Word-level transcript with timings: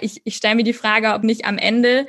Ich, 0.00 0.22
ich 0.24 0.36
stelle 0.36 0.56
mir 0.56 0.64
die 0.64 0.72
Frage, 0.72 1.14
ob 1.14 1.22
nicht 1.22 1.44
am 1.44 1.56
Ende 1.56 2.06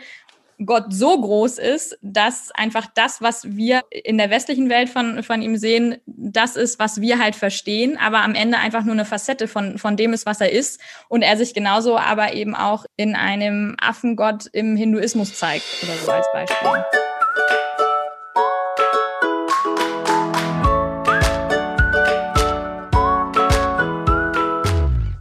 Gott 0.66 0.86
so 0.90 1.20
groß 1.20 1.60
ist, 1.60 1.98
dass 2.02 2.50
einfach 2.52 2.88
das, 2.96 3.22
was 3.22 3.58
wir 3.58 3.84
in 3.92 4.18
der 4.18 4.30
westlichen 4.30 4.70
Welt 4.70 4.90
von, 4.90 5.22
von 5.22 5.42
ihm 5.42 5.58
sehen, 5.58 5.98
das 6.06 6.56
ist, 6.56 6.80
was 6.80 7.02
wir 7.02 7.20
halt 7.20 7.36
verstehen, 7.36 7.98
aber 7.98 8.24
am 8.24 8.36
Ende 8.36 8.58
einfach 8.58 8.86
nur 8.86 8.94
eine 8.94 9.04
Facette 9.06 9.50
von, 9.50 9.78
von 9.78 9.98
dem 9.98 10.14
ist, 10.14 10.26
was 10.26 10.40
er 10.40 10.52
ist. 10.52 10.80
Und 11.10 11.24
er 11.24 11.36
sich 11.36 11.54
genauso 11.54 11.98
aber 11.98 12.34
eben 12.34 12.56
auch 12.56 12.86
in 12.96 13.16
einem 13.16 13.76
Affengott 13.80 14.48
im 14.54 14.78
Hinduismus 14.78 15.38
zeigt 15.38 15.66
oder 15.84 15.94
so 15.98 16.12
als 16.12 16.28
Beispiel. 16.32 16.86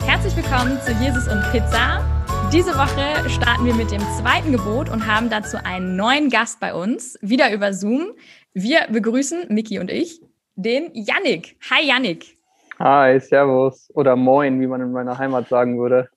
Herzlich 0.07 0.37
willkommen 0.37 0.81
zu 0.81 0.93
Jesus 0.93 1.27
und 1.27 1.43
Pizza 1.51 2.14
diese 2.55 2.75
Woche 2.75 3.29
starten 3.29 3.66
wir 3.66 3.75
mit 3.75 3.91
dem 3.91 4.00
zweiten 4.16 4.52
Gebot 4.52 4.89
und 4.89 5.08
haben 5.08 5.29
dazu 5.29 5.57
einen 5.64 5.96
neuen 5.96 6.31
Gast 6.31 6.61
bei 6.61 6.72
uns, 6.72 7.18
wieder 7.21 7.53
über 7.53 7.72
Zoom. 7.72 8.12
Wir 8.53 8.86
begrüßen, 8.89 9.46
Miki 9.49 9.81
und 9.81 9.90
ich, 9.90 10.21
den 10.54 10.89
Yannick. 10.95 11.57
Hi 11.68 11.85
Yannick. 11.85 12.39
Hi, 12.79 13.18
Servus 13.18 13.90
oder 13.95 14.14
Moin, 14.14 14.61
wie 14.61 14.68
man 14.68 14.81
in 14.81 14.93
meiner 14.93 15.18
Heimat 15.18 15.48
sagen 15.48 15.81
würde. 15.81 16.09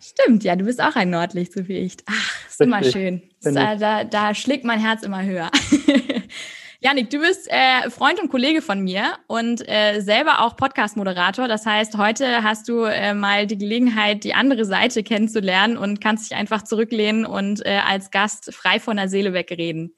Stimmt, 0.00 0.42
ja, 0.42 0.56
du 0.56 0.64
bist 0.64 0.82
auch 0.82 0.96
ein 0.96 1.08
Nordlicht, 1.08 1.52
so 1.52 1.68
wie 1.68 1.78
ich. 1.78 1.98
Ach, 2.06 2.48
ist 2.48 2.60
Richtig, 2.60 2.66
immer 2.66 2.82
schön. 2.82 3.22
Da, 3.40 3.76
da, 3.76 4.02
da 4.02 4.34
schlägt 4.34 4.64
mein 4.64 4.80
Herz 4.80 5.04
immer 5.04 5.22
höher. 5.22 5.52
Janik, 6.82 7.10
du 7.10 7.18
bist 7.18 7.46
äh, 7.50 7.90
Freund 7.90 8.18
und 8.22 8.30
Kollege 8.30 8.62
von 8.62 8.80
mir 8.80 9.18
und 9.26 9.68
äh, 9.68 10.00
selber 10.00 10.40
auch 10.40 10.56
Podcast-Moderator. 10.56 11.46
Das 11.46 11.66
heißt, 11.66 11.98
heute 11.98 12.42
hast 12.42 12.70
du 12.70 12.84
äh, 12.84 13.12
mal 13.12 13.46
die 13.46 13.58
Gelegenheit, 13.58 14.24
die 14.24 14.32
andere 14.32 14.64
Seite 14.64 15.02
kennenzulernen 15.02 15.76
und 15.76 16.00
kannst 16.00 16.30
dich 16.30 16.38
einfach 16.38 16.62
zurücklehnen 16.62 17.26
und 17.26 17.64
äh, 17.66 17.80
als 17.86 18.10
Gast 18.10 18.54
frei 18.54 18.80
von 18.80 18.96
der 18.96 19.10
Seele 19.10 19.34
wegreden. 19.34 19.94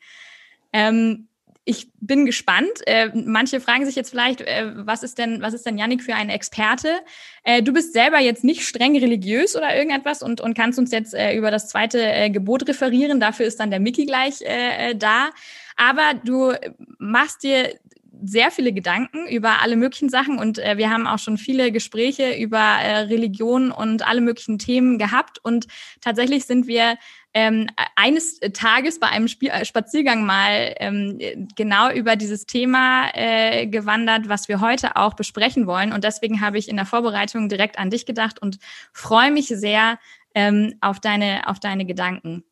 Ähm, 0.72 1.28
ich 1.64 1.88
bin 2.00 2.26
gespannt. 2.26 2.72
Äh, 2.86 3.10
manche 3.14 3.60
fragen 3.60 3.86
sich 3.86 3.94
jetzt 3.94 4.10
vielleicht, 4.10 4.40
äh, 4.40 4.72
was 4.74 5.04
ist 5.04 5.18
denn, 5.18 5.40
was 5.40 5.54
ist 5.54 5.64
denn 5.64 5.78
Yannick 5.78 6.02
für 6.02 6.16
ein 6.16 6.30
Experte? 6.30 6.88
Äh, 7.44 7.62
du 7.62 7.72
bist 7.72 7.92
selber 7.92 8.18
jetzt 8.18 8.42
nicht 8.42 8.62
streng 8.62 8.98
religiös 8.98 9.54
oder 9.54 9.76
irgendetwas 9.76 10.20
und, 10.20 10.40
und 10.40 10.54
kannst 10.54 10.80
uns 10.80 10.90
jetzt 10.90 11.14
äh, 11.14 11.36
über 11.36 11.52
das 11.52 11.68
zweite 11.68 12.02
äh, 12.02 12.30
Gebot 12.30 12.66
referieren. 12.66 13.20
Dafür 13.20 13.46
ist 13.46 13.60
dann 13.60 13.70
der 13.70 13.78
Mickey 13.78 14.04
gleich 14.04 14.40
äh, 14.42 14.90
äh 14.90 14.96
da. 14.96 15.30
Aber 15.76 16.14
du 16.24 16.52
machst 16.98 17.42
dir 17.42 17.74
sehr 18.24 18.50
viele 18.50 18.72
Gedanken 18.72 19.26
über 19.26 19.62
alle 19.62 19.76
möglichen 19.76 20.08
Sachen 20.08 20.38
und 20.38 20.58
äh, 20.58 20.76
wir 20.76 20.90
haben 20.90 21.06
auch 21.06 21.18
schon 21.18 21.38
viele 21.38 21.72
Gespräche 21.72 22.34
über 22.36 22.58
äh, 22.58 22.98
Religion 23.00 23.72
und 23.72 24.06
alle 24.06 24.20
möglichen 24.20 24.58
Themen 24.58 24.98
gehabt 24.98 25.38
und 25.42 25.66
tatsächlich 26.00 26.44
sind 26.44 26.66
wir 26.66 26.96
ähm, 27.34 27.68
eines 27.96 28.38
Tages 28.52 29.00
bei 29.00 29.08
einem 29.08 29.28
Spiel, 29.28 29.48
äh, 29.48 29.64
Spaziergang 29.64 30.24
mal 30.24 30.74
ähm, 30.78 31.18
genau 31.56 31.90
über 31.90 32.16
dieses 32.16 32.46
Thema 32.46 33.08
äh, 33.14 33.66
gewandert, 33.66 34.28
was 34.28 34.48
wir 34.48 34.60
heute 34.60 34.96
auch 34.96 35.14
besprechen 35.14 35.66
wollen 35.66 35.92
und 35.92 36.04
deswegen 36.04 36.40
habe 36.40 36.58
ich 36.58 36.68
in 36.68 36.76
der 36.76 36.86
Vorbereitung 36.86 37.48
direkt 37.48 37.78
an 37.78 37.90
dich 37.90 38.06
gedacht 38.06 38.40
und 38.40 38.58
freue 38.92 39.32
mich 39.32 39.48
sehr 39.48 39.98
ähm, 40.34 40.74
auf 40.80 41.00
deine 41.00 41.46
auf 41.46 41.60
deine 41.60 41.84
Gedanken. 41.86 42.44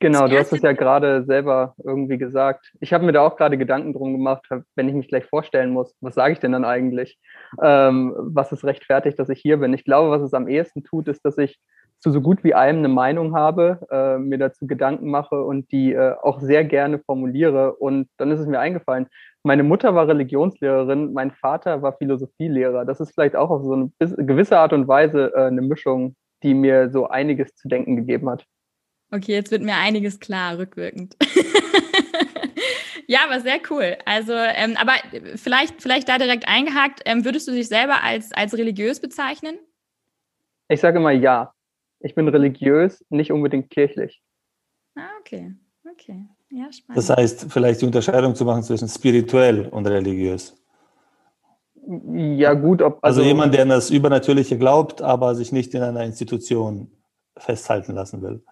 Genau, 0.00 0.28
du 0.28 0.38
hast 0.38 0.52
es 0.52 0.62
ja 0.62 0.72
gerade 0.72 1.24
selber 1.24 1.74
irgendwie 1.82 2.18
gesagt. 2.18 2.70
Ich 2.78 2.92
habe 2.92 3.04
mir 3.04 3.12
da 3.12 3.26
auch 3.26 3.36
gerade 3.36 3.58
Gedanken 3.58 3.92
drum 3.92 4.12
gemacht, 4.12 4.46
wenn 4.76 4.88
ich 4.88 4.94
mich 4.94 5.08
gleich 5.08 5.24
vorstellen 5.26 5.70
muss, 5.70 5.96
was 6.00 6.14
sage 6.14 6.34
ich 6.34 6.38
denn 6.38 6.52
dann 6.52 6.64
eigentlich? 6.64 7.18
Ähm, 7.60 8.14
was 8.16 8.52
ist 8.52 8.64
rechtfertigt, 8.64 9.18
dass 9.18 9.28
ich 9.28 9.40
hier 9.40 9.56
bin? 9.56 9.74
Ich 9.74 9.84
glaube, 9.84 10.10
was 10.10 10.22
es 10.22 10.34
am 10.34 10.46
ehesten 10.46 10.84
tut, 10.84 11.08
ist, 11.08 11.24
dass 11.24 11.36
ich 11.36 11.58
zu 12.00 12.12
so 12.12 12.20
gut 12.20 12.44
wie 12.44 12.54
allem 12.54 12.78
eine 12.78 12.88
Meinung 12.88 13.34
habe, 13.34 13.80
äh, 13.90 14.18
mir 14.18 14.38
dazu 14.38 14.68
Gedanken 14.68 15.10
mache 15.10 15.42
und 15.42 15.72
die 15.72 15.92
äh, 15.92 16.14
auch 16.22 16.38
sehr 16.38 16.64
gerne 16.64 17.00
formuliere. 17.00 17.74
Und 17.74 18.08
dann 18.18 18.30
ist 18.30 18.38
es 18.38 18.46
mir 18.46 18.60
eingefallen, 18.60 19.08
meine 19.42 19.64
Mutter 19.64 19.94
war 19.96 20.06
Religionslehrerin, 20.06 21.12
mein 21.12 21.32
Vater 21.32 21.82
war 21.82 21.96
Philosophielehrer. 21.96 22.84
Das 22.84 23.00
ist 23.00 23.14
vielleicht 23.14 23.34
auch 23.34 23.50
auf 23.50 23.62
so 23.64 23.72
eine 23.72 23.90
gewisse 23.98 24.58
Art 24.58 24.72
und 24.72 24.86
Weise 24.86 25.32
äh, 25.34 25.46
eine 25.46 25.62
Mischung, 25.62 26.14
die 26.44 26.54
mir 26.54 26.90
so 26.90 27.08
einiges 27.08 27.56
zu 27.56 27.66
denken 27.66 27.96
gegeben 27.96 28.30
hat. 28.30 28.44
Okay, 29.10 29.32
jetzt 29.32 29.50
wird 29.50 29.62
mir 29.62 29.76
einiges 29.76 30.20
klar, 30.20 30.58
rückwirkend. 30.58 31.16
ja, 33.06 33.20
aber 33.24 33.40
sehr 33.40 33.58
cool. 33.70 33.96
Also, 34.04 34.32
ähm, 34.32 34.76
aber 34.78 34.92
vielleicht, 35.36 35.80
vielleicht 35.80 36.08
da 36.08 36.18
direkt 36.18 36.46
eingehakt, 36.46 37.00
ähm, 37.06 37.24
würdest 37.24 37.48
du 37.48 37.52
dich 37.52 37.68
selber 37.68 38.02
als, 38.02 38.32
als 38.32 38.54
religiös 38.54 39.00
bezeichnen? 39.00 39.58
Ich 40.68 40.80
sage 40.80 40.98
immer 40.98 41.12
ja. 41.12 41.54
Ich 42.00 42.14
bin 42.14 42.28
religiös, 42.28 43.04
nicht 43.08 43.32
unbedingt 43.32 43.70
kirchlich. 43.70 44.20
Ah, 44.94 45.08
okay. 45.20 45.54
Okay. 45.90 46.26
Ja, 46.50 46.70
spannend. 46.72 46.98
Das 46.98 47.10
heißt, 47.10 47.46
vielleicht 47.50 47.80
die 47.80 47.86
Unterscheidung 47.86 48.34
zu 48.34 48.44
machen 48.44 48.62
zwischen 48.62 48.88
spirituell 48.88 49.68
und 49.68 49.86
religiös. 49.86 50.54
Ja, 51.86 52.52
gut. 52.52 52.82
Ob, 52.82 52.98
also, 53.02 53.20
also 53.20 53.22
jemand, 53.22 53.54
der 53.54 53.62
an 53.62 53.70
das 53.70 53.90
Übernatürliche 53.90 54.58
glaubt, 54.58 55.00
aber 55.00 55.34
sich 55.34 55.52
nicht 55.52 55.72
in 55.74 55.82
einer 55.82 56.04
Institution 56.04 56.90
festhalten 57.36 57.94
lassen 57.94 58.20
will. 58.22 58.42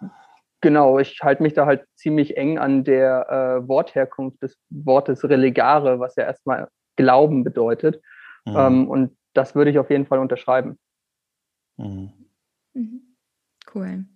Genau, 0.62 0.98
ich 0.98 1.20
halte 1.22 1.42
mich 1.42 1.52
da 1.52 1.66
halt 1.66 1.84
ziemlich 1.94 2.36
eng 2.36 2.58
an 2.58 2.82
der 2.82 3.28
äh, 3.62 3.68
Wortherkunft 3.68 4.42
des 4.42 4.56
Wortes 4.70 5.22
relegare, 5.24 6.00
was 6.00 6.16
ja 6.16 6.24
erstmal 6.24 6.68
Glauben 6.96 7.44
bedeutet. 7.44 8.02
Mhm. 8.46 8.56
Ähm, 8.56 8.88
und 8.88 9.16
das 9.34 9.54
würde 9.54 9.70
ich 9.70 9.78
auf 9.78 9.90
jeden 9.90 10.06
Fall 10.06 10.18
unterschreiben. 10.18 10.78
Mhm. 11.76 12.12
mhm. 12.74 13.02
Cool. 13.74 14.06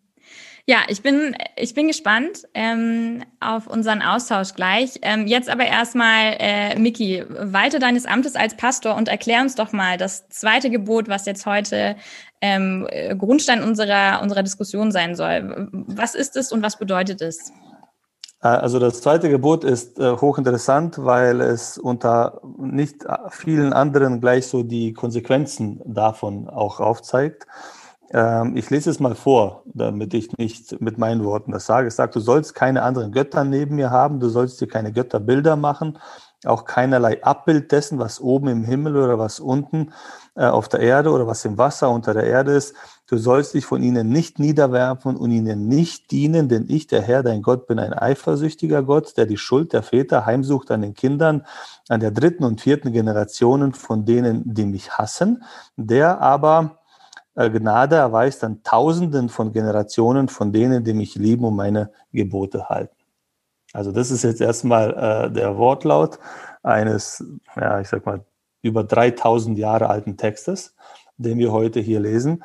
Ja, 0.70 0.82
ich 0.86 1.02
bin, 1.02 1.36
ich 1.56 1.74
bin 1.74 1.88
gespannt 1.88 2.46
ähm, 2.54 3.24
auf 3.40 3.66
unseren 3.66 4.02
Austausch 4.02 4.54
gleich. 4.54 5.00
Ähm, 5.02 5.26
jetzt 5.26 5.50
aber 5.50 5.66
erstmal, 5.66 6.36
äh, 6.38 6.78
Miki, 6.78 7.24
walte 7.28 7.80
deines 7.80 8.06
Amtes 8.06 8.36
als 8.36 8.56
Pastor 8.56 8.94
und 8.94 9.08
erklär 9.08 9.40
uns 9.40 9.56
doch 9.56 9.72
mal 9.72 9.96
das 9.96 10.28
zweite 10.28 10.70
Gebot, 10.70 11.08
was 11.08 11.26
jetzt 11.26 11.44
heute 11.44 11.96
ähm, 12.40 12.86
Grundstein 13.18 13.64
unserer, 13.64 14.22
unserer 14.22 14.44
Diskussion 14.44 14.92
sein 14.92 15.16
soll. 15.16 15.68
Was 15.72 16.14
ist 16.14 16.36
es 16.36 16.52
und 16.52 16.62
was 16.62 16.78
bedeutet 16.78 17.20
es? 17.20 17.50
Äh, 18.40 18.46
also 18.46 18.78
das 18.78 19.00
zweite 19.00 19.28
Gebot 19.28 19.64
ist 19.64 19.98
äh, 19.98 20.12
hochinteressant, 20.18 21.04
weil 21.04 21.40
es 21.40 21.78
unter 21.78 22.42
nicht 22.58 23.04
vielen 23.30 23.72
anderen 23.72 24.20
gleich 24.20 24.46
so 24.46 24.62
die 24.62 24.92
Konsequenzen 24.92 25.80
davon 25.84 26.48
auch 26.48 26.78
aufzeigt. 26.78 27.48
Ähm, 28.12 28.56
ich 28.56 28.70
lese 28.70 28.90
es 28.90 29.00
mal 29.00 29.14
vor, 29.14 29.62
damit 29.66 30.14
ich 30.14 30.36
nicht 30.36 30.80
mit 30.80 30.98
meinen 30.98 31.24
Worten 31.24 31.52
das 31.52 31.66
sage. 31.66 31.88
Es 31.88 31.96
sagt, 31.96 32.16
du 32.16 32.20
sollst 32.20 32.54
keine 32.54 32.82
anderen 32.82 33.12
Götter 33.12 33.44
neben 33.44 33.76
mir 33.76 33.90
haben, 33.90 34.20
du 34.20 34.28
sollst 34.28 34.60
dir 34.60 34.66
keine 34.66 34.92
Götterbilder 34.92 35.56
machen, 35.56 35.98
auch 36.44 36.64
keinerlei 36.64 37.22
Abbild 37.22 37.70
dessen, 37.70 37.98
was 37.98 38.20
oben 38.20 38.48
im 38.48 38.64
Himmel 38.64 38.96
oder 38.96 39.18
was 39.18 39.38
unten 39.38 39.92
äh, 40.34 40.46
auf 40.46 40.68
der 40.68 40.80
Erde 40.80 41.10
oder 41.10 41.26
was 41.26 41.44
im 41.44 41.58
Wasser 41.58 41.90
unter 41.90 42.14
der 42.14 42.24
Erde 42.24 42.52
ist. 42.52 42.74
Du 43.06 43.16
sollst 43.16 43.54
dich 43.54 43.66
von 43.66 43.82
ihnen 43.82 44.08
nicht 44.08 44.38
niederwerfen 44.38 45.16
und 45.16 45.30
ihnen 45.30 45.68
nicht 45.68 46.10
dienen, 46.10 46.48
denn 46.48 46.66
ich, 46.68 46.86
der 46.86 47.02
Herr, 47.02 47.22
dein 47.22 47.42
Gott, 47.42 47.66
bin 47.66 47.78
ein 47.78 47.92
eifersüchtiger 47.92 48.82
Gott, 48.82 49.16
der 49.16 49.26
die 49.26 49.36
Schuld 49.36 49.72
der 49.72 49.82
Väter 49.82 50.26
heimsucht 50.26 50.70
an 50.70 50.82
den 50.82 50.94
Kindern, 50.94 51.44
an 51.88 52.00
der 52.00 52.10
dritten 52.10 52.44
und 52.44 52.60
vierten 52.60 52.92
Generationen 52.92 53.72
von 53.72 54.04
denen, 54.04 54.42
die 54.44 54.64
mich 54.64 54.92
hassen, 54.92 55.44
der 55.76 56.20
aber 56.20 56.79
Gnade 57.48 57.96
erweist 57.96 58.44
an 58.44 58.62
Tausenden 58.62 59.28
von 59.28 59.52
Generationen 59.52 60.28
von 60.28 60.52
denen, 60.52 60.84
die 60.84 60.92
mich 60.92 61.14
lieben 61.14 61.44
und 61.44 61.56
meine 61.56 61.90
Gebote 62.12 62.68
halten. 62.68 62.96
Also 63.72 63.92
das 63.92 64.10
ist 64.10 64.24
jetzt 64.24 64.40
erstmal 64.40 64.90
äh, 64.92 65.32
der 65.32 65.56
Wortlaut 65.56 66.18
eines, 66.62 67.24
ja, 67.56 67.80
ich 67.80 67.88
sag 67.88 68.04
mal, 68.04 68.24
über 68.62 68.84
3000 68.84 69.58
Jahre 69.58 69.88
alten 69.88 70.16
Textes, 70.16 70.74
den 71.16 71.38
wir 71.38 71.52
heute 71.52 71.80
hier 71.80 72.00
lesen. 72.00 72.42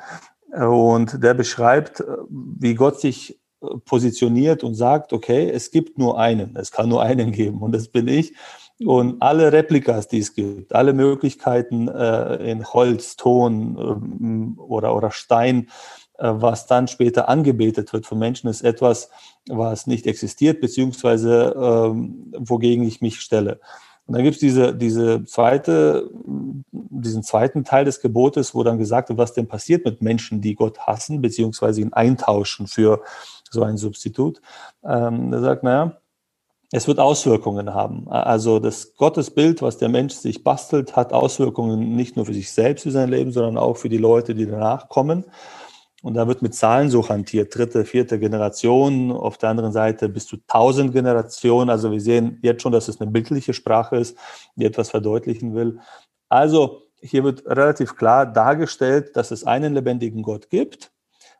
Und 0.52 1.22
der 1.22 1.34
beschreibt, 1.34 2.00
äh, 2.00 2.04
wie 2.28 2.74
Gott 2.74 3.00
sich 3.00 3.40
äh, 3.60 3.66
positioniert 3.84 4.62
und 4.64 4.74
sagt, 4.74 5.12
okay, 5.12 5.50
es 5.50 5.70
gibt 5.70 5.98
nur 5.98 6.18
einen, 6.18 6.56
es 6.56 6.70
kann 6.70 6.88
nur 6.88 7.02
einen 7.02 7.32
geben 7.32 7.60
und 7.60 7.72
das 7.72 7.88
bin 7.88 8.08
ich. 8.08 8.34
Und 8.84 9.22
alle 9.22 9.52
Replikas, 9.52 10.08
die 10.08 10.18
es 10.18 10.34
gibt, 10.34 10.74
alle 10.74 10.92
Möglichkeiten 10.92 11.88
äh, 11.88 12.50
in 12.50 12.64
Holz, 12.64 13.16
Ton 13.16 14.56
äh, 14.58 14.60
oder, 14.60 14.94
oder 14.94 15.10
Stein, 15.10 15.68
äh, 16.18 16.30
was 16.34 16.66
dann 16.66 16.86
später 16.86 17.28
angebetet 17.28 17.92
wird 17.92 18.04
von 18.04 18.18
Menschen, 18.18 18.48
ist 18.50 18.62
etwas, 18.62 19.08
was 19.48 19.86
nicht 19.86 20.06
existiert, 20.06 20.60
beziehungsweise 20.60 21.54
ähm, 21.56 22.32
wogegen 22.36 22.84
ich 22.84 23.00
mich 23.00 23.20
stelle. 23.20 23.60
Und 24.06 24.14
dann 24.14 24.22
gibt 24.22 24.36
es 24.36 24.40
diese, 24.40 24.74
diese 24.74 25.24
zweite, 25.24 26.08
diesen 26.70 27.22
zweiten 27.24 27.64
Teil 27.64 27.84
des 27.84 28.00
Gebotes, 28.00 28.54
wo 28.54 28.62
dann 28.62 28.78
gesagt 28.78 29.08
wird, 29.08 29.18
was 29.18 29.32
denn 29.32 29.48
passiert 29.48 29.84
mit 29.84 30.00
Menschen, 30.00 30.40
die 30.40 30.54
Gott 30.54 30.78
hassen, 30.80 31.20
beziehungsweise 31.20 31.80
ihn 31.80 31.92
eintauschen 31.92 32.68
für 32.68 33.02
so 33.50 33.62
ein 33.62 33.76
Substitut. 33.76 34.40
Ähm, 34.84 35.32
er 35.32 35.40
sagt, 35.40 35.64
naja, 35.64 35.98
es 36.72 36.88
wird 36.88 36.98
Auswirkungen 36.98 37.74
haben. 37.74 38.08
Also 38.08 38.58
das 38.58 38.94
Gottesbild, 38.96 39.62
was 39.62 39.78
der 39.78 39.88
Mensch 39.88 40.14
sich 40.14 40.42
bastelt, 40.42 40.96
hat 40.96 41.12
Auswirkungen 41.12 41.94
nicht 41.94 42.16
nur 42.16 42.26
für 42.26 42.34
sich 42.34 42.50
selbst, 42.50 42.82
für 42.82 42.90
sein 42.90 43.08
Leben, 43.08 43.30
sondern 43.32 43.56
auch 43.56 43.76
für 43.76 43.88
die 43.88 43.98
Leute, 43.98 44.34
die 44.34 44.46
danach 44.46 44.88
kommen. 44.88 45.24
Und 46.02 46.14
da 46.14 46.28
wird 46.28 46.42
mit 46.42 46.54
Zahlen 46.54 46.90
so 46.90 47.08
hantiert, 47.08 47.56
dritte, 47.56 47.84
vierte 47.84 48.18
Generation, 48.18 49.12
auf 49.12 49.38
der 49.38 49.50
anderen 49.50 49.72
Seite 49.72 50.08
bis 50.08 50.26
zu 50.26 50.36
tausend 50.46 50.92
Generationen. 50.92 51.70
Also 51.70 51.90
wir 51.90 52.00
sehen 52.00 52.38
jetzt 52.42 52.62
schon, 52.62 52.72
dass 52.72 52.88
es 52.88 53.00
eine 53.00 53.10
bildliche 53.10 53.54
Sprache 53.54 53.96
ist, 53.96 54.16
die 54.56 54.66
etwas 54.66 54.90
verdeutlichen 54.90 55.54
will. 55.54 55.80
Also 56.28 56.82
hier 57.00 57.24
wird 57.24 57.46
relativ 57.46 57.96
klar 57.96 58.26
dargestellt, 58.26 59.16
dass 59.16 59.30
es 59.30 59.44
einen 59.44 59.74
lebendigen 59.74 60.22
Gott 60.22 60.50
gibt 60.50 60.92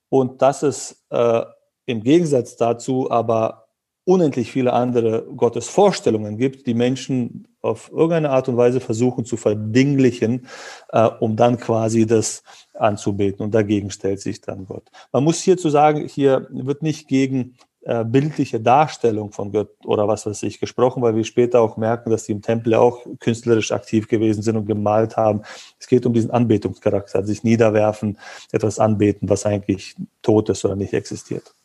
und 0.09 0.43
dass 0.43 0.63
es 0.63 1.05
äh, 1.11 1.43
im 1.87 2.03
Gegensatz 2.03 2.57
dazu 2.57 3.11
aber 3.11 3.66
unendlich 4.07 4.53
viele 4.53 4.73
andere 4.73 5.25
Gottesvorstellungen 5.37 6.39
gibt, 6.39 6.67
die 6.69 6.75
Menschen 6.75 7.49
auf 7.61 7.91
irgendeine 7.91 8.31
Art 8.31 8.49
und 8.49 8.57
Weise 8.57 8.79
versuchen 8.81 9.25
zu 9.25 9.37
verdinglichen, 9.37 10.47
äh, 10.91 11.09
um 11.19 11.35
dann 11.35 11.59
quasi 11.59 12.07
das 12.07 12.45
anzubeten. 12.73 13.45
Und 13.45 13.53
dagegen 13.53 13.91
stellt 13.91 14.21
sich 14.21 14.41
dann 14.41 14.67
Gott. 14.67 14.85
Man 15.11 15.25
muss 15.25 15.41
hierzu 15.41 15.71
sagen, 15.71 16.07
hier 16.07 16.47
wird 16.51 16.83
nicht 16.83 17.09
gegen 17.09 17.57
äh, 17.83 18.05
bildliche 18.05 18.61
Darstellung 18.61 19.33
von 19.33 19.51
Gott 19.51 19.71
oder 19.85 20.07
was 20.07 20.25
weiß 20.25 20.45
ich 20.45 20.61
gesprochen, 20.61 21.03
weil 21.03 21.17
wir 21.17 21.25
später 21.25 21.61
auch 21.61 21.77
merken, 21.77 22.11
dass 22.11 22.23
die 22.23 22.33
im 22.33 22.43
Tempel 22.43 22.75
auch 22.75 23.05
künstlerisch 23.19 23.73
aktiv 23.73 24.07
gewesen 24.07 24.43
sind 24.43 24.57
und 24.57 24.67
gemalt 24.67 25.17
haben. 25.17 25.43
Es 25.81 25.89
geht 25.89 26.07
um 26.07 26.13
diesen 26.13 26.31
Anbetungscharakter, 26.31 27.27
sich 27.27 27.43
niederwerfen, 27.43 28.19
etwas 28.53 28.79
anbeten, 28.79 29.29
was 29.29 29.47
eigentlich 29.47 29.97
tot 30.23 30.49
ist 30.49 30.65
oder 30.65 30.77
nicht 30.77 30.93
existiert. 30.93 31.56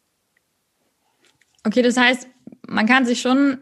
Okay, 1.63 1.81
das 1.81 1.98
heißt, 1.98 2.28
man 2.68 2.88
kann 2.88 3.06
sich 3.06 3.22
schon, 3.22 3.60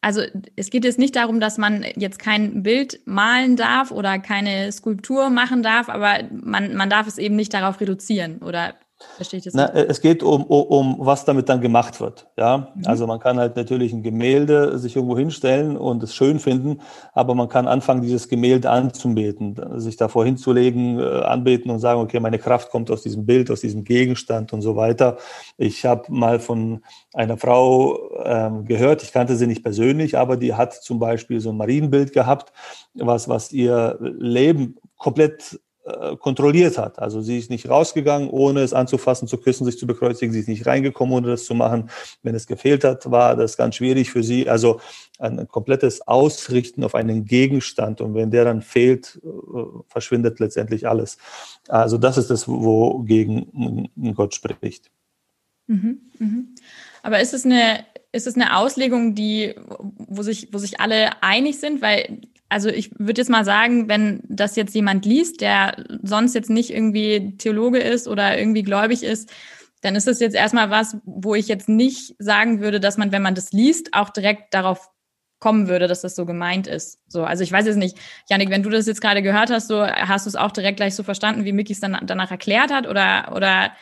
also 0.00 0.22
es 0.56 0.70
geht 0.70 0.84
jetzt 0.84 0.98
nicht 0.98 1.16
darum, 1.16 1.38
dass 1.40 1.58
man 1.58 1.84
jetzt 1.96 2.18
kein 2.18 2.62
Bild 2.62 3.00
malen 3.04 3.56
darf 3.56 3.90
oder 3.90 4.18
keine 4.18 4.72
Skulptur 4.72 5.30
machen 5.30 5.62
darf, 5.62 5.88
aber 5.88 6.20
man, 6.32 6.74
man 6.74 6.88
darf 6.88 7.06
es 7.06 7.18
eben 7.18 7.36
nicht 7.36 7.52
darauf 7.52 7.80
reduzieren, 7.80 8.38
oder 8.38 8.74
Verstehe 9.16 9.38
ich 9.38 9.44
das 9.44 9.54
Na, 9.54 9.72
es 9.72 10.00
geht 10.00 10.22
um, 10.22 10.44
um, 10.44 10.62
um, 10.62 10.96
was 10.98 11.24
damit 11.24 11.48
dann 11.48 11.60
gemacht 11.60 12.00
wird. 12.00 12.28
Ja? 12.36 12.72
Mhm. 12.74 12.82
Also 12.86 13.06
man 13.06 13.20
kann 13.20 13.38
halt 13.38 13.56
natürlich 13.56 13.92
ein 13.92 14.02
Gemälde 14.02 14.78
sich 14.78 14.96
irgendwo 14.96 15.16
hinstellen 15.16 15.76
und 15.76 16.02
es 16.02 16.14
schön 16.14 16.38
finden, 16.38 16.80
aber 17.12 17.34
man 17.34 17.48
kann 17.48 17.68
anfangen, 17.68 18.02
dieses 18.02 18.28
Gemälde 18.28 18.70
anzubeten, 18.70 19.80
sich 19.80 19.96
davor 19.96 20.24
hinzulegen, 20.24 20.98
äh, 20.98 21.22
anbeten 21.22 21.70
und 21.70 21.78
sagen, 21.78 22.00
okay, 22.00 22.20
meine 22.20 22.38
Kraft 22.38 22.70
kommt 22.70 22.90
aus 22.90 23.02
diesem 23.02 23.26
Bild, 23.26 23.50
aus 23.50 23.60
diesem 23.60 23.84
Gegenstand 23.84 24.52
und 24.52 24.62
so 24.62 24.76
weiter. 24.76 25.18
Ich 25.56 25.84
habe 25.84 26.04
mal 26.08 26.40
von 26.40 26.82
einer 27.12 27.36
Frau 27.36 27.98
ähm, 28.24 28.64
gehört, 28.64 29.02
ich 29.02 29.12
kannte 29.12 29.36
sie 29.36 29.46
nicht 29.46 29.62
persönlich, 29.62 30.16
aber 30.16 30.36
die 30.36 30.54
hat 30.54 30.74
zum 30.74 30.98
Beispiel 30.98 31.40
so 31.40 31.50
ein 31.50 31.56
Marienbild 31.56 32.12
gehabt, 32.12 32.52
was, 32.94 33.28
was 33.28 33.52
ihr 33.52 33.98
Leben 34.00 34.76
komplett 34.96 35.54
äh, 35.54 35.58
kontrolliert 36.20 36.78
hat. 36.78 36.98
Also 36.98 37.20
sie 37.20 37.38
ist 37.38 37.50
nicht 37.50 37.68
rausgegangen, 37.68 38.28
ohne 38.30 38.60
es 38.60 38.72
anzufassen, 38.72 39.28
zu 39.28 39.38
küssen, 39.38 39.64
sich 39.64 39.78
zu 39.78 39.86
bekreuzigen. 39.86 40.32
Sie 40.32 40.40
ist 40.40 40.48
nicht 40.48 40.66
reingekommen, 40.66 41.14
ohne 41.14 41.28
das 41.28 41.44
zu 41.44 41.54
machen. 41.54 41.90
Wenn 42.22 42.34
es 42.34 42.46
gefehlt 42.46 42.84
hat, 42.84 43.10
war 43.10 43.36
das 43.36 43.56
ganz 43.56 43.76
schwierig 43.76 44.10
für 44.10 44.22
sie. 44.22 44.48
Also 44.48 44.80
ein 45.18 45.46
komplettes 45.48 46.06
Ausrichten 46.06 46.84
auf 46.84 46.94
einen 46.94 47.24
Gegenstand. 47.24 48.00
Und 48.00 48.14
wenn 48.14 48.30
der 48.30 48.44
dann 48.44 48.62
fehlt, 48.62 49.20
äh, 49.24 49.28
verschwindet 49.88 50.40
letztendlich 50.40 50.88
alles. 50.88 51.18
Also 51.68 51.98
das 51.98 52.18
ist 52.18 52.30
das, 52.30 52.48
wogegen 52.48 53.88
Gott 54.14 54.34
spricht. 54.34 54.90
Mhm, 55.66 56.00
mhm. 56.18 56.54
Aber 57.02 57.20
ist 57.20 57.34
es 57.34 57.44
eine, 57.44 57.84
ist 58.12 58.26
es 58.26 58.34
eine 58.34 58.56
Auslegung, 58.56 59.14
die, 59.14 59.54
wo 59.96 60.22
sich, 60.22 60.48
wo 60.52 60.58
sich 60.58 60.80
alle 60.80 61.22
einig 61.22 61.58
sind? 61.58 61.82
Weil 61.82 62.20
also 62.52 62.68
ich 62.68 62.90
würde 62.98 63.20
jetzt 63.20 63.30
mal 63.30 63.44
sagen, 63.44 63.88
wenn 63.88 64.20
das 64.28 64.56
jetzt 64.56 64.74
jemand 64.74 65.06
liest, 65.06 65.40
der 65.40 65.84
sonst 66.02 66.34
jetzt 66.34 66.50
nicht 66.50 66.70
irgendwie 66.70 67.36
Theologe 67.38 67.78
ist 67.78 68.06
oder 68.06 68.38
irgendwie 68.38 68.62
gläubig 68.62 69.02
ist, 69.02 69.32
dann 69.80 69.96
ist 69.96 70.06
das 70.06 70.20
jetzt 70.20 70.36
erstmal 70.36 70.70
was, 70.70 70.96
wo 71.04 71.34
ich 71.34 71.48
jetzt 71.48 71.68
nicht 71.68 72.14
sagen 72.18 72.60
würde, 72.60 72.78
dass 72.78 72.98
man, 72.98 73.10
wenn 73.10 73.22
man 73.22 73.34
das 73.34 73.52
liest, 73.52 73.94
auch 73.94 74.10
direkt 74.10 74.54
darauf 74.54 74.90
kommen 75.40 75.66
würde, 75.66 75.88
dass 75.88 76.02
das 76.02 76.14
so 76.14 76.24
gemeint 76.24 76.68
ist. 76.68 77.00
So, 77.08 77.24
also 77.24 77.42
ich 77.42 77.50
weiß 77.50 77.66
jetzt 77.66 77.76
nicht, 77.76 77.98
Janik, 78.30 78.50
wenn 78.50 78.62
du 78.62 78.70
das 78.70 78.86
jetzt 78.86 79.00
gerade 79.00 79.22
gehört 79.22 79.50
hast, 79.50 79.66
so 79.66 79.84
hast 79.84 80.26
du 80.26 80.28
es 80.28 80.36
auch 80.36 80.52
direkt 80.52 80.76
gleich 80.76 80.94
so 80.94 81.02
verstanden, 81.02 81.44
wie 81.44 81.52
Mickey 81.52 81.72
es 81.72 81.80
dann 81.80 81.98
danach 82.06 82.30
erklärt 82.30 82.72
hat 82.72 82.86
oder 82.86 83.32
oder 83.34 83.72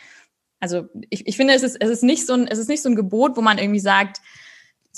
also 0.61 0.89
ich, 1.09 1.27
ich 1.27 1.37
finde, 1.37 1.55
es 1.55 1.63
ist, 1.63 1.77
es 1.81 1.91
ist 1.91 2.03
nicht 2.03 2.27
so 2.27 2.35
ein, 2.35 2.47
es 2.47 2.59
ist 2.59 2.69
nicht 2.69 2.83
so 2.83 2.89
ein 2.89 2.95
Gebot, 2.95 3.37
wo 3.37 3.43
man 3.43 3.59
irgendwie 3.59 3.81
sagt, 3.81 4.21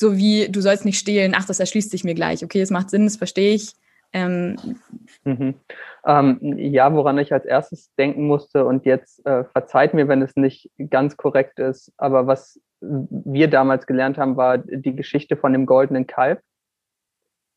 so 0.02 0.16
wie 0.16 0.48
du 0.50 0.60
sollst 0.60 0.84
nicht 0.84 0.98
stehlen, 0.98 1.34
ach, 1.34 1.46
das 1.46 1.60
erschließt 1.60 1.90
sich 1.90 2.04
mir 2.04 2.14
gleich. 2.14 2.44
Okay, 2.44 2.60
es 2.60 2.70
macht 2.70 2.90
Sinn, 2.90 3.04
das 3.04 3.16
verstehe 3.16 3.54
ich. 3.54 3.72
Ähm, 4.12 4.56
mhm. 5.24 5.54
ähm, 6.04 6.38
ja, 6.58 6.92
woran 6.92 7.16
ich 7.16 7.32
als 7.32 7.46
erstes 7.46 7.94
denken 7.94 8.26
musste 8.26 8.66
und 8.66 8.84
jetzt 8.84 9.24
äh, 9.24 9.44
verzeiht 9.44 9.94
mir, 9.94 10.06
wenn 10.08 10.20
es 10.20 10.36
nicht 10.36 10.70
ganz 10.90 11.16
korrekt 11.16 11.58
ist, 11.58 11.92
aber 11.96 12.26
was 12.26 12.60
wir 12.80 13.48
damals 13.48 13.86
gelernt 13.86 14.18
haben, 14.18 14.36
war 14.36 14.58
die 14.58 14.94
Geschichte 14.94 15.36
von 15.36 15.52
dem 15.52 15.64
goldenen 15.64 16.06
Kalb, 16.06 16.42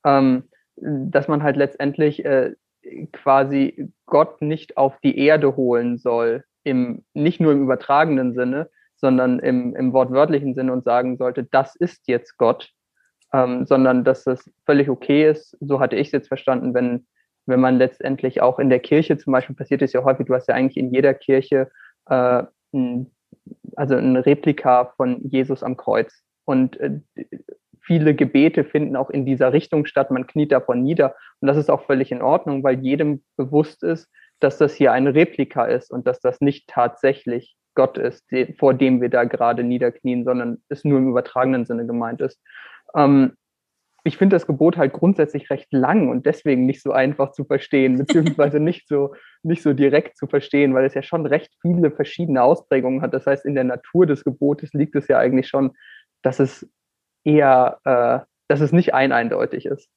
ähm, 0.05 0.43
dass 0.77 1.27
man 1.27 1.43
halt 1.43 1.57
letztendlich 1.57 2.23
äh, 2.23 2.53
quasi 3.11 3.91
Gott 4.05 4.41
nicht 4.41 4.77
auf 4.77 4.97
die 5.03 5.17
Erde 5.17 5.57
holen 5.57 5.97
soll, 5.97 6.45
im, 6.63 7.03
nicht 7.13 7.41
nur 7.41 7.51
im 7.51 7.63
übertragenen 7.63 8.33
Sinne, 8.33 8.69
sondern 8.97 9.39
im, 9.39 9.75
im 9.75 9.93
wortwörtlichen 9.93 10.55
Sinne 10.55 10.73
und 10.73 10.83
sagen 10.83 11.17
sollte, 11.17 11.43
das 11.43 11.75
ist 11.75 12.07
jetzt 12.07 12.37
Gott, 12.37 12.71
ähm, 13.33 13.65
sondern 13.65 14.03
dass 14.03 14.23
das 14.23 14.49
völlig 14.65 14.89
okay 14.89 15.29
ist. 15.29 15.57
So 15.59 15.79
hatte 15.79 15.95
ich 15.95 16.07
es 16.07 16.13
jetzt 16.13 16.27
verstanden, 16.27 16.73
wenn, 16.73 17.05
wenn 17.45 17.59
man 17.59 17.77
letztendlich 17.77 18.41
auch 18.41 18.59
in 18.59 18.69
der 18.69 18.79
Kirche 18.79 19.17
zum 19.17 19.33
Beispiel 19.33 19.55
passiert 19.55 19.81
ist 19.81 19.93
ja 19.93 20.03
häufig, 20.03 20.25
du 20.25 20.33
hast 20.33 20.47
ja 20.47 20.55
eigentlich 20.55 20.77
in 20.77 20.93
jeder 20.93 21.13
Kirche 21.13 21.69
äh, 22.07 22.43
ein, 22.73 23.11
also 23.75 23.95
ein 23.95 24.15
Replika 24.15 24.93
von 24.97 25.21
Jesus 25.29 25.63
am 25.63 25.77
Kreuz. 25.77 26.23
Und 26.45 26.79
äh, 26.79 26.99
viele 27.81 28.15
Gebete 28.15 28.63
finden 28.63 28.95
auch 28.95 29.09
in 29.09 29.25
dieser 29.25 29.53
Richtung 29.53 29.85
statt, 29.85 30.11
man 30.11 30.27
kniet 30.27 30.51
davon 30.51 30.83
nieder. 30.83 31.15
Und 31.39 31.47
das 31.47 31.57
ist 31.57 31.69
auch 31.69 31.85
völlig 31.85 32.11
in 32.11 32.21
Ordnung, 32.21 32.63
weil 32.63 32.79
jedem 32.79 33.23
bewusst 33.37 33.83
ist, 33.83 34.09
dass 34.45 34.59
das 34.59 34.75
hier 34.75 34.91
ein 34.91 35.07
Replika 35.07 35.65
ist 35.65 35.91
und 35.91 36.05
dass 36.05 36.19
das 36.19 36.39
nicht 36.39 36.69
tatsächlich 36.69 37.57
Gott 37.73 37.97
ist, 37.97 38.23
vor 38.59 38.75
dem 38.75 39.01
wir 39.01 39.09
da 39.09 39.23
gerade 39.23 39.63
niederknien, 39.63 40.23
sondern 40.23 40.63
es 40.69 40.85
nur 40.85 40.99
im 40.99 41.09
übertragenen 41.09 41.65
Sinne 41.65 41.87
gemeint 41.87 42.21
ist. 42.21 42.39
Ähm, 42.95 43.33
ich 44.03 44.17
finde 44.17 44.35
das 44.35 44.45
Gebot 44.45 44.77
halt 44.77 44.93
grundsätzlich 44.93 45.49
recht 45.49 45.73
lang 45.73 46.09
und 46.09 46.27
deswegen 46.27 46.67
nicht 46.67 46.83
so 46.83 46.91
einfach 46.91 47.31
zu 47.31 47.43
verstehen, 47.43 47.97
beziehungsweise 48.05 48.59
nicht 48.59 48.87
so, 48.87 49.15
nicht 49.41 49.63
so 49.63 49.73
direkt 49.73 50.15
zu 50.15 50.27
verstehen, 50.27 50.75
weil 50.75 50.85
es 50.85 50.93
ja 50.93 51.01
schon 51.01 51.25
recht 51.25 51.51
viele 51.63 51.89
verschiedene 51.89 52.43
Ausprägungen 52.43 53.01
hat. 53.01 53.15
Das 53.15 53.25
heißt, 53.25 53.45
in 53.45 53.55
der 53.55 53.63
Natur 53.63 54.05
des 54.05 54.23
Gebotes 54.23 54.73
liegt 54.73 54.95
es 54.95 55.07
ja 55.07 55.17
eigentlich 55.17 55.47
schon, 55.47 55.71
dass 56.21 56.39
es 56.39 56.69
eher, 57.23 57.79
äh, 57.83 58.19
dass 58.47 58.61
es 58.61 58.71
nicht 58.71 58.93
ein 58.93 59.11
eindeutig 59.11 59.65
ist. 59.65 59.89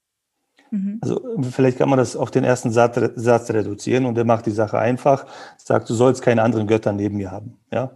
Mhm. 0.71 0.99
Also 1.01 1.21
vielleicht 1.51 1.79
kann 1.79 1.89
man 1.89 1.99
das 1.99 2.17
auf 2.17 2.31
den 2.31 2.45
ersten 2.45 2.71
Satz, 2.71 3.51
reduzieren 3.51 4.07
und 4.07 4.15
der 4.15 4.25
macht 4.25 4.47
die 4.47 4.51
Sache 4.51 4.79
einfach. 4.79 5.27
Sagt, 5.57 5.89
du 5.89 5.95
sollst 5.95 6.23
keine 6.23 6.43
anderen 6.43 6.67
Götter 6.67 6.93
neben 6.93 7.17
mir 7.17 7.31
haben. 7.31 7.55
Ja, 7.71 7.91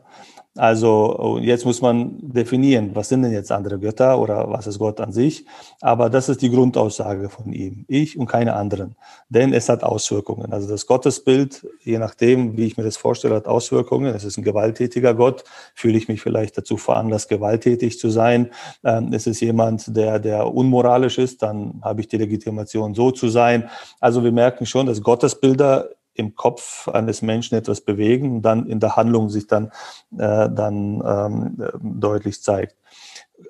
also 0.54 1.38
jetzt 1.40 1.64
muss 1.64 1.80
man 1.80 2.18
definieren, 2.20 2.90
was 2.92 3.08
sind 3.08 3.22
denn 3.22 3.32
jetzt 3.32 3.50
andere 3.50 3.78
Götter 3.78 4.18
oder 4.18 4.50
was 4.50 4.66
ist 4.66 4.78
Gott 4.78 5.00
an 5.00 5.10
sich. 5.10 5.46
Aber 5.80 6.10
das 6.10 6.28
ist 6.28 6.42
die 6.42 6.50
Grundaussage 6.50 7.30
von 7.30 7.54
ihm. 7.54 7.86
Ich 7.88 8.18
und 8.18 8.26
keine 8.26 8.54
anderen. 8.54 8.94
Denn 9.30 9.54
es 9.54 9.70
hat 9.70 9.82
Auswirkungen. 9.82 10.52
Also 10.52 10.68
das 10.68 10.86
Gottesbild, 10.86 11.66
je 11.82 11.98
nachdem, 11.98 12.58
wie 12.58 12.66
ich 12.66 12.76
mir 12.76 12.84
das 12.84 12.98
vorstelle, 12.98 13.34
hat 13.34 13.46
Auswirkungen. 13.46 14.14
Es 14.14 14.24
ist 14.24 14.36
ein 14.36 14.44
gewalttätiger 14.44 15.14
Gott. 15.14 15.42
Fühle 15.74 15.96
ich 15.96 16.08
mich 16.08 16.20
vielleicht 16.20 16.58
dazu 16.58 16.76
veranlasst, 16.76 17.30
gewalttätig 17.30 17.98
zu 17.98 18.10
sein. 18.10 18.50
Ähm, 18.84 19.10
es 19.14 19.26
ist 19.26 19.40
jemand, 19.40 19.96
der, 19.96 20.18
der 20.18 20.52
unmoralisch 20.52 21.16
ist. 21.16 21.40
Dann 21.42 21.80
habe 21.82 22.02
ich 22.02 22.08
die 22.08 22.18
Legitimation, 22.18 22.94
so 22.94 23.10
zu 23.10 23.28
sein. 23.28 23.70
Also 24.00 24.22
wir 24.22 24.32
merken 24.32 24.66
schon, 24.66 24.84
dass 24.84 25.00
Gottesbilder 25.00 25.88
im 26.14 26.34
Kopf 26.34 26.88
eines 26.88 27.22
Menschen 27.22 27.56
etwas 27.56 27.80
bewegen 27.80 28.36
und 28.36 28.42
dann 28.42 28.66
in 28.66 28.80
der 28.80 28.96
Handlung 28.96 29.28
sich 29.28 29.46
dann, 29.46 29.66
äh, 30.12 30.48
dann 30.50 31.02
ähm, 31.04 31.70
deutlich 31.80 32.42
zeigt. 32.42 32.76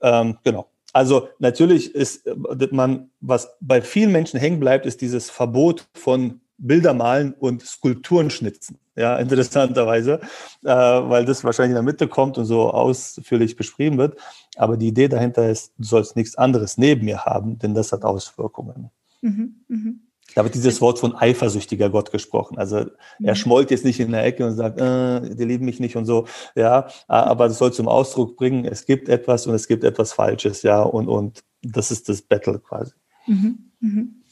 Ähm, 0.02 0.38
genau. 0.44 0.68
Also 0.92 1.28
natürlich 1.38 1.94
ist 1.94 2.26
äh, 2.26 2.68
man, 2.70 3.10
was 3.20 3.56
bei 3.60 3.80
vielen 3.80 4.12
Menschen 4.12 4.38
hängen 4.38 4.60
bleibt, 4.60 4.86
ist 4.86 5.00
dieses 5.00 5.30
Verbot 5.30 5.88
von 5.94 6.40
Bilder 6.58 6.94
malen 6.94 7.34
und 7.34 7.62
Skulpturen 7.62 8.30
schnitzen. 8.30 8.78
Ja, 8.94 9.16
interessanterweise, 9.16 10.20
äh, 10.62 10.68
weil 10.68 11.24
das 11.24 11.42
wahrscheinlich 11.44 11.70
in 11.70 11.76
der 11.76 11.82
Mitte 11.82 12.08
kommt 12.08 12.36
und 12.36 12.44
so 12.44 12.70
ausführlich 12.70 13.56
beschrieben 13.56 13.96
wird. 13.96 14.18
Aber 14.56 14.76
die 14.76 14.88
Idee 14.88 15.08
dahinter 15.08 15.48
ist, 15.48 15.72
du 15.78 15.84
sollst 15.84 16.14
nichts 16.14 16.36
anderes 16.36 16.76
neben 16.76 17.06
mir 17.06 17.24
haben, 17.24 17.58
denn 17.58 17.74
das 17.74 17.90
hat 17.90 18.04
Auswirkungen. 18.04 18.90
Mhm, 19.22 19.64
mh. 19.68 19.92
Da 20.34 20.44
wird 20.44 20.54
dieses 20.54 20.80
Wort 20.80 20.98
von 20.98 21.14
eifersüchtiger 21.14 21.90
Gott 21.90 22.10
gesprochen. 22.10 22.58
Also 22.58 22.76
er 22.76 22.88
mhm. 23.18 23.34
schmollt 23.34 23.70
jetzt 23.70 23.84
nicht 23.84 24.00
in 24.00 24.12
der 24.12 24.24
Ecke 24.24 24.46
und 24.46 24.54
sagt, 24.54 24.80
äh, 24.80 25.34
die 25.34 25.44
lieben 25.44 25.64
mich 25.64 25.80
nicht 25.80 25.96
und 25.96 26.06
so. 26.06 26.26
Ja, 26.54 26.88
aber 27.08 27.48
das 27.48 27.58
soll 27.58 27.72
zum 27.72 27.88
Ausdruck 27.88 28.36
bringen, 28.36 28.64
es 28.64 28.86
gibt 28.86 29.08
etwas 29.08 29.46
und 29.46 29.54
es 29.54 29.68
gibt 29.68 29.84
etwas 29.84 30.12
Falsches. 30.12 30.62
Ja, 30.62 30.82
und, 30.82 31.08
und 31.08 31.42
das 31.62 31.90
ist 31.90 32.08
das 32.08 32.22
Battle 32.22 32.58
quasi. 32.58 32.92
Mhm. 33.26 33.70
Mhm. 33.80 34.22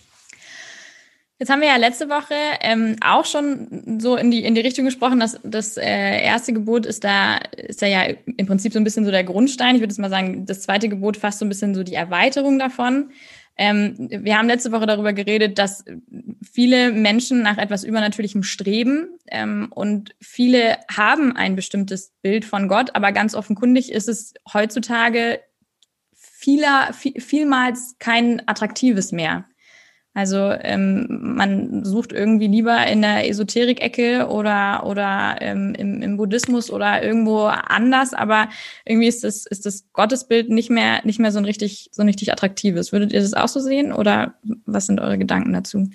Jetzt 1.41 1.49
haben 1.49 1.63
wir 1.63 1.69
ja 1.69 1.77
letzte 1.77 2.11
Woche 2.11 2.35
ähm, 2.61 2.97
auch 3.01 3.25
schon 3.25 3.99
so 3.99 4.17
in 4.17 4.31
die, 4.31 4.45
in 4.45 4.55
die 4.55 4.61
Richtung 4.61 4.85
gesprochen, 4.85 5.21
dass 5.21 5.41
das 5.43 5.79
äh, 5.79 6.23
erste 6.23 6.53
Gebot 6.53 6.85
ist 6.85 7.03
da, 7.03 7.39
ist 7.57 7.81
da 7.81 7.87
ja 7.87 8.03
im 8.37 8.47
Prinzip 8.47 8.75
so 8.75 8.79
ein 8.79 8.85
bisschen 8.85 9.07
so 9.07 9.11
der 9.11 9.25
Grundstein. 9.25 9.75
Ich 9.75 9.81
würde 9.81 9.91
jetzt 9.91 9.99
mal 9.99 10.11
sagen, 10.11 10.45
das 10.45 10.61
zweite 10.61 10.91
Gebot 10.91 11.17
fast 11.17 11.39
so 11.39 11.47
ein 11.47 11.49
bisschen 11.49 11.75
so 11.75 11.83
die 11.83 11.95
Erweiterung 11.95 12.59
davon. 12.59 13.11
Ähm, 13.61 14.09
wir 14.11 14.39
haben 14.39 14.49
letzte 14.49 14.73
Woche 14.73 14.87
darüber 14.87 15.13
geredet, 15.13 15.59
dass 15.59 15.85
viele 16.51 16.93
Menschen 16.93 17.43
nach 17.43 17.59
etwas 17.59 17.85
Übernatürlichem 17.85 18.43
streben 18.43 19.19
ähm, 19.27 19.69
und 19.75 20.15
viele 20.19 20.79
haben 20.91 21.37
ein 21.37 21.57
bestimmtes 21.57 22.15
Bild 22.23 22.47
von 22.47 22.69
Gott, 22.69 22.95
aber 22.95 23.13
ganz 23.13 23.35
offenkundig 23.35 23.93
ist 23.93 24.09
es 24.09 24.33
heutzutage 24.51 25.41
vieler, 26.17 26.95
viel, 26.95 27.21
vielmals 27.21 27.97
kein 27.99 28.49
attraktives 28.49 29.13
mehr. 29.13 29.45
Also 30.13 30.53
ähm, 30.63 31.07
man 31.37 31.85
sucht 31.85 32.13
irgendwie 32.13 32.49
lieber 32.49 32.85
in 32.89 33.01
der 33.01 33.29
Esoterik-Ecke 33.29 34.27
oder, 34.29 34.85
oder 34.85 35.37
ähm, 35.41 35.73
im, 35.79 36.03
im 36.03 36.17
Buddhismus 36.17 36.71
oder 36.71 37.01
irgendwo 37.03 37.45
anders, 37.45 38.13
aber 38.13 38.49
irgendwie 38.85 39.07
ist 39.07 39.23
das, 39.23 39.47
ist 39.47 39.67
das 39.67 39.93
Gottesbild 39.93 40.51
nicht 40.51 40.69
mehr, 40.69 41.01
nicht 41.05 41.21
mehr 41.21 41.31
so 41.31 41.39
ein 41.39 41.45
richtig, 41.45 41.91
so 41.93 42.03
ein 42.03 42.09
richtig 42.09 42.33
attraktives. 42.33 42.93
Würdet 42.93 43.13
ihr 43.13 43.21
das 43.21 43.35
auch 43.35 43.47
so 43.47 43.61
sehen 43.61 43.93
oder 43.93 44.35
was 44.67 44.87
sind 44.87 45.01
eure 45.01 45.17
Gedanken 45.17 45.53
dazu? 45.53 45.89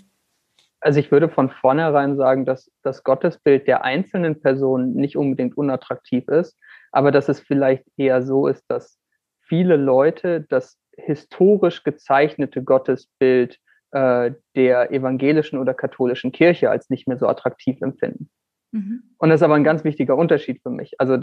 Also 0.80 1.00
ich 1.00 1.12
würde 1.12 1.28
von 1.28 1.50
vornherein 1.50 2.16
sagen, 2.16 2.46
dass 2.46 2.72
das 2.84 3.04
Gottesbild 3.04 3.68
der 3.68 3.84
einzelnen 3.84 4.40
Person 4.40 4.94
nicht 4.94 5.18
unbedingt 5.18 5.58
unattraktiv 5.58 6.28
ist, 6.30 6.58
aber 6.92 7.12
dass 7.12 7.28
es 7.28 7.42
vielleicht 7.42 7.84
eher 7.98 8.22
so 8.22 8.48
ist, 8.48 8.64
dass 8.70 8.98
viele 9.42 9.76
Leute 9.76 10.46
das 10.48 10.78
historisch 10.96 11.84
gezeichnete 11.84 12.64
Gottesbild 12.64 13.60
äh, 13.96 14.34
der 14.58 14.92
evangelischen 14.92 15.58
oder 15.58 15.74
katholischen 15.74 16.34
Kirche 16.34 16.70
als 16.70 16.90
nicht 16.90 17.08
mehr 17.08 17.18
so 17.18 17.30
attraktiv 17.30 17.82
empfinden. 17.82 18.30
Mhm. 18.74 19.04
Und 19.18 19.30
das 19.30 19.40
ist 19.40 19.44
aber 19.44 19.56
ein 19.56 19.64
ganz 19.64 19.86
wichtiger 19.86 20.18
Unterschied 20.18 20.62
für 20.62 20.70
mich. 20.70 21.00
Also, 21.00 21.18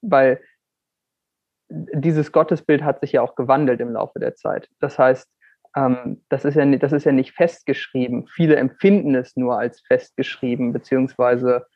weil 0.00 0.40
dieses 1.68 2.30
Gottesbild 2.30 2.84
hat 2.84 3.00
sich 3.00 3.10
ja 3.10 3.22
auch 3.22 3.34
gewandelt 3.34 3.80
im 3.80 3.90
Laufe 3.90 4.20
der 4.20 4.36
Zeit. 4.36 4.68
Das 4.78 4.96
heißt, 4.96 5.28
ähm, 5.76 6.22
das, 6.28 6.44
ist 6.44 6.54
ja, 6.54 6.64
das 6.76 6.92
ist 6.92 7.04
ja 7.04 7.10
nicht 7.10 7.32
festgeschrieben. 7.32 8.28
Viele 8.28 8.54
empfinden 8.54 9.16
es 9.16 9.34
nur 9.34 9.58
als 9.58 9.80
festgeschrieben, 9.80 10.72
beziehungsweise 10.72 11.66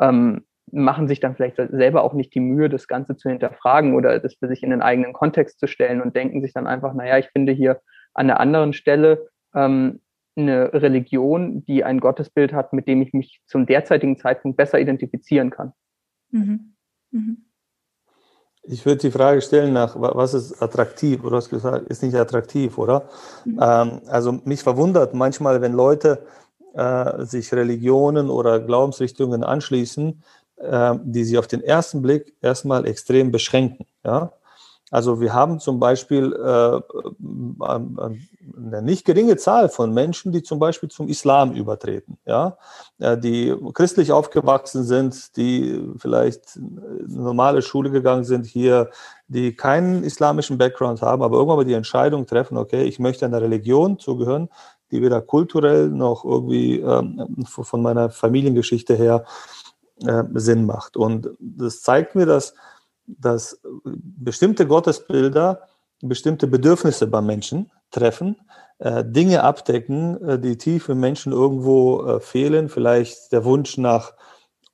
ähm, 0.00 0.44
machen 0.72 1.06
sich 1.06 1.20
dann 1.20 1.36
vielleicht 1.36 1.56
selber 1.56 2.02
auch 2.02 2.14
nicht 2.14 2.34
die 2.34 2.40
Mühe, 2.40 2.68
das 2.68 2.88
Ganze 2.88 3.16
zu 3.16 3.28
hinterfragen 3.28 3.94
oder 3.94 4.18
das 4.18 4.34
für 4.34 4.48
sich 4.48 4.64
in 4.64 4.70
den 4.70 4.82
eigenen 4.82 5.12
Kontext 5.12 5.60
zu 5.60 5.68
stellen 5.68 6.02
und 6.02 6.16
denken 6.16 6.42
sich 6.42 6.52
dann 6.52 6.66
einfach, 6.66 6.94
naja, 6.94 7.16
ich 7.18 7.28
finde 7.28 7.52
hier 7.52 7.80
an 8.12 8.26
der 8.26 8.40
anderen 8.40 8.72
Stelle 8.72 9.28
ähm, 9.54 10.00
eine 10.36 10.72
Religion, 10.72 11.64
die 11.64 11.84
ein 11.84 12.00
Gottesbild 12.00 12.52
hat, 12.52 12.72
mit 12.72 12.88
dem 12.88 13.02
ich 13.02 13.12
mich 13.12 13.40
zum 13.46 13.66
derzeitigen 13.66 14.18
Zeitpunkt 14.18 14.56
besser 14.56 14.80
identifizieren 14.80 15.50
kann. 15.50 15.72
Mhm. 16.30 16.74
Mhm. 17.12 17.44
Ich 18.66 18.86
würde 18.86 19.02
die 19.02 19.10
Frage 19.10 19.42
stellen 19.42 19.74
nach, 19.74 19.94
was 19.96 20.32
ist 20.32 20.60
attraktiv? 20.62 21.20
Du 21.20 21.30
hast 21.30 21.50
gesagt, 21.50 21.86
ist 21.88 22.02
nicht 22.02 22.16
attraktiv, 22.16 22.78
oder? 22.78 23.08
Mhm. 23.44 23.60
Ähm, 23.60 24.00
also 24.06 24.32
mich 24.44 24.62
verwundert 24.62 25.14
manchmal, 25.14 25.60
wenn 25.60 25.74
Leute 25.74 26.26
äh, 26.74 27.24
sich 27.24 27.52
Religionen 27.52 28.30
oder 28.30 28.60
Glaubensrichtungen 28.60 29.44
anschließen, 29.44 30.22
äh, 30.56 30.94
die 31.04 31.24
sie 31.24 31.38
auf 31.38 31.46
den 31.46 31.62
ersten 31.62 32.00
Blick 32.02 32.34
erstmal 32.40 32.86
extrem 32.86 33.30
beschränken. 33.30 33.86
Ja? 34.04 34.32
Also 34.90 35.20
wir 35.20 35.32
haben 35.32 35.60
zum 35.60 35.80
Beispiel 35.80 36.32
äh, 36.32 36.80
eine 38.56 38.82
nicht 38.82 39.04
geringe 39.04 39.36
Zahl 39.36 39.68
von 39.68 39.92
Menschen, 39.92 40.30
die 40.30 40.42
zum 40.42 40.58
Beispiel 40.58 40.88
zum 40.88 41.08
Islam 41.08 41.52
übertreten, 41.52 42.18
ja, 42.26 42.56
die 43.00 43.54
christlich 43.72 44.12
aufgewachsen 44.12 44.84
sind, 44.84 45.36
die 45.36 45.82
vielleicht 45.96 46.56
eine 46.56 47.08
normale 47.08 47.62
Schule 47.62 47.90
gegangen 47.90 48.24
sind 48.24 48.46
hier, 48.46 48.90
die 49.28 49.56
keinen 49.56 50.04
islamischen 50.04 50.58
Background 50.58 51.02
haben, 51.02 51.22
aber 51.22 51.36
irgendwann 51.36 51.58
mal 51.58 51.64
die 51.64 51.72
Entscheidung 51.72 52.26
treffen, 52.26 52.58
okay, 52.58 52.84
ich 52.84 52.98
möchte 52.98 53.24
einer 53.24 53.40
Religion 53.40 53.98
zugehören, 53.98 54.48
die 54.90 55.02
weder 55.02 55.20
kulturell 55.22 55.88
noch 55.88 56.24
irgendwie 56.24 56.80
ähm, 56.80 57.44
von 57.46 57.82
meiner 57.82 58.10
Familiengeschichte 58.10 58.94
her 58.94 59.24
äh, 60.04 60.22
Sinn 60.34 60.66
macht. 60.66 60.96
Und 60.96 61.30
das 61.40 61.82
zeigt 61.82 62.14
mir, 62.14 62.26
dass 62.26 62.54
dass 63.06 63.60
bestimmte 63.84 64.66
Gottesbilder 64.66 65.62
bestimmte 66.02 66.46
Bedürfnisse 66.46 67.06
beim 67.06 67.26
Menschen 67.26 67.70
treffen, 67.90 68.36
äh, 68.78 69.04
Dinge 69.04 69.42
abdecken, 69.42 70.22
äh, 70.28 70.38
die 70.38 70.58
tief 70.58 70.88
im 70.88 71.00
Menschen 71.00 71.32
irgendwo 71.32 72.02
äh, 72.02 72.20
fehlen, 72.20 72.68
vielleicht 72.68 73.32
der 73.32 73.44
Wunsch 73.44 73.78
nach 73.78 74.12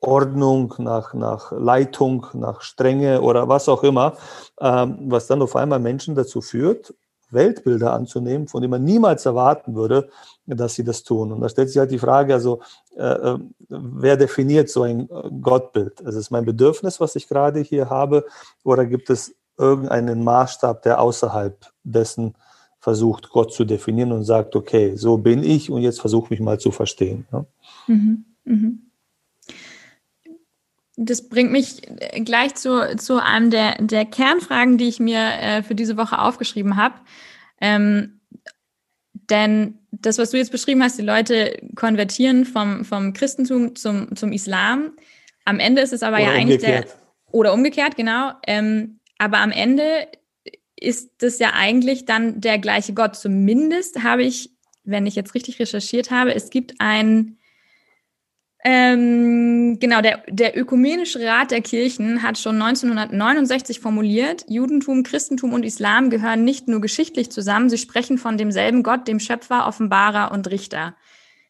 Ordnung, 0.00 0.74
nach, 0.78 1.12
nach 1.12 1.52
Leitung, 1.52 2.26
nach 2.32 2.62
Strenge 2.62 3.20
oder 3.20 3.48
was 3.48 3.68
auch 3.68 3.82
immer, 3.82 4.16
ähm, 4.60 4.96
was 5.10 5.26
dann 5.26 5.42
auf 5.42 5.56
einmal 5.56 5.78
Menschen 5.78 6.14
dazu 6.14 6.40
führt, 6.40 6.94
Weltbilder 7.32 7.92
anzunehmen, 7.92 8.48
von 8.48 8.60
denen 8.60 8.72
man 8.72 8.84
niemals 8.84 9.26
erwarten 9.26 9.74
würde, 9.74 10.08
dass 10.46 10.74
sie 10.74 10.84
das 10.84 11.02
tun. 11.02 11.32
Und 11.32 11.40
da 11.40 11.48
stellt 11.48 11.68
sich 11.68 11.78
halt 11.78 11.90
die 11.90 11.98
Frage, 11.98 12.34
also 12.34 12.60
äh, 12.96 13.02
äh 13.02 13.38
wer 13.68 14.16
definiert 14.16 14.68
so 14.68 14.82
ein 14.82 15.08
äh, 15.10 15.30
Gottbild? 15.40 16.04
Also 16.04 16.18
ist 16.18 16.30
mein 16.30 16.44
Bedürfnis, 16.44 17.00
was 17.00 17.16
ich 17.16 17.28
gerade 17.28 17.60
hier 17.60 17.90
habe, 17.90 18.24
oder 18.64 18.86
gibt 18.86 19.10
es 19.10 19.34
irgendeinen 19.58 20.24
Maßstab, 20.24 20.82
der 20.82 21.00
außerhalb 21.00 21.66
dessen 21.84 22.34
versucht, 22.80 23.28
Gott 23.28 23.52
zu 23.52 23.64
definieren 23.64 24.10
und 24.10 24.24
sagt, 24.24 24.56
okay, 24.56 24.96
so 24.96 25.18
bin 25.18 25.44
ich 25.44 25.70
und 25.70 25.82
jetzt 25.82 26.00
versuche 26.00 26.30
mich 26.30 26.40
mal 26.40 26.58
zu 26.58 26.70
verstehen. 26.70 27.26
Ja? 27.30 27.44
Mhm, 27.86 28.24
mhm. 28.44 28.89
Das 31.02 31.30
bringt 31.30 31.50
mich 31.50 31.80
gleich 32.24 32.54
zu, 32.56 32.96
zu 32.98 33.22
einem 33.22 33.50
der, 33.50 33.80
der 33.80 34.04
Kernfragen, 34.04 34.76
die 34.76 34.88
ich 34.88 35.00
mir 35.00 35.18
äh, 35.18 35.62
für 35.62 35.74
diese 35.74 35.96
Woche 35.96 36.18
aufgeschrieben 36.18 36.76
habe. 36.76 36.96
Ähm, 37.60 38.20
denn 39.14 39.78
das, 39.92 40.18
was 40.18 40.30
du 40.30 40.36
jetzt 40.36 40.52
beschrieben 40.52 40.82
hast, 40.82 40.98
die 40.98 41.02
Leute 41.02 41.58
konvertieren 41.74 42.44
vom, 42.44 42.84
vom 42.84 43.14
Christentum 43.14 43.76
zum, 43.76 44.14
zum 44.14 44.32
Islam. 44.32 44.92
Am 45.46 45.58
Ende 45.58 45.80
ist 45.80 45.94
es 45.94 46.02
aber 46.02 46.16
oder 46.16 46.24
ja 46.24 46.30
eigentlich 46.32 46.58
umgekehrt. 46.58 46.88
der. 46.88 47.32
Oder 47.32 47.54
umgekehrt, 47.54 47.96
genau. 47.96 48.32
Ähm, 48.46 49.00
aber 49.18 49.38
am 49.38 49.52
Ende 49.52 50.06
ist 50.76 51.10
das 51.18 51.38
ja 51.38 51.52
eigentlich 51.54 52.04
dann 52.04 52.40
der 52.40 52.58
gleiche 52.58 52.92
Gott. 52.92 53.16
Zumindest 53.16 54.02
habe 54.02 54.22
ich, 54.22 54.50
wenn 54.84 55.06
ich 55.06 55.14
jetzt 55.14 55.34
richtig 55.34 55.58
recherchiert 55.60 56.10
habe, 56.10 56.34
es 56.34 56.50
gibt 56.50 56.74
ein 56.78 57.38
ähm, 58.62 59.78
genau, 59.80 60.02
der, 60.02 60.22
der 60.28 60.58
Ökumenische 60.58 61.24
Rat 61.24 61.50
der 61.50 61.62
Kirchen 61.62 62.22
hat 62.22 62.36
schon 62.36 62.60
1969 62.60 63.80
formuliert, 63.80 64.44
Judentum, 64.48 65.02
Christentum 65.02 65.54
und 65.54 65.64
Islam 65.64 66.10
gehören 66.10 66.44
nicht 66.44 66.68
nur 66.68 66.82
geschichtlich 66.82 67.30
zusammen, 67.30 67.70
sie 67.70 67.78
sprechen 67.78 68.18
von 68.18 68.36
demselben 68.36 68.82
Gott, 68.82 69.08
dem 69.08 69.18
Schöpfer, 69.18 69.66
Offenbarer 69.66 70.30
und 70.32 70.50
Richter. 70.50 70.94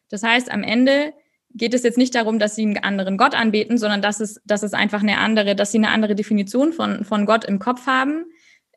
Das 0.09 0.23
heißt, 0.23 0.49
am 0.49 0.63
Ende 0.63 1.13
geht 1.53 1.73
es 1.73 1.83
jetzt 1.83 1.97
nicht 1.97 2.15
darum, 2.15 2.39
dass 2.39 2.55
sie 2.55 2.63
einen 2.63 2.77
anderen 2.77 3.17
Gott 3.17 3.35
anbeten, 3.35 3.77
sondern 3.77 4.01
dass 4.01 4.21
es, 4.21 4.41
dass 4.45 4.63
es 4.63 4.73
einfach 4.73 5.01
eine 5.01 5.17
andere, 5.17 5.53
dass 5.53 5.73
sie 5.73 5.79
eine 5.79 5.89
andere 5.89 6.15
Definition 6.15 6.71
von, 6.71 7.03
von 7.03 7.25
Gott 7.25 7.43
im 7.43 7.59
Kopf 7.59 7.87
haben 7.87 8.25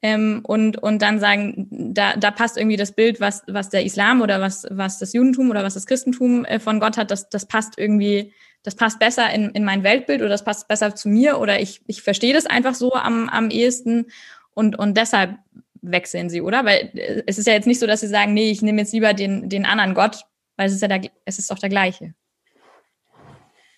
ähm, 0.05 0.41
und, 0.43 0.77
und 0.83 1.01
dann 1.01 1.19
sagen, 1.19 1.67
da, 1.71 2.15
da 2.15 2.31
passt 2.31 2.59
irgendwie 2.59 2.77
das 2.77 2.93
Bild, 2.93 3.23
was, 3.23 3.43
was 3.47 3.71
der 3.71 3.87
Islam 3.87 4.21
oder 4.21 4.39
was, 4.39 4.67
was 4.71 4.99
das 4.99 5.15
Judentum 5.15 5.49
oder 5.49 5.65
was 5.65 5.73
das 5.73 5.87
Christentum 5.87 6.45
äh, 6.45 6.61
von 6.61 6.79
Gott 6.79 6.99
hat, 6.99 7.11
das, 7.11 7.31
das 7.31 7.47
passt 7.49 7.79
irgendwie, 7.79 8.35
das 8.65 8.75
passt 8.75 8.99
besser 8.99 9.33
in, 9.33 9.49
in 9.53 9.65
mein 9.65 9.83
Weltbild 9.83 10.21
oder 10.21 10.29
das 10.29 10.45
passt 10.45 10.69
besser 10.69 10.95
zu 10.95 11.09
mir 11.09 11.39
oder 11.39 11.59
ich, 11.59 11.81
ich 11.87 12.03
verstehe 12.03 12.35
das 12.35 12.45
einfach 12.45 12.75
so 12.75 12.93
am, 12.93 13.31
am 13.31 13.49
ehesten 13.49 14.09
und, 14.53 14.79
und 14.79 14.95
deshalb 14.99 15.39
wechseln 15.81 16.29
sie, 16.29 16.43
oder? 16.43 16.67
Weil 16.67 16.91
äh, 16.93 17.23
es 17.27 17.39
ist 17.39 17.47
ja 17.47 17.55
jetzt 17.55 17.67
nicht 17.67 17.81
so, 17.81 17.87
dass 17.87 18.03
sie 18.03 18.09
sagen, 18.09 18.35
nee, 18.35 18.51
ich 18.51 18.61
nehme 18.61 18.83
jetzt 18.83 18.93
lieber 18.93 19.15
den, 19.15 19.49
den 19.49 19.65
anderen 19.65 19.95
Gott, 19.95 20.27
weil 20.59 20.67
es 20.67 20.75
ist 20.75 20.83
ja 20.83 20.89
der, 20.89 21.01
es 21.25 21.39
ist 21.39 21.51
doch 21.51 21.59
der 21.59 21.71
gleiche. 21.71 22.13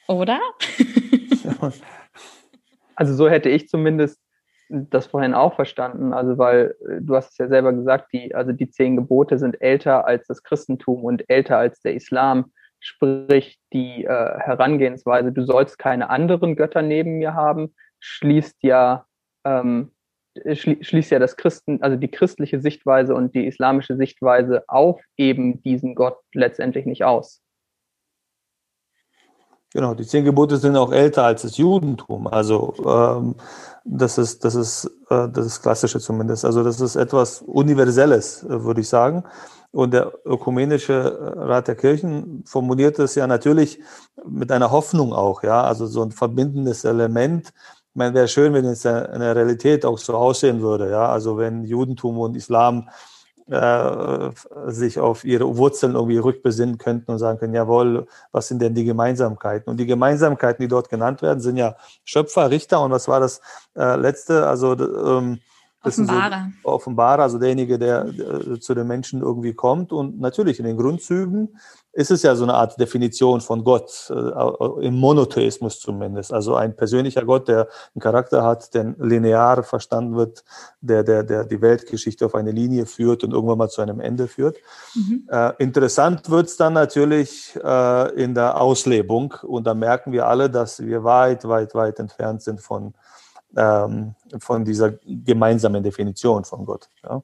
Oder? 0.09 0.41
Also 2.99 3.15
so 3.15 3.29
hätte 3.29 3.51
ich 3.51 3.69
zumindest 3.69 4.19
das 4.69 5.07
vorhin 5.07 5.35
auch 5.35 5.55
verstanden, 5.55 6.13
also 6.13 6.39
weil 6.39 6.75
äh, 6.89 7.01
du 7.01 7.15
hast 7.15 7.33
es 7.33 7.39
ja 7.39 7.49
selber 7.49 7.73
gesagt, 7.73 8.13
die, 8.13 8.35
also 8.35 8.53
die 8.53 8.71
zehn 8.71 8.97
Gebote 8.97 9.39
sind 9.39 9.61
älter 9.61 10.07
als 10.07 10.27
das 10.27 10.43
Christentum 10.43 11.05
und 11.05 11.29
älter 11.29 11.59
als 11.59 11.81
der 11.81 11.95
Islam, 11.95 12.53
sprich 12.81 13.59
die 13.73 14.05
äh, 14.05 14.39
Herangehensweise, 14.39 15.33
du 15.33 15.45
sollst 15.45 15.79
keine 15.79 16.11
anderen 16.11 16.57
Götter 16.57 16.83
neben 16.83 17.19
mir 17.19 17.35
haben, 17.35 17.75
schließt 18.01 18.63
ja 18.63 19.07
ähm, 19.45 19.93
schließt 20.45 21.11
ja 21.11 21.19
das 21.19 21.37
Christen, 21.37 21.83
also 21.83 21.97
die 21.97 22.11
christliche 22.11 22.61
Sichtweise 22.61 23.15
und 23.15 23.35
die 23.35 23.47
islamische 23.47 23.97
Sichtweise 23.97 24.65
auf 24.69 25.01
eben 25.17 25.63
diesen 25.63 25.95
Gott 25.95 26.19
letztendlich 26.35 26.87
nicht 26.87 27.05
aus. 27.05 27.43
Genau, 29.73 29.95
die 29.95 30.07
zehn 30.07 30.25
Gebote 30.25 30.57
sind 30.57 30.77
auch 30.77 30.93
älter 30.93 31.25
als 31.25 31.43
das 31.43 31.57
Judentum. 31.57 32.27
Also 32.29 32.75
ähm, 32.87 33.35
das 33.85 34.17
ist, 34.19 34.45
das 34.45 34.55
ist, 34.55 34.87
äh, 35.11 35.29
das 35.29 35.47
ist 35.47 35.63
klassische 35.63 36.01
zumindest. 36.01 36.45
Also 36.45 36.63
das 36.63 36.81
ist 36.81 36.97
etwas 36.97 37.43
Universelles, 37.43 38.45
äh, 38.45 38.65
würde 38.65 38.81
ich 38.81 38.89
sagen. 38.89 39.25
Und 39.73 39.93
der 39.93 40.13
Ökumenische 40.25 41.35
Rat 41.37 41.69
der 41.69 41.75
Kirchen 41.75 42.45
formuliert 42.47 42.99
es 42.99 43.15
ja 43.17 43.27
natürlich 43.27 43.81
mit 44.27 44.51
einer 44.51 44.71
Hoffnung 44.71 45.13
auch, 45.13 45.43
ja, 45.43 45.63
also 45.65 45.87
so 45.87 46.03
ein 46.03 46.13
verbindendes 46.13 46.85
Element. 46.85 47.49
Ich 47.49 47.95
meine, 47.95 48.15
wäre 48.15 48.29
schön, 48.29 48.55
wenn 48.55 48.65
es 48.65 48.85
in 48.87 49.21
der 49.21 49.37
Realität 49.37 49.85
auch 49.85 49.99
so 49.99 50.15
aussehen 50.15 50.63
würde, 50.63 50.91
ja, 50.91 51.09
also 51.11 51.37
wenn 51.37 51.65
Judentum 51.65 52.19
und 52.19 52.37
Islam 52.37 52.89
äh, 53.51 54.31
sich 54.67 54.99
auf 54.99 55.25
ihre 55.25 55.57
Wurzeln 55.57 55.95
irgendwie 55.95 56.19
rückbesinnen 56.19 56.79
könnten 56.79 57.13
und 57.13 57.19
sagen 57.19 57.39
können, 57.39 57.55
jawohl, 57.55 58.07
was 58.33 58.49
sind 58.49 58.61
denn 58.61 58.75
die 58.75 58.85
Gemeinsamkeiten? 58.85 59.71
Und 59.71 59.79
die 59.79 59.87
Gemeinsamkeiten, 59.87 60.63
die 60.63 60.69
dort 60.69 60.89
genannt 60.89 61.23
werden, 61.23 61.41
sind 61.41 61.57
ja 61.57 61.77
Schöpfer, 62.05 62.51
Richter 62.51 62.83
und 62.83 62.91
was 62.91 63.07
war 63.09 63.21
das 63.21 63.41
äh, 63.77 63.97
letzte? 63.97 64.47
Also 64.47 64.73
ähm, 64.75 65.39
Offenbarer. 65.87 66.51
So 66.63 66.69
Offenbarer, 66.69 67.23
also 67.23 67.39
derjenige, 67.39 67.79
der, 67.79 68.05
der 68.05 68.61
zu 68.61 68.75
den 68.75 68.87
Menschen 68.87 69.23
irgendwie 69.23 69.55
kommt. 69.55 69.93
Und 69.93 70.19
natürlich 70.21 70.59
in 70.59 70.65
den 70.65 70.77
Grundzügen 70.77 71.57
ist 71.97 72.11
es 72.11 72.23
ja 72.23 72.37
so 72.37 72.45
eine 72.45 72.55
Art 72.55 72.79
Definition 72.79 73.41
von 73.41 73.65
Gott, 73.65 74.11
äh, 74.11 74.87
im 74.87 74.95
Monotheismus 74.97 75.81
zumindest. 75.81 76.31
Also 76.31 76.55
ein 76.55 76.77
persönlicher 76.77 77.25
Gott, 77.25 77.49
der 77.49 77.69
einen 77.95 78.03
Charakter 78.03 78.45
hat, 78.45 78.75
der 78.75 78.95
linear 78.99 79.63
verstanden 79.63 80.15
wird, 80.15 80.45
der, 80.83 81.03
der, 81.03 81.23
der 81.23 81.45
die 81.45 81.61
Weltgeschichte 81.63 82.27
auf 82.27 82.35
eine 82.35 82.51
Linie 82.51 82.85
führt 82.85 83.25
und 83.25 83.33
irgendwann 83.33 83.57
mal 83.57 83.71
zu 83.71 83.81
einem 83.81 84.01
Ende 84.01 84.29
führt. 84.29 84.59
Mhm. 84.95 85.27
Äh, 85.31 85.53
interessant 85.59 86.29
wird 86.29 86.49
es 86.49 86.59
dann 86.59 86.75
natürlich 86.75 87.59
äh, 87.65 88.23
in 88.23 88.35
der 88.35 88.61
Auslebung. 88.61 89.35
Und 89.43 89.67
da 89.67 89.73
merken 89.73 90.13
wir 90.13 90.27
alle, 90.27 90.51
dass 90.51 90.85
wir 90.85 91.03
weit, 91.03 91.49
weit, 91.49 91.75
weit 91.75 91.99
entfernt 91.99 92.43
sind 92.43 92.61
von 92.61 92.93
ähm, 93.57 94.15
von 94.39 94.65
dieser 94.65 94.93
gemeinsamen 95.05 95.83
Definition 95.83 96.45
von 96.45 96.67
Gott. 96.67 96.91
Ja. 97.03 97.23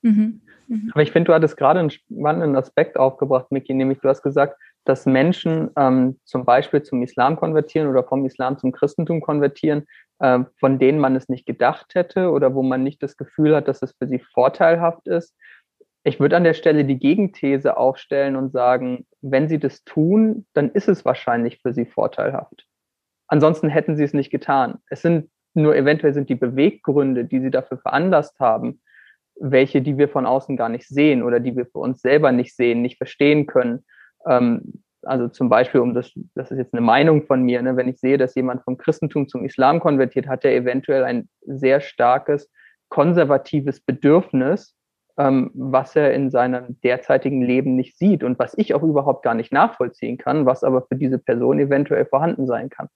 Mhm. 0.00 0.40
Mhm. 0.68 0.90
Aber 0.92 1.02
ich 1.02 1.12
finde, 1.12 1.28
du 1.28 1.34
hattest 1.34 1.56
gerade 1.56 1.80
einen 1.80 1.90
spannenden 1.90 2.56
Aspekt 2.56 2.96
aufgebracht, 2.96 3.50
Miki, 3.50 3.74
nämlich 3.74 4.00
du 4.00 4.08
hast 4.08 4.22
gesagt, 4.22 4.58
dass 4.84 5.06
Menschen 5.06 5.70
ähm, 5.76 6.18
zum 6.24 6.44
Beispiel 6.44 6.82
zum 6.82 7.02
Islam 7.02 7.36
konvertieren 7.36 7.88
oder 7.88 8.04
vom 8.04 8.26
Islam 8.26 8.58
zum 8.58 8.72
Christentum 8.72 9.20
konvertieren, 9.20 9.86
äh, 10.18 10.40
von 10.60 10.78
denen 10.78 10.98
man 10.98 11.16
es 11.16 11.28
nicht 11.28 11.46
gedacht 11.46 11.94
hätte 11.94 12.30
oder 12.30 12.54
wo 12.54 12.62
man 12.62 12.82
nicht 12.82 13.02
das 13.02 13.16
Gefühl 13.16 13.56
hat, 13.56 13.68
dass 13.68 13.82
es 13.82 13.94
für 13.98 14.06
sie 14.06 14.18
vorteilhaft 14.18 15.06
ist. 15.08 15.34
Ich 16.02 16.20
würde 16.20 16.36
an 16.36 16.44
der 16.44 16.52
Stelle 16.52 16.84
die 16.84 16.98
Gegenthese 16.98 17.78
aufstellen 17.78 18.36
und 18.36 18.52
sagen, 18.52 19.06
wenn 19.22 19.48
sie 19.48 19.58
das 19.58 19.84
tun, 19.84 20.46
dann 20.52 20.70
ist 20.70 20.88
es 20.88 21.06
wahrscheinlich 21.06 21.60
für 21.62 21.72
sie 21.72 21.86
vorteilhaft. 21.86 22.66
Ansonsten 23.26 23.70
hätten 23.70 23.96
sie 23.96 24.04
es 24.04 24.12
nicht 24.12 24.30
getan. 24.30 24.80
Es 24.90 25.00
sind 25.00 25.30
nur 25.54 25.74
eventuell 25.76 26.12
sind 26.12 26.28
die 26.28 26.34
Beweggründe, 26.34 27.24
die 27.24 27.40
sie 27.40 27.50
dafür 27.50 27.78
veranlasst 27.78 28.38
haben, 28.40 28.80
welche, 29.40 29.82
die 29.82 29.98
wir 29.98 30.08
von 30.08 30.26
außen 30.26 30.56
gar 30.56 30.68
nicht 30.68 30.88
sehen 30.88 31.22
oder 31.22 31.40
die 31.40 31.56
wir 31.56 31.66
für 31.66 31.78
uns 31.78 32.00
selber 32.00 32.32
nicht 32.32 32.54
sehen, 32.54 32.82
nicht 32.82 32.98
verstehen 32.98 33.46
können. 33.46 33.84
Ähm, 34.26 34.82
also 35.02 35.28
zum 35.28 35.48
Beispiel, 35.48 35.80
um 35.80 35.94
das, 35.94 36.12
das 36.34 36.50
ist 36.50 36.58
jetzt 36.58 36.72
eine 36.72 36.80
Meinung 36.80 37.26
von 37.26 37.42
mir, 37.42 37.60
ne, 37.62 37.76
wenn 37.76 37.88
ich 37.88 37.98
sehe, 37.98 38.18
dass 38.18 38.34
jemand 38.34 38.62
vom 38.62 38.78
Christentum 38.78 39.28
zum 39.28 39.44
Islam 39.44 39.80
konvertiert, 39.80 40.28
hat 40.28 40.44
er 40.44 40.54
eventuell 40.54 41.04
ein 41.04 41.28
sehr 41.42 41.80
starkes 41.80 42.50
konservatives 42.88 43.80
Bedürfnis, 43.80 44.74
ähm, 45.16 45.50
was 45.54 45.94
er 45.96 46.12
in 46.14 46.30
seinem 46.30 46.80
derzeitigen 46.82 47.42
Leben 47.42 47.76
nicht 47.76 47.98
sieht 47.98 48.24
und 48.24 48.38
was 48.38 48.56
ich 48.56 48.74
auch 48.74 48.82
überhaupt 48.82 49.22
gar 49.22 49.34
nicht 49.34 49.52
nachvollziehen 49.52 50.18
kann, 50.18 50.46
was 50.46 50.64
aber 50.64 50.82
für 50.82 50.96
diese 50.96 51.18
Person 51.18 51.58
eventuell 51.58 52.06
vorhanden 52.06 52.46
sein 52.46 52.70
kann. 52.70 52.88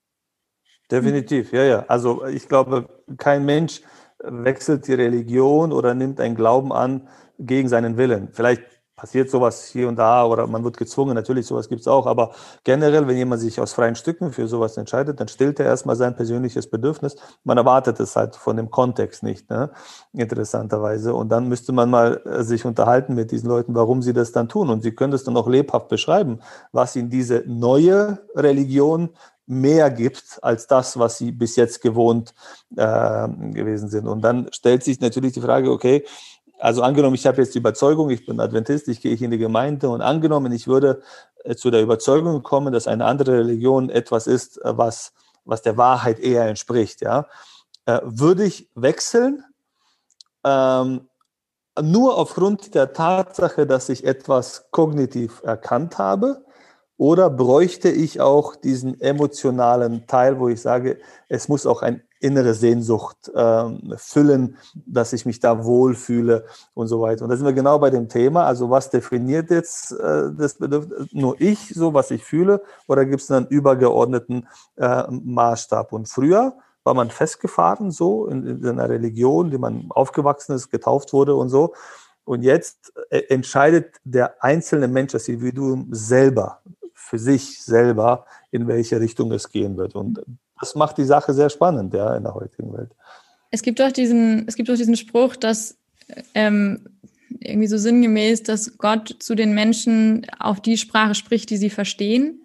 Definitiv, 0.91 1.51
ja, 1.53 1.63
ja. 1.63 1.85
Also 1.87 2.25
ich 2.25 2.47
glaube, 2.49 2.89
kein 3.17 3.45
Mensch 3.45 3.81
wechselt 4.23 4.87
die 4.87 4.93
Religion 4.93 5.71
oder 5.71 5.93
nimmt 5.93 6.19
einen 6.19 6.35
Glauben 6.35 6.73
an 6.73 7.07
gegen 7.39 7.69
seinen 7.69 7.97
Willen. 7.97 8.29
Vielleicht 8.31 8.63
passiert 8.99 9.29
sowas 9.29 9.65
hier 9.65 9.87
und 9.87 9.95
da 9.95 10.25
oder 10.25 10.45
man 10.45 10.61
wird 10.65 10.75
gezwungen, 10.75 11.15
natürlich, 11.15 11.47
sowas 11.47 11.69
gibt 11.69 11.81
es 11.81 11.87
auch, 11.87 12.05
aber 12.05 12.31
generell, 12.65 13.07
wenn 13.07 13.15
jemand 13.15 13.39
sich 13.39 13.61
aus 13.61 13.71
freien 13.71 13.95
Stücken 13.95 14.33
für 14.33 14.47
sowas 14.49 14.75
entscheidet, 14.75 15.21
dann 15.21 15.29
stillt 15.29 15.59
er 15.61 15.67
erstmal 15.67 15.95
sein 15.95 16.17
persönliches 16.17 16.69
Bedürfnis. 16.69 17.15
Man 17.45 17.57
erwartet 17.57 17.97
es 18.01 18.17
halt 18.17 18.35
von 18.35 18.57
dem 18.57 18.69
Kontext 18.69 19.23
nicht, 19.23 19.49
ne? 19.49 19.71
interessanterweise. 20.11 21.13
Und 21.13 21.29
dann 21.29 21.47
müsste 21.47 21.71
man 21.71 21.89
mal 21.89 22.21
äh, 22.25 22.43
sich 22.43 22.65
unterhalten 22.65 23.15
mit 23.15 23.31
diesen 23.31 23.47
Leuten, 23.47 23.73
warum 23.73 24.01
sie 24.01 24.11
das 24.11 24.33
dann 24.33 24.49
tun. 24.49 24.69
Und 24.69 24.83
sie 24.83 24.91
können 24.91 25.13
es 25.13 25.23
dann 25.23 25.37
auch 25.37 25.47
lebhaft 25.47 25.87
beschreiben, 25.87 26.39
was 26.73 26.97
ihnen 26.97 27.09
diese 27.09 27.43
neue 27.47 28.19
Religion 28.35 29.11
mehr 29.49 29.89
gibt 29.89 30.37
als 30.43 30.67
das, 30.67 30.99
was 30.99 31.17
sie 31.17 31.31
bis 31.31 31.55
jetzt 31.55 31.81
gewohnt 31.81 32.35
äh, 32.75 33.27
gewesen 33.27 33.89
sind. 33.89 34.07
Und 34.07 34.21
dann 34.21 34.47
stellt 34.51 34.83
sich 34.83 35.01
natürlich 35.01 35.33
die 35.33 35.41
Frage, 35.41 35.71
okay, 35.71 36.05
also 36.59 36.83
angenommen, 36.83 37.15
ich 37.15 37.25
habe 37.25 37.41
jetzt 37.41 37.55
die 37.55 37.59
Überzeugung, 37.59 38.11
ich 38.11 38.25
bin 38.25 38.39
Adventist, 38.39 38.87
ich 38.89 39.01
gehe 39.01 39.15
in 39.15 39.31
die 39.31 39.37
Gemeinde 39.39 39.89
und 39.89 40.01
angenommen, 40.01 40.51
ich 40.51 40.67
würde 40.67 41.01
äh, 41.43 41.55
zu 41.55 41.71
der 41.71 41.81
Überzeugung 41.81 42.43
kommen, 42.43 42.73
dass 42.73 42.87
eine 42.87 43.05
andere 43.05 43.39
Religion 43.39 43.89
etwas 43.89 44.27
ist, 44.27 44.57
äh, 44.63 44.77
was, 44.77 45.13
was 45.45 45.63
der 45.63 45.77
Wahrheit 45.77 46.19
eher 46.19 46.45
entspricht, 46.45 47.01
ja, 47.01 47.25
äh, 47.85 48.01
würde 48.03 48.43
ich 48.43 48.69
wechseln, 48.75 49.43
ähm, 50.43 51.07
nur 51.81 52.17
aufgrund 52.17 52.75
der 52.75 52.93
Tatsache, 52.93 53.65
dass 53.65 53.89
ich 53.89 54.05
etwas 54.05 54.69
kognitiv 54.69 55.41
erkannt 55.43 55.97
habe, 55.97 56.45
oder 56.99 57.29
bräuchte 57.29 57.87
ich 57.87 58.19
auch 58.19 58.57
diesen 58.57 58.99
emotionalen 58.99 60.05
Teil, 60.05 60.37
wo 60.37 60.49
ich 60.49 60.61
sage, 60.61 60.99
es 61.29 61.47
muss 61.47 61.65
auch 61.65 61.81
eine 61.81 62.01
innere 62.19 62.53
Sehnsucht 62.53 63.31
ähm, 63.33 63.93
füllen, 63.95 64.57
dass 64.73 65.13
ich 65.13 65.25
mich 65.25 65.39
da 65.39 65.63
wohlfühle 65.63 66.43
und 66.73 66.87
so 66.87 66.99
weiter. 66.99 67.23
Und 67.23 67.29
da 67.29 67.37
sind 67.37 67.45
wir 67.45 67.53
genau 67.53 67.79
bei 67.79 67.89
dem 67.89 68.09
Thema. 68.09 68.43
Also 68.43 68.69
was 68.69 68.89
definiert 68.89 69.49
jetzt 69.49 69.93
äh, 69.93 70.33
das 70.37 70.55
Bedürfnis? 70.55 71.07
Nur 71.13 71.39
ich, 71.39 71.73
so 71.73 71.93
was 71.93 72.11
ich 72.11 72.25
fühle, 72.25 72.61
oder 72.89 73.05
gibt 73.05 73.21
es 73.21 73.31
einen 73.31 73.47
übergeordneten 73.47 74.49
äh, 74.75 75.03
Maßstab? 75.09 75.93
Und 75.93 76.09
früher 76.09 76.57
war 76.83 76.95
man 76.95 77.11
festgefahren 77.11 77.91
so 77.91 78.27
in, 78.27 78.45
in 78.45 78.67
einer 78.67 78.89
Religion, 78.89 79.51
die 79.51 79.57
man 79.57 79.85
aufgewachsen 79.87 80.53
ist, 80.53 80.69
getauft 80.69 81.13
wurde 81.13 81.33
und 81.35 81.47
so. 81.47 81.73
Und 82.25 82.43
jetzt 82.43 82.91
äh, 83.09 83.21
entscheidet 83.29 83.95
der 84.03 84.43
einzelne 84.43 84.89
Mensch, 84.89 85.13
das 85.13 85.29
Individuum 85.29 85.87
selber, 85.91 86.59
für 86.99 87.17
sich 87.17 87.63
selber, 87.63 88.25
in 88.51 88.67
welche 88.67 88.99
Richtung 88.99 89.31
es 89.31 89.51
gehen 89.51 89.77
wird. 89.77 89.95
Und 89.95 90.21
das 90.59 90.75
macht 90.75 90.97
die 90.97 91.05
Sache 91.05 91.33
sehr 91.33 91.49
spannend, 91.49 91.93
ja, 91.93 92.15
in 92.15 92.23
der 92.23 92.35
heutigen 92.35 92.71
Welt. 92.73 92.91
Es 93.51 93.63
gibt 93.63 93.79
doch 93.79 93.91
diesen, 93.91 94.47
es 94.47 94.55
gibt 94.55 94.69
doch 94.69 94.75
diesen 94.75 94.95
Spruch, 94.95 95.35
dass 95.35 95.77
ähm, 96.35 96.85
irgendwie 97.39 97.67
so 97.67 97.77
sinngemäß, 97.77 98.43
dass 98.43 98.77
Gott 98.77 99.15
zu 99.19 99.33
den 99.33 99.53
Menschen 99.53 100.27
auf 100.39 100.61
die 100.61 100.77
Sprache 100.77 101.15
spricht, 101.15 101.49
die 101.49 101.57
sie 101.57 101.69
verstehen. 101.69 102.41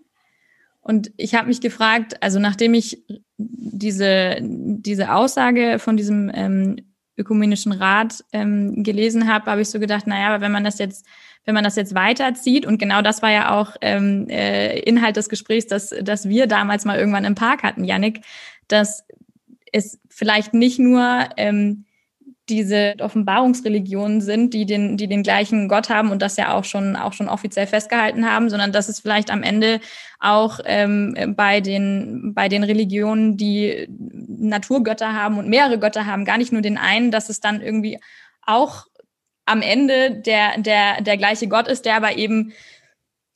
Und 0.81 1.13
ich 1.17 1.35
habe 1.35 1.49
mich 1.49 1.61
gefragt, 1.61 2.23
also 2.23 2.39
nachdem 2.39 2.75
ich 2.75 3.05
diese, 3.37 4.39
diese 4.41 5.15
Aussage 5.15 5.79
von 5.79 5.97
diesem 5.97 6.31
ähm, 6.33 6.77
ökumenischen 7.17 7.73
Rat 7.73 8.25
ähm, 8.33 8.83
gelesen 8.83 9.29
habe, 9.29 9.51
habe 9.51 9.63
ich 9.63 9.71
so 9.71 9.81
gedacht, 9.81 10.07
naja, 10.07 10.29
aber 10.29 10.43
wenn 10.43 10.53
man 10.53 10.65
das 10.65 10.79
jetzt 10.79 11.07
wenn 11.45 11.55
man 11.55 11.65
das 11.65 11.77
jetzt 11.77 11.95
weiterzieht, 11.95 12.67
und 12.67 12.79
genau 12.79 13.03
das 13.03 13.23
war 13.23 13.31
ja 13.31 13.59
auch 13.59 13.77
ähm, 13.81 14.29
äh, 14.29 14.79
Inhalt 14.81 15.17
des 15.17 15.29
Gesprächs, 15.29 15.67
dass, 15.67 15.95
dass 16.03 16.29
wir 16.29 16.47
damals 16.47 16.85
mal 16.85 16.99
irgendwann 16.99 17.25
im 17.25 17.35
Park 17.35 17.63
hatten, 17.63 17.85
Yannick, 17.85 18.23
dass 18.69 19.05
es 19.73 20.01
vielleicht 20.09 20.55
nicht 20.55 20.79
nur 20.79 21.29
ähm, 21.37 21.85
diese 22.49 22.95
Offenbarungsreligionen 23.01 24.21
sind, 24.21 24.53
die 24.53 24.67
den, 24.67 24.97
die 24.97 25.09
den 25.09 25.23
gleichen 25.23 25.69
Gott 25.69 25.89
haben 25.89 26.11
und 26.11 26.21
das 26.21 26.37
ja 26.37 26.53
auch 26.53 26.65
schon, 26.65 26.95
auch 26.95 27.15
schon 27.15 27.29
offiziell 27.29 27.67
festgehalten 27.67 28.31
haben, 28.31 28.51
sondern 28.51 28.71
dass 28.71 28.89
es 28.89 29.01
vielleicht 29.01 29.31
am 29.31 29.43
Ende 29.43 29.81
auch 30.21 30.61
ähm, 30.67 31.35
bei, 31.37 31.61
den, 31.61 32.35
bei 32.35 32.49
den 32.49 32.63
Religionen, 32.63 33.39
die 33.39 33.87
Naturgötter 33.89 35.15
haben 35.15 35.39
und 35.39 35.49
mehrere 35.49 35.79
Götter 35.79 36.05
haben, 36.05 36.27
gar 36.27 36.37
nicht 36.37 36.53
nur 36.53 36.61
den 36.61 36.77
einen, 36.77 37.11
dass 37.11 37.31
es 37.31 37.41
dann 37.41 37.63
irgendwie 37.63 37.99
auch 38.43 38.87
am 39.47 39.63
Ende 39.63 40.11
der, 40.11 40.59
der, 40.59 41.01
der 41.03 41.17
gleiche 41.17 41.49
Gott 41.49 41.69
ist, 41.69 41.85
der 41.85 41.97
aber 41.97 42.17
eben 42.17 42.53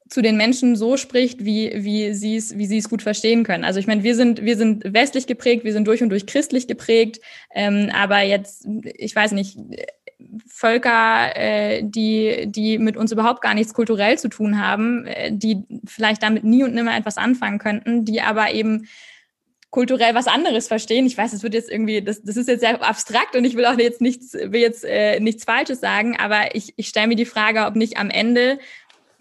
zu 0.09 0.23
den 0.23 0.37
Menschen 0.37 0.75
so 0.75 0.97
spricht, 0.97 1.45
wie, 1.45 1.71
wie 1.75 2.15
sie 2.15 2.37
es, 2.37 2.57
wie 2.57 2.67
sie 2.67 2.79
es 2.79 2.89
gut 2.89 3.03
verstehen 3.03 3.45
können. 3.45 3.65
Also 3.65 3.79
ich 3.79 3.87
meine, 3.87 4.03
wir 4.03 4.15
sind, 4.15 4.43
wir 4.43 4.57
sind 4.57 4.83
westlich 4.93 5.27
geprägt, 5.27 5.65
wir 5.65 5.73
sind 5.73 5.87
durch 5.87 6.03
und 6.03 6.09
durch 6.09 6.27
christlich 6.27 6.67
geprägt, 6.67 7.21
ähm, 7.55 7.91
aber 7.93 8.23
jetzt, 8.23 8.67
ich 8.95 9.15
weiß 9.15 9.33
nicht, 9.33 9.59
Völker, 10.47 11.37
äh, 11.37 11.83
die, 11.85 12.47
die 12.47 12.79
mit 12.79 12.97
uns 12.97 13.13
überhaupt 13.13 13.41
gar 13.41 13.55
nichts 13.55 13.73
kulturell 13.73 14.19
zu 14.19 14.29
tun 14.29 14.61
haben, 14.61 15.07
äh, 15.07 15.31
die 15.33 15.63
vielleicht 15.87 16.23
damit 16.23 16.43
nie 16.43 16.65
und 16.65 16.75
nimmer 16.75 16.97
etwas 16.97 17.19
anfangen 17.19 17.59
könnten, 17.59 18.05
die 18.05 18.21
aber 18.21 18.53
eben 18.53 18.89
kulturell 19.71 20.15
was 20.15 20.27
anderes 20.27 20.69
verstehen. 20.69 21.07
Ich 21.07 21.17
weiß, 21.17 21.33
es 21.33 21.43
wird 21.43 21.55
jetzt 21.55 21.71
irgendwie, 21.71 22.03
das, 22.03 22.23
das 22.23 22.37
ist 22.37 22.49
jetzt 22.49 22.61
sehr 22.61 22.83
abstrakt 22.83 23.37
und 23.37 23.45
ich 23.45 23.55
will 23.55 23.67
auch 23.67 23.79
jetzt 23.79 24.01
nichts, 24.01 24.33
will 24.33 24.61
jetzt 24.61 24.85
äh, 24.85 25.21
nichts 25.21 25.45
Falsches 25.45 25.81
sagen, 25.81 26.17
aber 26.17 26.55
ich, 26.55 26.73
ich 26.77 26.89
stelle 26.89 27.09
mir 27.09 27.17
die 27.17 27.27
Frage, 27.27 27.67
ob 27.67 27.77
nicht 27.77 27.99
am 27.99 28.11
Ende 28.11 28.59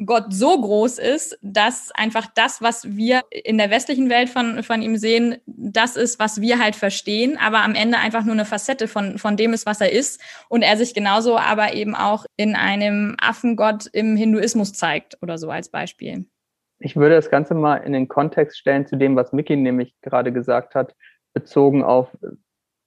Gott 0.05 0.25
so 0.29 0.61
groß 0.61 0.99
ist, 0.99 1.39
dass 1.41 1.91
einfach 1.91 2.27
das, 2.35 2.61
was 2.61 2.95
wir 2.95 3.23
in 3.31 3.57
der 3.57 3.71
westlichen 3.71 4.09
Welt 4.09 4.29
von, 4.29 4.61
von 4.61 4.81
ihm 4.83 4.97
sehen, 4.97 5.37
das 5.47 5.95
ist, 5.95 6.19
was 6.19 6.39
wir 6.39 6.59
halt 6.59 6.75
verstehen, 6.75 7.37
aber 7.37 7.63
am 7.63 7.73
Ende 7.73 7.97
einfach 7.97 8.23
nur 8.23 8.33
eine 8.33 8.45
Facette 8.45 8.87
von, 8.87 9.17
von 9.17 9.37
dem 9.37 9.53
ist, 9.53 9.65
was 9.65 9.81
er 9.81 9.91
ist. 9.91 10.21
Und 10.49 10.61
er 10.61 10.77
sich 10.77 10.93
genauso 10.93 11.37
aber 11.37 11.73
eben 11.73 11.95
auch 11.95 12.25
in 12.35 12.55
einem 12.55 13.17
Affengott 13.19 13.87
im 13.91 14.15
Hinduismus 14.15 14.73
zeigt 14.73 15.17
oder 15.21 15.39
so 15.39 15.49
als 15.49 15.69
Beispiel. 15.69 16.27
Ich 16.79 16.95
würde 16.95 17.15
das 17.15 17.29
Ganze 17.29 17.55
mal 17.55 17.77
in 17.77 17.93
den 17.93 18.07
Kontext 18.07 18.57
stellen 18.57 18.85
zu 18.85 18.95
dem, 18.97 19.15
was 19.15 19.33
Mickey 19.33 19.55
nämlich 19.55 19.95
gerade 20.01 20.31
gesagt 20.31 20.75
hat, 20.75 20.93
bezogen 21.33 21.83
auf, 21.83 22.15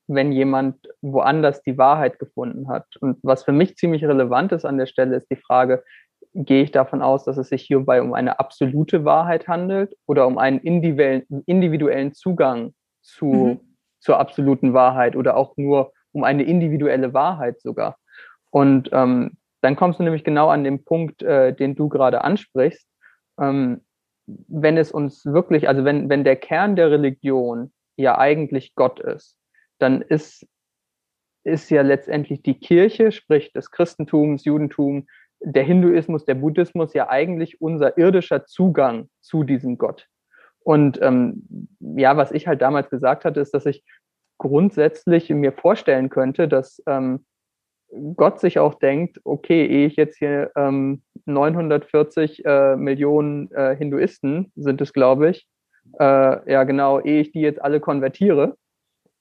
wenn 0.07 0.33
jemand 0.33 0.88
woanders 1.03 1.62
die 1.62 1.79
Wahrheit 1.79 2.18
gefunden 2.18 2.68
hat. 2.68 2.87
Und 3.00 3.18
was 3.22 3.44
für 3.44 3.53
mich 3.53 3.76
ziemlich 3.76 4.05
relevant 4.05 4.53
ist 4.53 4.64
an 4.64 4.79
der 4.79 4.87
Stelle, 4.87 5.16
ist 5.16 5.31
die 5.31 5.37
Frage, 5.37 5.85
gehe 6.35 6.62
ich 6.62 6.70
davon 6.70 7.03
aus, 7.03 7.24
dass 7.24 7.37
es 7.37 7.48
sich 7.48 7.62
hierbei 7.62 8.03
um 8.03 8.14
eine 8.14 8.38
absolute 8.38 9.05
Wahrheit 9.05 9.48
handelt 9.48 9.96
oder 10.07 10.26
um 10.26 10.38
einen 10.38 10.59
individuellen 10.61 12.14
Zugang 12.14 12.74
zu, 13.03 13.26
mhm. 13.26 13.61
zur 14.00 14.18
absoluten 14.18 14.72
Wahrheit 14.72 15.16
oder 15.16 15.37
auch 15.37 15.57
nur 15.57 15.92
um 16.12 16.24
eine 16.24 16.42
individuelle 16.42 17.14
Wahrheit 17.14 17.61
sogar. 17.61 17.96
Und 18.50 18.90
ähm, 18.92 19.37
dann 19.61 19.76
kommst 19.76 19.98
du 20.00 20.03
nämlich 20.03 20.24
genau 20.24 20.48
an 20.48 20.64
den 20.64 20.85
Punkt, 20.85 21.22
äh, 21.22 21.55
den 21.55 21.74
du 21.74 21.88
gerade 21.88 22.24
ansprichst. 22.24 22.87
Ähm, 23.38 23.82
wenn 24.26 24.76
es 24.76 24.92
uns 24.92 25.24
wirklich, 25.26 25.68
also 25.68 25.84
wenn, 25.84 26.08
wenn 26.08 26.24
der 26.24 26.36
Kern 26.36 26.76
der 26.76 26.90
Religion 26.90 27.72
ja 27.96 28.18
eigentlich 28.18 28.74
Gott 28.74 29.00
ist, 29.00 29.36
dann 29.78 30.02
ist, 30.02 30.46
ist 31.44 31.70
ja 31.70 31.82
letztendlich 31.82 32.42
die 32.42 32.58
Kirche, 32.58 33.12
sprich 33.12 33.52
das 33.52 33.70
Christentum, 33.70 34.36
das 34.36 34.44
Judentum, 34.44 35.06
der 35.40 35.64
Hinduismus, 35.64 36.24
der 36.24 36.34
Buddhismus 36.34 36.92
ja 36.92 37.08
eigentlich 37.08 37.60
unser 37.60 37.96
irdischer 37.96 38.44
Zugang 38.44 39.08
zu 39.20 39.42
diesem 39.42 39.78
Gott. 39.78 40.06
Und 40.62 41.00
ähm, 41.00 41.68
ja, 41.80 42.16
was 42.16 42.32
ich 42.32 42.46
halt 42.46 42.60
damals 42.60 42.90
gesagt 42.90 43.24
hatte, 43.24 43.40
ist, 43.40 43.54
dass 43.54 43.64
ich 43.64 43.82
grundsätzlich 44.38 45.30
mir 45.30 45.52
vorstellen 45.52 46.10
könnte, 46.10 46.46
dass 46.46 46.82
ähm, 46.86 47.24
Gott 48.16 48.40
sich 48.40 48.59
auch 48.59 48.74
denkt, 48.74 49.20
okay, 49.24 49.66
ehe 49.66 49.87
ich 49.87 49.96
jetzt 49.96 50.18
hier 50.18 50.50
ähm, 50.57 51.03
940 51.26 52.44
äh, 52.44 52.76
Millionen 52.76 53.50
äh, 53.53 53.76
Hinduisten 53.76 54.53
sind 54.57 54.81
es, 54.81 54.92
glaube 54.92 55.31
ich, 55.31 55.46
äh, 55.98 56.53
ja 56.53 56.64
genau, 56.64 57.00
ehe 57.00 57.20
ich 57.20 57.33
die 57.33 57.40
jetzt 57.40 57.62
alle 57.62 57.81
konvertiere, 57.81 58.57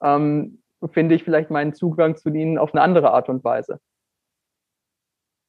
ähm, 0.04 0.62
finde 0.92 1.16
ich 1.16 1.24
vielleicht 1.24 1.50
meinen 1.50 1.74
Zugang 1.74 2.16
zu 2.16 2.30
ihnen 2.30 2.58
auf 2.58 2.74
eine 2.74 2.82
andere 2.82 3.12
Art 3.12 3.30
und 3.30 3.44
Weise. 3.44 3.80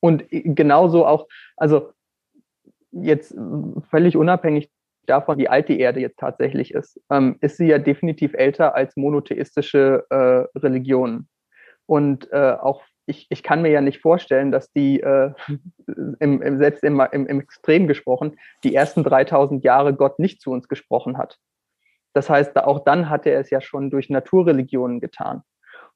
Und 0.00 0.24
genauso 0.30 1.06
auch, 1.06 1.28
also 1.56 1.92
jetzt 2.90 3.36
völlig 3.90 4.16
unabhängig 4.16 4.70
davon, 5.06 5.38
wie 5.38 5.48
alt 5.48 5.68
die 5.68 5.78
Erde 5.78 6.00
jetzt 6.00 6.18
tatsächlich 6.18 6.72
ist, 6.72 7.00
ähm, 7.10 7.36
ist 7.40 7.56
sie 7.56 7.66
ja 7.66 7.78
definitiv 7.78 8.32
älter 8.34 8.74
als 8.74 8.96
monotheistische 8.96 10.06
äh, 10.10 10.58
Religionen. 10.58 11.28
Und 11.86 12.30
äh, 12.32 12.56
auch 12.60 12.82
ich, 13.06 13.26
ich 13.30 13.42
kann 13.42 13.62
mir 13.62 13.70
ja 13.70 13.80
nicht 13.80 14.00
vorstellen, 14.00 14.52
dass 14.52 14.72
die, 14.72 15.00
äh, 15.00 15.32
im, 16.20 16.42
im, 16.42 16.58
selbst 16.58 16.84
im, 16.84 17.00
im, 17.12 17.26
im 17.26 17.40
Extrem 17.40 17.86
gesprochen, 17.86 18.36
die 18.64 18.74
ersten 18.74 19.04
3000 19.04 19.64
Jahre 19.64 19.94
Gott 19.94 20.18
nicht 20.18 20.40
zu 20.40 20.50
uns 20.50 20.68
gesprochen 20.68 21.18
hat. 21.18 21.38
Das 22.12 22.28
heißt, 22.28 22.56
auch 22.58 22.80
dann 22.84 23.08
hat 23.08 23.26
er 23.26 23.38
es 23.38 23.50
ja 23.50 23.60
schon 23.60 23.90
durch 23.90 24.10
Naturreligionen 24.10 25.00
getan. 25.00 25.42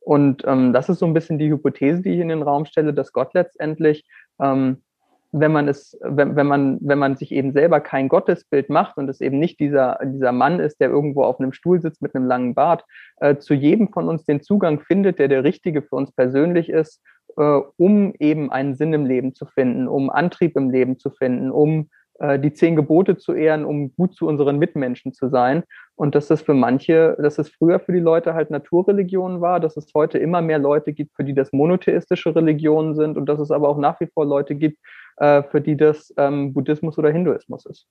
Und 0.01 0.45
ähm, 0.47 0.73
das 0.73 0.89
ist 0.89 0.99
so 0.99 1.07
ein 1.07 1.15
bisschen 1.15 1.39
die 1.39 1.51
Hypothese, 1.51 2.03
die 2.03 2.11
ich 2.11 2.21
in 2.21 2.29
den 2.29 2.43
Raum 2.43 2.67
stelle, 2.67 2.93
dass 2.93 3.13
Gott 3.13 3.33
letztendlich, 3.35 4.07
ähm, 4.41 4.84
wenn 5.37 5.51
man 5.51 5.67
es, 5.67 5.99
wenn, 6.01 6.37
wenn 6.37 6.47
man, 6.47 6.79
wenn 6.81 6.99
man 6.99 7.17
sich 7.17 7.33
eben 7.33 7.53
selber 7.53 7.81
kein 7.81 8.09
Gottesbild 8.09 8.71
macht 8.71 8.97
und 8.97 9.09
es 9.09 9.21
eben 9.21 9.41
nicht 9.41 9.59
dieser, 9.59 9.99
dieser 10.05 10.31
Mann 10.31 10.61
ist, 10.61 10.81
der 10.81 10.91
irgendwo 10.91 11.25
auf 11.25 11.41
einem 11.41 11.53
Stuhl 11.53 11.81
sitzt 11.81 12.03
mit 12.03 12.15
einem 12.15 12.27
langen 12.27 12.55
Bart, 12.55 12.85
äh, 13.17 13.37
zu 13.37 13.53
jedem 13.53 13.89
von 13.89 14.09
uns 14.09 14.25
den 14.25 14.43
Zugang 14.43 14.81
findet, 14.81 15.19
der 15.19 15.27
der 15.27 15.43
richtige 15.43 15.83
für 15.83 15.97
uns 15.97 16.13
persönlich 16.13 16.69
ist, 16.69 17.03
äh, 17.37 17.61
um 17.77 18.15
eben 18.21 18.53
einen 18.53 18.77
Sinn 18.77 18.93
im 18.93 19.07
Leben 19.07 19.35
zu 19.35 19.45
finden, 19.47 19.89
um 19.89 20.09
Antrieb 20.09 20.57
im 20.57 20.71
Leben 20.71 21.01
zu 21.01 21.11
finden, 21.11 21.51
um 21.51 21.91
äh, 22.21 22.39
die 22.39 22.53
zehn 22.53 22.77
Gebote 22.77 23.17
zu 23.17 23.33
ehren, 23.33 23.65
um 23.65 23.93
gut 23.97 24.15
zu 24.15 24.29
unseren 24.29 24.59
Mitmenschen 24.59 25.13
zu 25.13 25.29
sein. 25.29 25.65
Und 25.97 26.15
dass 26.15 26.29
das 26.29 26.43
für 26.43 26.55
manche, 26.55 27.17
dass 27.21 27.39
es 27.39 27.49
früher 27.49 27.81
für 27.81 27.93
die 27.93 27.99
Leute 27.99 28.35
halt 28.35 28.51
Naturreligionen 28.51 29.41
war, 29.41 29.59
dass 29.59 29.77
es 29.77 29.93
heute 29.95 30.19
immer 30.19 30.43
mehr 30.43 30.61
Leute 30.61 30.93
gibt, 30.93 31.17
für 31.17 31.25
die 31.25 31.35
das 31.35 31.53
monotheistische 31.53 32.37
Religionen 32.37 32.95
sind 32.95 33.17
und 33.17 33.27
dass 33.27 33.41
es 33.41 33.51
aber 33.51 33.69
auch 33.69 33.79
nach 33.79 33.99
wie 33.99 34.07
vor 34.07 34.27
Leute 34.27 34.55
gibt, 34.55 34.79
äh, 35.17 35.43
für 35.43 35.61
die 35.61 35.77
das 35.77 36.13
ähm, 36.17 36.53
Buddhismus 36.53 36.99
oder 36.99 37.11
Hinduismus 37.11 37.67
ist. 37.67 37.87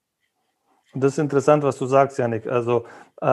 Das 0.95 1.13
ist 1.13 1.17
interessant, 1.17 1.63
was 1.63 1.77
du 1.79 1.87
sagst, 1.87 2.19
Janik. 2.19 2.45
Also, 2.45 2.85
äh, 3.19 3.25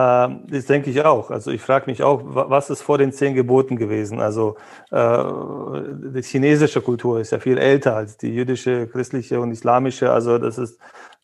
das 0.49 0.65
denke 0.65 0.89
ich 0.89 1.05
auch. 1.05 1.29
Also, 1.29 1.51
ich 1.51 1.61
frage 1.61 1.85
mich 1.91 2.01
auch, 2.01 2.21
was 2.23 2.71
ist 2.71 2.81
vor 2.81 2.97
den 2.97 3.11
zehn 3.11 3.35
Geboten 3.35 3.75
gewesen? 3.75 4.19
Also, 4.19 4.57
äh, 4.89 5.23
die 6.15 6.23
chinesische 6.23 6.81
Kultur 6.81 7.19
ist 7.19 7.31
ja 7.31 7.39
viel 7.39 7.59
älter 7.59 7.95
als 7.95 8.17
die 8.17 8.33
jüdische, 8.33 8.87
christliche 8.87 9.39
und 9.39 9.51
islamische. 9.51 10.11
Also, 10.11 10.39
das 10.39 10.57
ist, 10.57 10.79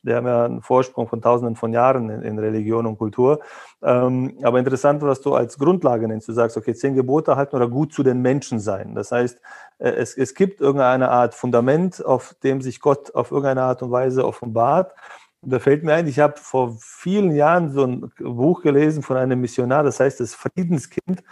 die 0.08 0.14
haben 0.14 0.26
ja 0.26 0.46
einen 0.46 0.62
Vorsprung 0.62 1.08
von 1.08 1.22
tausenden 1.22 1.56
von 1.56 1.74
Jahren 1.74 2.10
in, 2.10 2.22
in 2.22 2.40
Religion 2.40 2.86
und 2.86 2.98
Kultur. 2.98 3.42
Ähm, 3.84 4.38
aber 4.42 4.60
interessant, 4.60 5.02
was 5.02 5.22
du 5.22 5.36
als 5.36 5.58
Grundlage 5.58 6.08
nennst. 6.08 6.28
Du 6.28 6.34
sagst, 6.34 6.58
okay, 6.58 6.74
zehn 6.74 6.96
Gebote 6.96 7.36
halten 7.36 7.56
oder 7.56 7.68
gut 7.68 7.94
zu 7.94 8.04
den 8.04 8.22
Menschen 8.22 8.60
sein. 8.60 8.96
Das 8.96 9.12
heißt, 9.12 9.40
äh, 9.80 9.90
es, 9.90 10.18
es 10.18 10.34
gibt 10.34 10.62
irgendeine 10.62 11.10
Art 11.10 11.36
Fundament, 11.36 12.04
auf 12.04 12.36
dem 12.44 12.62
sich 12.62 12.80
Gott 12.80 13.14
auf 13.14 13.32
irgendeine 13.32 13.64
Art 13.64 13.84
und 13.84 13.92
Weise 13.92 14.26
offenbart. 14.26 14.94
Da 15.42 15.60
fällt 15.60 15.84
mir 15.84 15.94
ein, 15.94 16.08
ich 16.08 16.20
habe 16.20 16.34
vor 16.38 16.76
vielen 16.80 17.36
Jahren 17.36 17.72
so 17.72 17.84
ein 17.84 18.12
Buch 18.18 18.64
gelesen 18.64 19.04
von 19.04 19.18
einem 19.18 19.40
Missionar, 19.40 19.84
das 19.84 20.00
heißt 20.00 20.20
das 20.20 20.34
Friedenskind. 20.34 21.24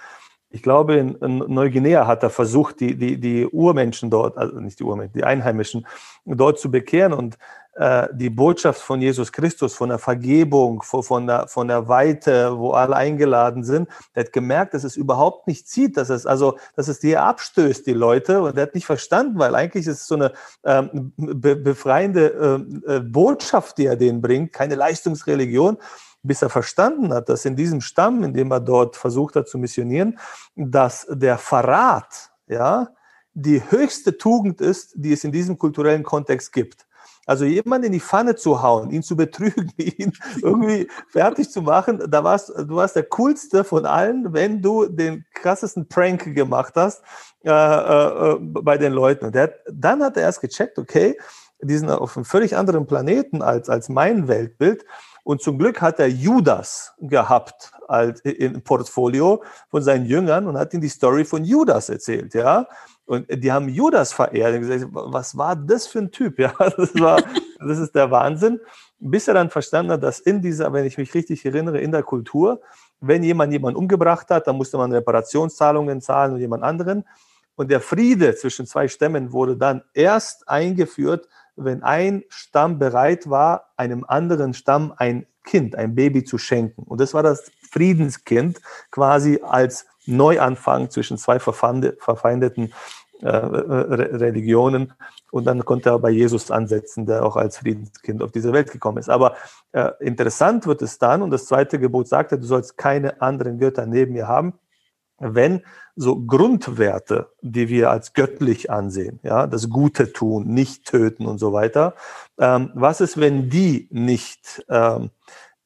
Ich 0.56 0.64
glaube, 0.64 0.96
in, 0.96 1.18
Neuguinea 1.20 2.08
hat 2.08 2.24
er 2.24 2.30
versucht, 2.30 2.80
die, 2.80 2.96
die, 2.96 3.20
die 3.20 3.46
Urmenschen 3.46 4.10
dort, 4.10 4.38
also 4.38 4.60
nicht 4.62 4.80
die 4.80 4.86
Urmenschen, 4.86 5.14
die 5.14 5.26
Einheimischen 5.26 5.86
dort 6.24 6.60
zu 6.60 6.72
bekehren. 6.72 7.12
Und 7.12 7.38
die 8.14 8.30
Botschaft 8.30 8.80
von 8.80 9.02
Jesus 9.02 9.34
Christus, 9.34 9.74
von 9.74 9.90
der 9.90 10.00
Vergebung, 10.00 10.82
von 10.82 11.28
der, 11.28 11.48
von 11.50 11.68
der 11.68 11.90
Weite, 11.90 12.58
wo 12.58 12.72
alle 12.72 12.96
eingeladen 12.96 13.66
sind, 13.66 13.90
der 14.16 14.24
hat 14.24 14.32
gemerkt, 14.32 14.74
dass 14.74 14.86
es 14.86 14.96
überhaupt 14.96 15.46
nicht 15.46 15.68
zieht, 15.68 15.98
dass 15.98 16.10
es 16.10 16.26
also, 16.26 16.58
dass 16.78 16.88
es 16.88 17.00
die 17.00 17.18
abstößt, 17.18 17.86
die 17.86 17.92
Leute, 17.92 18.42
und 18.44 18.56
der 18.56 18.64
hat 18.64 18.76
nicht 18.76 18.86
verstanden, 18.86 19.40
weil 19.40 19.56
eigentlich 19.56 19.88
ist 19.88 20.02
es 20.02 20.08
so 20.08 20.16
eine 20.16 20.32
ähm, 20.64 21.12
be 21.18 21.58
befreiende 21.58 22.28
ähm, 22.28 22.84
äh, 22.88 23.02
Botschaft, 23.02 23.78
die 23.78 23.88
er 23.88 23.98
denen 23.98 24.22
bringt, 24.22 24.54
keine 24.54 24.76
Leistungsreligion 24.76 25.78
bis 26.28 26.42
er 26.42 26.50
verstanden 26.50 27.14
hat, 27.14 27.30
dass 27.30 27.46
in 27.46 27.56
diesem 27.56 27.82
Stamm, 27.82 28.24
in 28.24 28.34
dem 28.34 28.52
er 28.52 28.60
dort 28.60 28.96
versucht 28.96 29.36
hat 29.36 29.48
zu 29.48 29.58
missionieren, 29.58 30.18
dass 30.56 31.06
der 31.10 31.38
Verrat, 31.38 32.32
ja, 32.48 32.90
die 33.34 33.62
höchste 33.70 34.18
Tugend 34.18 34.62
ist, 34.62 34.94
die 34.96 35.14
es 35.14 35.24
in 35.24 35.32
diesem 35.32 35.58
kulturellen 35.58 36.04
Kontext 36.04 36.52
gibt. 36.54 36.88
Also 37.26 37.46
jemanden 37.46 37.88
in 37.88 37.94
die 37.94 38.00
Pfanne 38.00 38.36
zu 38.36 38.62
hauen, 38.62 38.92
ihn 38.92 39.04
zu 39.04 39.16
betrügen, 39.16 39.72
ihn 39.78 40.14
irgendwie 40.42 40.88
fertig 41.10 41.50
zu 41.50 41.62
machen, 41.62 42.04
da 42.08 42.24
warst 42.24 42.50
du 42.50 42.76
warst 42.76 42.96
der 42.96 43.04
coolste 43.04 43.64
von 43.64 43.86
allen, 43.86 44.34
wenn 44.34 44.62
du 44.62 44.86
den 44.86 45.26
krassesten 45.34 45.88
Prank 45.88 46.36
gemacht 46.36 46.74
hast 46.76 47.04
äh, 47.44 47.50
äh, 47.50 48.38
bei 48.40 48.78
den 48.78 48.94
Leuten. 48.94 49.26
Und 49.26 49.36
der, 49.36 49.56
dann 49.72 50.04
hat 50.04 50.18
er 50.18 50.24
erst 50.24 50.42
gecheckt, 50.42 50.78
okay, 50.78 51.18
die 51.62 51.78
sind 51.78 51.90
auf 51.90 52.16
einem 52.16 52.26
völlig 52.26 52.56
anderen 52.56 52.86
Planeten 52.86 53.42
als, 53.42 53.70
als 53.70 53.90
mein 53.90 54.28
Weltbild. 54.28 54.86
Und 55.24 55.42
zum 55.42 55.58
Glück 55.58 55.82
hat 55.82 56.00
er 56.00 56.08
Judas 56.08 56.94
gehabt 57.00 57.72
als 57.88 58.22
im 58.22 58.62
Portfolio 58.62 59.44
von 59.70 59.82
seinen 59.82 60.06
Jüngern 60.06 60.48
und 60.48 60.58
hat 60.58 60.74
ihm 60.74 60.82
die 60.82 60.90
Story 60.90 61.26
von 61.26 61.44
Judas 61.44 61.90
erzählt, 61.90 62.34
ja. 62.36 62.68
Und 63.06 63.28
die 63.30 63.52
haben 63.52 63.70
Judas 63.70 64.14
verehrt 64.14 64.56
und 64.56 64.62
gesagt, 64.62 64.88
was 64.92 65.38
war 65.38 65.56
das 65.56 65.88
für 65.88 66.00
ein 66.00 66.12
Typ? 66.12 66.40
Ja, 66.40 66.54
das 66.58 67.00
war, 67.00 67.22
das 67.60 67.78
ist 67.78 67.94
der 67.94 68.10
Wahnsinn. 68.12 68.60
Bis 69.00 69.28
er 69.28 69.36
dann 69.36 69.50
verstanden 69.50 69.92
hat, 69.92 70.04
dass 70.04 70.20
in 70.20 70.42
dieser, 70.42 70.74
wenn 70.74 70.86
ich 70.86 70.98
mich 70.98 71.14
richtig 71.14 71.46
erinnere, 71.46 71.80
in 71.80 71.92
der 71.92 72.04
Kultur, 72.04 72.62
wenn 73.00 73.24
jemand 73.24 73.52
jemanden 73.52 73.78
umgebracht 73.78 74.30
hat, 74.30 74.48
dann 74.48 74.56
musste 74.58 74.78
man 74.78 74.92
Reparationszahlungen 74.92 76.02
zahlen 76.02 76.34
und 76.34 76.40
jemand 76.40 76.64
anderen. 76.64 77.06
Und 77.56 77.72
der 77.72 77.80
Friede 77.80 78.36
zwischen 78.36 78.66
zwei 78.66 78.88
Stämmen 78.88 79.32
wurde 79.32 79.56
dann 79.56 79.84
erst 79.94 80.48
eingeführt, 80.50 81.28
wenn 81.56 81.84
ein 81.84 82.24
Stamm 82.30 82.80
bereit 82.80 83.30
war, 83.30 83.72
einem 83.78 84.04
anderen 84.06 84.54
Stamm 84.54 84.94
ein 84.98 85.26
Kind, 85.44 85.76
ein 85.76 85.96
Baby 85.96 86.24
zu 86.24 86.38
schenken. 86.38 86.84
Und 86.84 87.00
das 87.00 87.14
war 87.14 87.24
das 87.24 87.52
Friedenskind 87.72 88.60
quasi 88.92 89.40
als 89.44 89.86
Neuanfang 90.08 90.90
zwischen 90.90 91.18
zwei 91.18 91.40
verfeindeten 91.40 92.74
äh, 93.22 93.28
Religionen. 93.28 94.94
Und 95.32 95.46
dann 95.46 95.64
konnte 95.64 95.90
er 95.90 96.00
bei 96.00 96.10
Jesus 96.10 96.52
ansetzen, 96.52 97.06
der 97.06 97.26
auch 97.26 97.38
als 97.38 97.58
Friedenskind 97.58 98.22
auf 98.22 98.32
diese 98.32 98.52
Welt 98.54 98.72
gekommen 98.72 98.98
ist. 98.98 99.10
Aber 99.10 99.36
äh, 99.72 99.92
interessant 100.00 100.68
wird 100.68 100.82
es 100.82 100.98
dann, 100.98 101.22
und 101.22 101.32
das 101.32 101.46
zweite 101.46 101.80
Gebot 101.80 102.08
sagte, 102.08 102.38
du 102.38 102.46
sollst 102.46 102.78
keine 102.78 103.22
anderen 103.22 103.58
Götter 103.58 103.86
neben 103.86 104.14
mir 104.14 104.28
haben. 104.28 104.54
wenn 105.18 105.62
so 105.96 106.20
Grundwerte, 106.26 107.32
die 107.42 107.70
wir 107.70 107.90
als 107.90 108.14
göttlich 108.14 108.70
ansehen, 108.70 109.20
ja, 109.24 109.48
das 109.48 109.70
Gute 109.70 110.12
tun, 110.12 110.48
nicht 110.48 110.86
töten 110.86 111.26
und 111.26 111.38
so 111.38 111.54
weiter, 111.54 111.96
ähm, 112.38 112.72
was 112.76 113.00
ist, 113.00 113.18
wenn 113.18 113.50
die 113.50 113.88
nicht 113.92 114.66
ähm, 114.70 115.12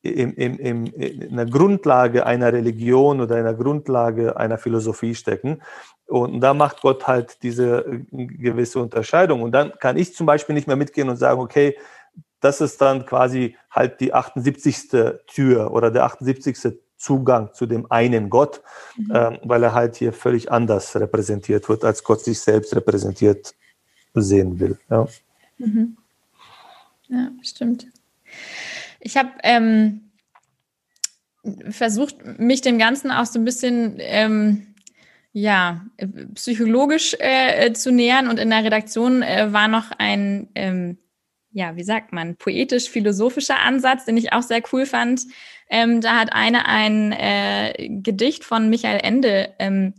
im, 0.09 0.33
im, 0.35 0.59
im, 0.59 0.85
in 0.85 1.35
der 1.35 1.45
Grundlage 1.45 2.25
einer 2.25 2.51
Religion 2.51 3.21
oder 3.21 3.37
in 3.37 3.45
der 3.45 3.53
Grundlage 3.53 4.37
einer 4.37 4.57
Philosophie 4.57 5.15
stecken? 5.15 5.61
Und 6.07 6.41
da 6.41 6.53
macht 6.53 6.81
Gott 6.81 7.07
halt 7.07 7.43
diese 7.43 7.85
äh, 7.85 8.25
gewisse 8.25 8.79
Unterscheidung. 8.79 9.43
Und 9.43 9.51
dann 9.51 9.73
kann 9.79 9.97
ich 9.97 10.15
zum 10.15 10.25
Beispiel 10.25 10.55
nicht 10.55 10.67
mehr 10.67 10.75
mitgehen 10.75 11.09
und 11.09 11.17
sagen, 11.17 11.39
okay, 11.39 11.77
das 12.39 12.61
ist 12.61 12.81
dann 12.81 13.05
quasi 13.05 13.55
halt 13.69 13.99
die 13.99 14.13
78. 14.13 14.89
Tür 15.27 15.71
oder 15.71 15.91
der 15.91 16.05
78. 16.05 16.79
Zugang 16.97 17.53
zu 17.53 17.65
dem 17.65 17.89
einen 17.89 18.29
Gott, 18.29 18.61
mhm. 18.97 19.11
ähm, 19.13 19.37
weil 19.43 19.63
er 19.63 19.73
halt 19.73 19.95
hier 19.95 20.11
völlig 20.11 20.51
anders 20.51 20.95
repräsentiert 20.95 21.69
wird, 21.69 21.85
als 21.85 22.03
Gott 22.03 22.21
sich 22.21 22.39
selbst 22.41 22.75
repräsentiert 22.75 23.55
sehen 24.13 24.59
will. 24.59 24.77
Ja, 24.89 25.07
mhm. 25.57 25.97
ja 27.07 27.31
stimmt. 27.41 27.87
Ich 28.99 29.17
habe 29.17 29.31
ähm, 29.43 30.11
versucht, 31.69 32.39
mich 32.39 32.61
dem 32.61 32.77
Ganzen 32.77 33.11
auch 33.11 33.25
so 33.25 33.39
ein 33.39 33.45
bisschen 33.45 33.95
ähm, 33.99 34.75
ja, 35.31 35.85
psychologisch 36.35 37.15
äh, 37.19 37.71
zu 37.73 37.91
nähern 37.91 38.27
und 38.27 38.39
in 38.39 38.49
der 38.49 38.63
Redaktion 38.63 39.21
äh, 39.21 39.53
war 39.53 39.67
noch 39.67 39.91
ein 39.97 40.49
ähm, 40.55 40.97
ja, 41.51 41.75
wie 41.75 41.83
sagt 41.83 42.13
man, 42.13 42.35
poetisch-philosophischer 42.35 43.59
Ansatz, 43.59 44.05
den 44.05 44.17
ich 44.17 44.33
auch 44.33 44.43
sehr 44.43 44.61
cool 44.71 44.85
fand. 44.85 45.23
Ähm, 45.69 46.01
da 46.01 46.19
hat 46.19 46.33
eine 46.33 46.67
ein 46.67 47.11
äh, 47.11 47.89
Gedicht 48.01 48.43
von 48.43 48.69
Michael 48.69 48.99
Ende 49.03 49.53
ähm, 49.59 49.93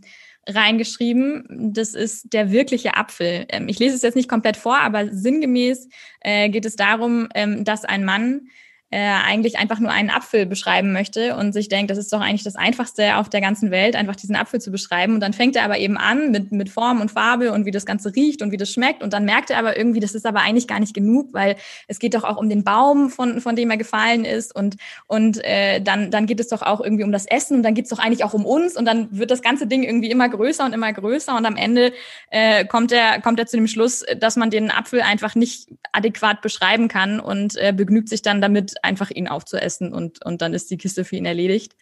reingeschrieben. 0.47 1.71
Das 1.73 1.93
ist 1.93 2.33
der 2.33 2.51
wirkliche 2.51 2.95
Apfel. 2.95 3.45
Ähm, 3.49 3.67
ich 3.67 3.79
lese 3.79 3.95
es 3.95 4.01
jetzt 4.01 4.15
nicht 4.15 4.29
komplett 4.29 4.57
vor, 4.57 4.79
aber 4.79 5.09
sinngemäß 5.09 5.89
äh, 6.21 6.49
geht 6.49 6.65
es 6.65 6.75
darum, 6.75 7.27
ähm, 7.35 7.63
dass 7.63 7.85
ein 7.85 8.05
Mann 8.05 8.47
äh, 8.91 8.99
eigentlich 8.99 9.57
einfach 9.57 9.79
nur 9.79 9.89
einen 9.89 10.09
Apfel 10.09 10.45
beschreiben 10.45 10.91
möchte 10.91 11.37
und 11.37 11.53
sich 11.53 11.69
denkt, 11.69 11.89
das 11.89 11.97
ist 11.97 12.11
doch 12.11 12.19
eigentlich 12.19 12.43
das 12.43 12.57
Einfachste 12.57 13.15
auf 13.15 13.29
der 13.29 13.39
ganzen 13.39 13.71
Welt, 13.71 13.95
einfach 13.95 14.17
diesen 14.17 14.35
Apfel 14.35 14.59
zu 14.59 14.69
beschreiben. 14.69 15.13
Und 15.13 15.21
dann 15.21 15.31
fängt 15.31 15.55
er 15.55 15.63
aber 15.63 15.77
eben 15.77 15.97
an 15.97 16.31
mit, 16.31 16.51
mit 16.51 16.69
Form 16.69 16.99
und 16.99 17.09
Farbe 17.09 17.53
und 17.53 17.65
wie 17.65 17.71
das 17.71 17.85
Ganze 17.85 18.13
riecht 18.13 18.41
und 18.41 18.51
wie 18.51 18.57
das 18.57 18.69
schmeckt. 18.69 19.01
Und 19.01 19.13
dann 19.13 19.23
merkt 19.23 19.49
er 19.49 19.59
aber 19.59 19.77
irgendwie, 19.77 20.01
das 20.01 20.13
ist 20.13 20.25
aber 20.25 20.41
eigentlich 20.41 20.67
gar 20.67 20.81
nicht 20.81 20.93
genug, 20.93 21.29
weil 21.31 21.55
es 21.87 21.99
geht 21.99 22.15
doch 22.15 22.25
auch 22.25 22.35
um 22.35 22.49
den 22.49 22.65
Baum, 22.65 23.09
von, 23.09 23.39
von 23.39 23.55
dem 23.55 23.71
er 23.71 23.77
gefallen 23.77 24.25
ist. 24.25 24.53
Und, 24.53 24.75
und 25.07 25.41
äh, 25.45 25.79
dann, 25.79 26.11
dann 26.11 26.25
geht 26.25 26.41
es 26.41 26.49
doch 26.49 26.61
auch 26.61 26.81
irgendwie 26.81 27.05
um 27.05 27.13
das 27.13 27.25
Essen 27.25 27.57
und 27.57 27.63
dann 27.63 27.73
geht 27.73 27.85
es 27.85 27.91
doch 27.91 27.99
eigentlich 27.99 28.25
auch 28.25 28.33
um 28.33 28.45
uns. 28.45 28.75
Und 28.75 28.83
dann 28.83 29.07
wird 29.17 29.31
das 29.31 29.41
ganze 29.41 29.67
Ding 29.67 29.83
irgendwie 29.83 30.11
immer 30.11 30.27
größer 30.27 30.65
und 30.65 30.73
immer 30.73 30.91
größer. 30.91 31.37
Und 31.37 31.45
am 31.45 31.55
Ende 31.55 31.93
äh, 32.29 32.65
kommt, 32.65 32.91
er, 32.91 33.21
kommt 33.21 33.39
er 33.39 33.45
zu 33.45 33.55
dem 33.55 33.67
Schluss, 33.67 34.03
dass 34.19 34.35
man 34.35 34.49
den 34.49 34.69
Apfel 34.69 34.99
einfach 34.99 35.35
nicht 35.35 35.69
adäquat 35.93 36.41
beschreiben 36.41 36.89
kann 36.89 37.21
und 37.21 37.55
äh, 37.55 37.71
begnügt 37.73 38.09
sich 38.09 38.21
dann 38.21 38.41
damit, 38.41 38.80
einfach 38.83 39.11
ihn 39.11 39.27
aufzuessen 39.27 39.93
und, 39.93 40.23
und 40.25 40.41
dann 40.41 40.53
ist 40.53 40.71
die 40.71 40.77
Kiste 40.77 41.05
für 41.05 41.15
ihn 41.15 41.25
erledigt. 41.25 41.75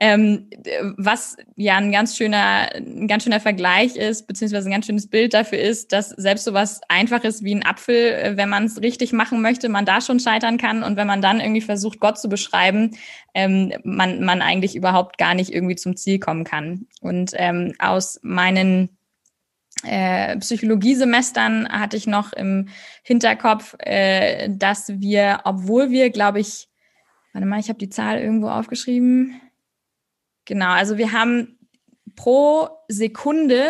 Ähm, 0.00 0.48
was 0.96 1.36
ja 1.56 1.76
ein 1.76 1.90
ganz 1.90 2.16
schöner, 2.16 2.70
ein 2.72 3.08
ganz 3.08 3.24
schöner 3.24 3.40
Vergleich 3.40 3.96
ist, 3.96 4.28
beziehungsweise 4.28 4.68
ein 4.68 4.72
ganz 4.72 4.86
schönes 4.86 5.08
Bild 5.08 5.34
dafür 5.34 5.58
ist, 5.58 5.92
dass 5.92 6.10
selbst 6.10 6.44
so 6.44 6.52
was 6.52 6.80
Einfaches 6.88 7.42
wie 7.42 7.52
ein 7.52 7.66
Apfel, 7.66 8.12
äh, 8.12 8.36
wenn 8.36 8.48
man 8.48 8.66
es 8.66 8.80
richtig 8.80 9.12
machen 9.12 9.42
möchte, 9.42 9.68
man 9.68 9.86
da 9.86 10.00
schon 10.00 10.20
scheitern 10.20 10.56
kann 10.56 10.84
und 10.84 10.96
wenn 10.96 11.08
man 11.08 11.20
dann 11.20 11.40
irgendwie 11.40 11.62
versucht, 11.62 11.98
Gott 11.98 12.16
zu 12.16 12.28
beschreiben, 12.28 12.96
ähm, 13.34 13.72
man, 13.82 14.22
man 14.22 14.40
eigentlich 14.40 14.76
überhaupt 14.76 15.18
gar 15.18 15.34
nicht 15.34 15.52
irgendwie 15.52 15.76
zum 15.76 15.96
Ziel 15.96 16.20
kommen 16.20 16.44
kann. 16.44 16.86
Und 17.00 17.32
ähm, 17.34 17.74
aus 17.80 18.20
meinen 18.22 18.97
äh, 19.84 20.36
Psychologiesemestern 20.38 21.68
hatte 21.68 21.96
ich 21.96 22.06
noch 22.06 22.32
im 22.32 22.68
Hinterkopf, 23.02 23.74
äh, 23.78 24.48
dass 24.50 25.00
wir, 25.00 25.40
obwohl 25.44 25.90
wir, 25.90 26.10
glaube 26.10 26.40
ich, 26.40 26.68
warte 27.32 27.46
mal, 27.46 27.60
ich 27.60 27.68
habe 27.68 27.78
die 27.78 27.90
Zahl 27.90 28.18
irgendwo 28.18 28.48
aufgeschrieben. 28.48 29.40
Genau, 30.44 30.70
also 30.70 30.98
wir 30.98 31.12
haben 31.12 31.58
pro 32.16 32.68
Sekunde 32.88 33.64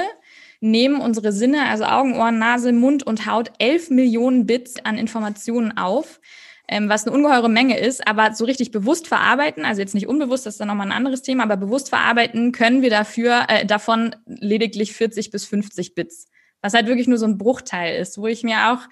nehmen 0.61 1.01
unsere 1.01 1.33
Sinne, 1.33 1.69
also 1.69 1.85
Augen, 1.85 2.17
Ohren, 2.17 2.39
Nase, 2.39 2.73
Mund 2.73 3.05
und 3.05 3.27
Haut, 3.27 3.53
elf 3.59 3.91
Millionen 3.91 4.47
Bits 4.47 4.77
an 4.85 4.99
Informationen 4.99 5.77
auf 5.77 6.21
ähm, 6.69 6.89
was 6.89 7.07
eine 7.07 7.17
ungeheure 7.17 7.49
Menge 7.49 7.79
ist, 7.79 8.07
aber 8.07 8.35
so 8.35 8.45
richtig 8.45 8.71
bewusst 8.71 9.09
verarbeiten, 9.09 9.65
also 9.65 9.81
jetzt 9.81 9.95
nicht 9.95 10.07
unbewusst, 10.07 10.47
das 10.47 10.55
ist 10.55 10.61
dann 10.61 10.69
nochmal 10.69 10.87
ein 10.87 10.93
anderes 10.93 11.23
Thema, 11.23 11.45
aber 11.45 11.57
bewusst 11.57 11.89
verarbeiten 11.89 12.53
können 12.53 12.83
wir 12.83 12.91
dafür 12.91 13.47
äh, 13.49 13.65
davon 13.65 14.15
lediglich 14.27 14.93
40 14.93 15.31
bis 15.31 15.47
50 15.47 15.95
Bits, 15.95 16.27
was 16.61 16.75
halt 16.75 16.87
wirklich 16.87 17.09
nur 17.09 17.19
so 17.19 17.27
ein 17.27 17.39
Bruchteil 17.39 17.99
ist, 18.01 18.19
wo 18.19 18.27
ich 18.27 18.43
mir 18.43 18.73
auch 18.73 18.89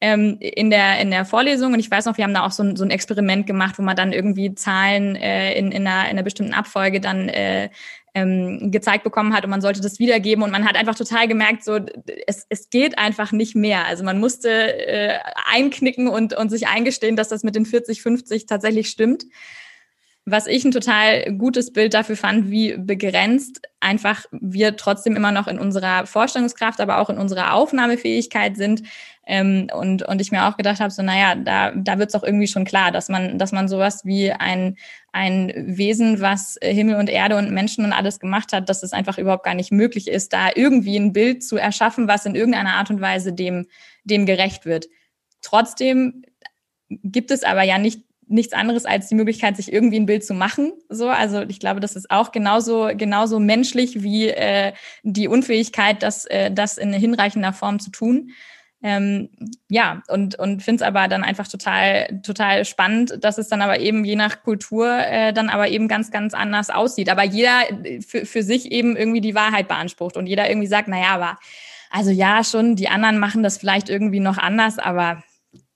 ähm, 0.00 0.36
in 0.40 0.70
der 0.70 1.00
in 1.00 1.10
der 1.10 1.24
Vorlesung 1.24 1.72
und 1.72 1.80
ich 1.80 1.90
weiß 1.90 2.04
noch, 2.04 2.16
wir 2.16 2.24
haben 2.24 2.34
da 2.34 2.44
auch 2.44 2.52
so 2.52 2.62
ein, 2.62 2.76
so 2.76 2.84
ein 2.84 2.90
Experiment 2.90 3.46
gemacht, 3.46 3.78
wo 3.78 3.82
man 3.82 3.96
dann 3.96 4.12
irgendwie 4.12 4.54
Zahlen 4.54 5.16
äh, 5.16 5.54
in, 5.54 5.72
in, 5.72 5.86
einer, 5.86 6.04
in 6.04 6.10
einer 6.10 6.22
bestimmten 6.22 6.54
Abfolge 6.54 7.00
dann 7.00 7.28
äh, 7.28 7.68
ähm, 8.14 8.70
gezeigt 8.70 9.04
bekommen 9.04 9.34
hat 9.34 9.44
und 9.44 9.50
man 9.50 9.60
sollte 9.60 9.80
das 9.80 9.98
wiedergeben 9.98 10.44
und 10.44 10.50
man 10.50 10.64
hat 10.66 10.76
einfach 10.76 10.94
total 10.94 11.28
gemerkt, 11.28 11.64
so 11.64 11.78
es, 12.26 12.46
es 12.48 12.70
geht 12.70 12.98
einfach 12.98 13.32
nicht 13.32 13.54
mehr. 13.54 13.86
Also 13.86 14.04
man 14.04 14.18
musste 14.20 14.50
äh, 14.50 15.18
einknicken 15.52 16.08
und, 16.08 16.34
und 16.34 16.48
sich 16.48 16.68
eingestehen, 16.68 17.16
dass 17.16 17.28
das 17.28 17.42
mit 17.42 17.54
den 17.54 17.66
40, 17.66 18.02
50 18.02 18.46
tatsächlich 18.46 18.88
stimmt. 18.88 19.24
Was 20.30 20.46
ich 20.46 20.64
ein 20.64 20.72
total 20.72 21.32
gutes 21.36 21.72
Bild 21.72 21.94
dafür 21.94 22.16
fand, 22.16 22.50
wie 22.50 22.76
begrenzt 22.76 23.62
einfach 23.80 24.26
wir 24.30 24.76
trotzdem 24.76 25.16
immer 25.16 25.32
noch 25.32 25.48
in 25.48 25.58
unserer 25.58 26.06
Vorstellungskraft, 26.06 26.80
aber 26.80 26.98
auch 26.98 27.08
in 27.08 27.16
unserer 27.16 27.54
Aufnahmefähigkeit 27.54 28.56
sind. 28.56 28.82
Ähm, 29.26 29.68
und, 29.74 30.02
und 30.02 30.20
ich 30.20 30.30
mir 30.30 30.46
auch 30.46 30.56
gedacht 30.56 30.80
habe, 30.80 30.90
so, 30.90 31.02
naja, 31.02 31.34
da, 31.34 31.70
da 31.72 31.98
wird 31.98 32.10
es 32.10 32.14
auch 32.14 32.24
irgendwie 32.24 32.46
schon 32.46 32.64
klar, 32.64 32.90
dass 32.92 33.08
man, 33.08 33.38
dass 33.38 33.52
man 33.52 33.68
sowas 33.68 34.04
wie 34.04 34.30
ein, 34.32 34.76
ein 35.12 35.52
Wesen, 35.56 36.20
was 36.20 36.58
Himmel 36.62 36.96
und 36.96 37.08
Erde 37.08 37.36
und 37.36 37.50
Menschen 37.50 37.84
und 37.84 37.92
alles 37.92 38.20
gemacht 38.20 38.52
hat, 38.52 38.68
dass 38.68 38.82
es 38.82 38.92
einfach 38.92 39.18
überhaupt 39.18 39.44
gar 39.44 39.54
nicht 39.54 39.72
möglich 39.72 40.08
ist, 40.08 40.32
da 40.32 40.50
irgendwie 40.54 40.96
ein 40.96 41.12
Bild 41.12 41.42
zu 41.42 41.56
erschaffen, 41.56 42.08
was 42.08 42.26
in 42.26 42.34
irgendeiner 42.34 42.74
Art 42.74 42.90
und 42.90 43.00
Weise 43.00 43.32
dem, 43.32 43.66
dem 44.04 44.26
gerecht 44.26 44.66
wird. 44.66 44.88
Trotzdem 45.40 46.22
gibt 46.88 47.30
es 47.30 47.44
aber 47.44 47.62
ja 47.62 47.78
nicht 47.78 48.07
nichts 48.28 48.52
anderes 48.52 48.84
als 48.84 49.08
die 49.08 49.14
Möglichkeit, 49.14 49.56
sich 49.56 49.72
irgendwie 49.72 49.98
ein 49.98 50.06
Bild 50.06 50.24
zu 50.24 50.34
machen. 50.34 50.72
So, 50.88 51.08
also 51.08 51.42
ich 51.42 51.60
glaube, 51.60 51.80
das 51.80 51.96
ist 51.96 52.10
auch 52.10 52.32
genauso 52.32 52.90
genauso 52.94 53.38
menschlich 53.38 54.02
wie 54.02 54.28
äh, 54.28 54.72
die 55.02 55.28
Unfähigkeit, 55.28 56.02
das 56.02 56.24
äh, 56.26 56.50
das 56.50 56.78
in 56.78 56.92
hinreichender 56.92 57.52
Form 57.52 57.80
zu 57.80 57.90
tun. 57.90 58.30
Ähm, 58.80 59.30
ja, 59.68 60.02
und, 60.06 60.38
und 60.38 60.62
finde 60.62 60.84
es 60.84 60.86
aber 60.86 61.08
dann 61.08 61.24
einfach 61.24 61.48
total, 61.48 62.20
total 62.22 62.64
spannend, 62.64 63.18
dass 63.24 63.36
es 63.36 63.48
dann 63.48 63.60
aber 63.60 63.80
eben 63.80 64.04
je 64.04 64.14
nach 64.14 64.44
Kultur 64.44 64.88
äh, 64.88 65.32
dann 65.32 65.48
aber 65.48 65.68
eben 65.68 65.88
ganz, 65.88 66.12
ganz 66.12 66.32
anders 66.32 66.70
aussieht. 66.70 67.08
Aber 67.08 67.24
jeder 67.24 67.62
für, 68.06 68.24
für 68.24 68.44
sich 68.44 68.70
eben 68.70 68.96
irgendwie 68.96 69.20
die 69.20 69.34
Wahrheit 69.34 69.66
beansprucht 69.66 70.16
und 70.16 70.26
jeder 70.28 70.48
irgendwie 70.48 70.68
sagt, 70.68 70.86
naja, 70.86 71.08
aber 71.08 71.38
also 71.90 72.10
ja, 72.10 72.44
schon, 72.44 72.76
die 72.76 72.88
anderen 72.88 73.18
machen 73.18 73.42
das 73.42 73.58
vielleicht 73.58 73.88
irgendwie 73.88 74.20
noch 74.20 74.38
anders, 74.38 74.78
aber 74.78 75.24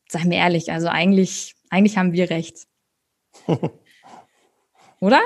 sei 0.09 0.25
mir 0.25 0.38
ehrlich, 0.38 0.71
also 0.71 0.88
eigentlich 0.88 1.55
eigentlich 1.73 1.97
haben 1.97 2.13
wir 2.13 2.29
recht. 2.29 2.67
Oder? 5.01 5.21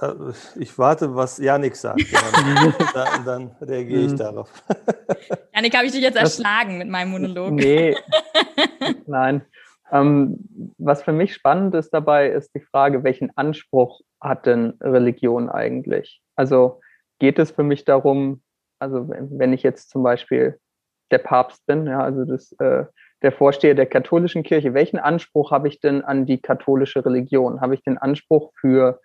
Äh, 0.00 0.32
ich 0.56 0.78
warte, 0.78 1.14
was 1.14 1.38
Janik 1.38 1.74
sagt. 1.76 2.00
dann, 2.94 3.24
dann 3.24 3.50
reagiere 3.60 4.02
ich 4.02 4.12
mhm. 4.12 4.16
darauf. 4.16 4.50
Janik, 5.54 5.76
habe 5.76 5.86
ich 5.86 5.92
dich 5.92 6.02
jetzt 6.02 6.16
erschlagen 6.16 6.78
mit 6.78 6.88
meinem 6.88 7.10
Monolog? 7.10 7.52
Nee, 7.52 7.96
nein. 9.06 9.42
Ähm, 9.90 10.38
was 10.78 11.02
für 11.02 11.12
mich 11.12 11.34
spannend 11.34 11.74
ist 11.74 11.90
dabei, 11.90 12.28
ist 12.30 12.54
die 12.54 12.60
Frage, 12.60 13.02
welchen 13.02 13.36
Anspruch 13.36 14.00
hat 14.20 14.46
denn 14.46 14.78
Religion 14.80 15.50
eigentlich? 15.50 16.22
Also 16.36 16.80
geht 17.18 17.40
es 17.40 17.50
für 17.50 17.64
mich 17.64 17.84
darum, 17.84 18.42
also 18.78 19.08
wenn 19.08 19.52
ich 19.52 19.64
jetzt 19.64 19.90
zum 19.90 20.04
Beispiel 20.04 20.60
der 21.10 21.18
Papst 21.18 21.66
bin, 21.66 21.86
ja, 21.86 22.00
also 22.00 22.24
das, 22.24 22.52
äh, 22.58 22.84
der 23.22 23.32
Vorsteher 23.32 23.74
der 23.74 23.86
katholischen 23.86 24.42
Kirche, 24.42 24.74
welchen 24.74 24.98
Anspruch 24.98 25.50
habe 25.50 25.68
ich 25.68 25.80
denn 25.80 26.02
an 26.02 26.26
die 26.26 26.40
katholische 26.40 27.04
Religion? 27.04 27.60
Habe 27.60 27.74
ich 27.74 27.82
den 27.82 27.98
Anspruch 27.98 28.52
für 28.58 29.00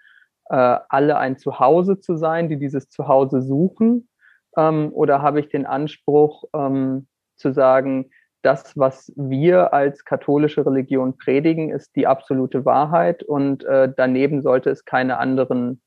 äh, 0.50 0.78
alle 0.90 1.18
ein 1.18 1.38
Zuhause 1.38 2.00
zu 2.00 2.16
sein, 2.16 2.48
die 2.48 2.58
dieses 2.58 2.90
Zuhause 2.90 3.42
suchen? 3.42 4.08
Ähm, 4.56 4.92
oder 4.94 5.22
habe 5.22 5.40
ich 5.40 5.50
den 5.50 5.66
Anspruch 5.66 6.46
ähm, 6.54 7.08
zu 7.36 7.52
sagen, 7.52 8.10
das, 8.42 8.78
was 8.78 9.12
wir 9.16 9.74
als 9.74 10.06
katholische 10.06 10.66
Religion 10.66 11.18
predigen, 11.18 11.72
ist 11.72 11.96
die 11.96 12.06
absolute 12.06 12.64
Wahrheit 12.64 13.24
und 13.24 13.66
äh, 13.66 13.92
daneben 13.96 14.44
sollte 14.44 14.70
es 14.70 14.86
keine 14.86 15.18
anderen 15.18 15.82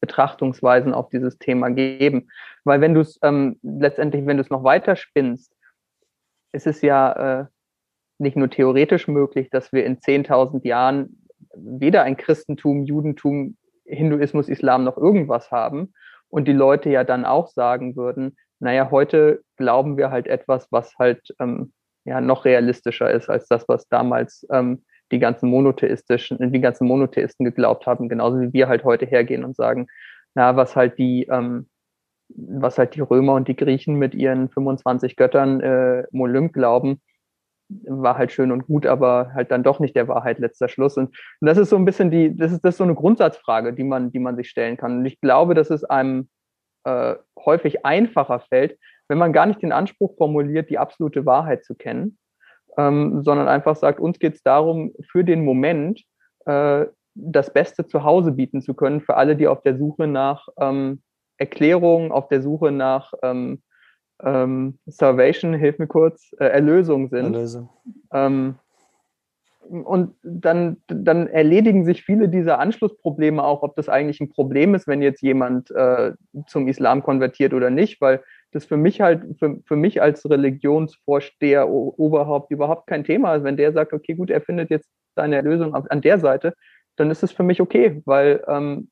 Betrachtungsweisen 0.00 0.94
auf 0.94 1.08
dieses 1.08 1.38
Thema 1.38 1.68
geben. 1.70 2.28
Weil 2.64 2.80
wenn 2.80 2.94
du 2.94 3.00
es 3.00 3.18
ähm, 3.22 3.58
letztendlich, 3.62 4.24
wenn 4.24 4.36
du 4.36 4.42
es 4.42 4.50
noch 4.50 4.62
weiter 4.62 4.94
spinnst, 4.94 5.55
ist 6.56 6.66
es 6.66 6.82
ja 6.82 7.12
äh, 7.40 7.44
nicht 8.18 8.36
nur 8.36 8.50
theoretisch 8.50 9.06
möglich, 9.06 9.50
dass 9.50 9.72
wir 9.72 9.84
in 9.84 9.98
10.000 9.98 10.66
Jahren 10.66 11.28
weder 11.54 12.02
ein 12.02 12.16
Christentum, 12.16 12.84
Judentum 12.84 13.56
Hinduismus, 13.84 14.48
Islam 14.48 14.82
noch 14.84 14.96
irgendwas 14.96 15.52
haben 15.52 15.92
und 16.28 16.48
die 16.48 16.52
Leute 16.52 16.90
ja 16.90 17.04
dann 17.04 17.24
auch 17.24 17.48
sagen 17.48 17.94
würden, 17.94 18.36
naja, 18.58 18.90
heute 18.90 19.42
glauben 19.56 19.96
wir 19.96 20.10
halt 20.10 20.26
etwas, 20.26 20.66
was 20.72 20.96
halt 20.98 21.34
ähm, 21.38 21.72
ja 22.04 22.20
noch 22.20 22.44
realistischer 22.44 23.10
ist 23.10 23.28
als 23.28 23.46
das, 23.46 23.68
was 23.68 23.86
damals 23.88 24.46
ähm, 24.50 24.84
die 25.12 25.18
ganzen 25.18 25.50
monotheistischen, 25.50 26.52
die 26.52 26.60
ganzen 26.60 26.88
Monotheisten 26.88 27.44
geglaubt 27.44 27.86
haben, 27.86 28.08
genauso 28.08 28.40
wie 28.40 28.52
wir 28.52 28.66
halt 28.66 28.82
heute 28.82 29.06
hergehen 29.06 29.44
und 29.44 29.54
sagen, 29.54 29.86
na, 30.34 30.56
was 30.56 30.74
halt 30.74 30.98
die, 30.98 31.26
ähm, 31.30 31.68
was 32.28 32.78
halt 32.78 32.94
die 32.94 33.00
Römer 33.00 33.34
und 33.34 33.48
die 33.48 33.56
Griechen 33.56 33.96
mit 33.96 34.14
ihren 34.14 34.48
25 34.48 35.16
Göttern 35.16 35.60
äh, 35.60 36.00
im 36.12 36.20
Olymp 36.20 36.52
glauben, 36.52 37.00
war 37.68 38.16
halt 38.16 38.32
schön 38.32 38.52
und 38.52 38.66
gut, 38.66 38.86
aber 38.86 39.32
halt 39.34 39.50
dann 39.50 39.62
doch 39.62 39.80
nicht 39.80 39.96
der 39.96 40.08
Wahrheit 40.08 40.38
letzter 40.38 40.68
Schluss. 40.68 40.96
Und, 40.96 41.08
und 41.40 41.46
das 41.46 41.58
ist 41.58 41.70
so 41.70 41.76
ein 41.76 41.84
bisschen 41.84 42.10
die, 42.10 42.36
das 42.36 42.52
ist, 42.52 42.64
das 42.64 42.74
ist 42.74 42.78
so 42.78 42.84
eine 42.84 42.94
Grundsatzfrage, 42.94 43.72
die 43.72 43.84
man, 43.84 44.12
die 44.12 44.18
man 44.18 44.36
sich 44.36 44.48
stellen 44.48 44.76
kann. 44.76 44.98
Und 44.98 45.06
ich 45.06 45.20
glaube, 45.20 45.54
dass 45.54 45.70
es 45.70 45.84
einem 45.84 46.28
äh, 46.84 47.16
häufig 47.44 47.84
einfacher 47.84 48.40
fällt, 48.40 48.78
wenn 49.08 49.18
man 49.18 49.32
gar 49.32 49.46
nicht 49.46 49.62
den 49.62 49.72
Anspruch 49.72 50.16
formuliert, 50.16 50.70
die 50.70 50.78
absolute 50.78 51.26
Wahrheit 51.26 51.64
zu 51.64 51.74
kennen, 51.74 52.18
ähm, 52.76 53.22
sondern 53.22 53.48
einfach 53.48 53.76
sagt, 53.76 54.00
uns 54.00 54.18
geht 54.18 54.34
es 54.34 54.42
darum, 54.42 54.92
für 55.10 55.24
den 55.24 55.44
Moment 55.44 56.02
äh, 56.44 56.86
das 57.14 57.52
Beste 57.52 57.86
zu 57.86 58.04
Hause 58.04 58.32
bieten 58.32 58.60
zu 58.60 58.74
können 58.74 59.00
für 59.00 59.16
alle, 59.16 59.36
die 59.36 59.48
auf 59.48 59.62
der 59.62 59.76
Suche 59.76 60.06
nach 60.06 60.48
ähm, 60.60 61.02
Erklärungen, 61.38 62.12
auf 62.12 62.28
der 62.28 62.42
Suche 62.42 62.72
nach 62.72 63.12
ähm, 63.22 63.62
ähm, 64.22 64.78
Salvation, 64.86 65.54
hilf 65.54 65.78
mir 65.78 65.86
kurz, 65.86 66.32
äh, 66.38 66.46
Erlösung 66.46 67.08
sind. 67.08 67.34
Erlösung. 67.34 67.68
Ähm, 68.12 68.56
und 69.68 70.14
dann, 70.22 70.76
dann 70.86 71.26
erledigen 71.26 71.84
sich 71.84 72.04
viele 72.04 72.28
dieser 72.28 72.60
Anschlussprobleme 72.60 73.42
auch, 73.42 73.62
ob 73.62 73.74
das 73.74 73.88
eigentlich 73.88 74.20
ein 74.20 74.30
Problem 74.30 74.74
ist, 74.74 74.86
wenn 74.86 75.02
jetzt 75.02 75.22
jemand 75.22 75.70
äh, 75.72 76.12
zum 76.46 76.68
Islam 76.68 77.02
konvertiert 77.02 77.52
oder 77.52 77.70
nicht, 77.70 78.00
weil 78.00 78.22
das 78.52 78.64
für 78.64 78.76
mich 78.76 79.00
halt, 79.00 79.24
für, 79.38 79.58
für 79.64 79.76
mich 79.76 80.00
als 80.00 80.28
Religionsvorsteher, 80.28 81.68
Oberhaupt 81.68 82.52
überhaupt 82.52 82.86
kein 82.86 83.04
Thema 83.04 83.34
ist. 83.34 83.44
Wenn 83.44 83.56
der 83.56 83.72
sagt, 83.72 83.92
okay, 83.92 84.14
gut, 84.14 84.30
er 84.30 84.40
findet 84.40 84.70
jetzt 84.70 84.88
seine 85.16 85.36
Erlösung 85.36 85.74
an 85.74 86.00
der 86.00 86.18
Seite, 86.18 86.54
dann 86.96 87.10
ist 87.10 87.22
es 87.22 87.32
für 87.32 87.42
mich 87.42 87.60
okay, 87.60 88.02
weil 88.04 88.44
ähm, 88.46 88.88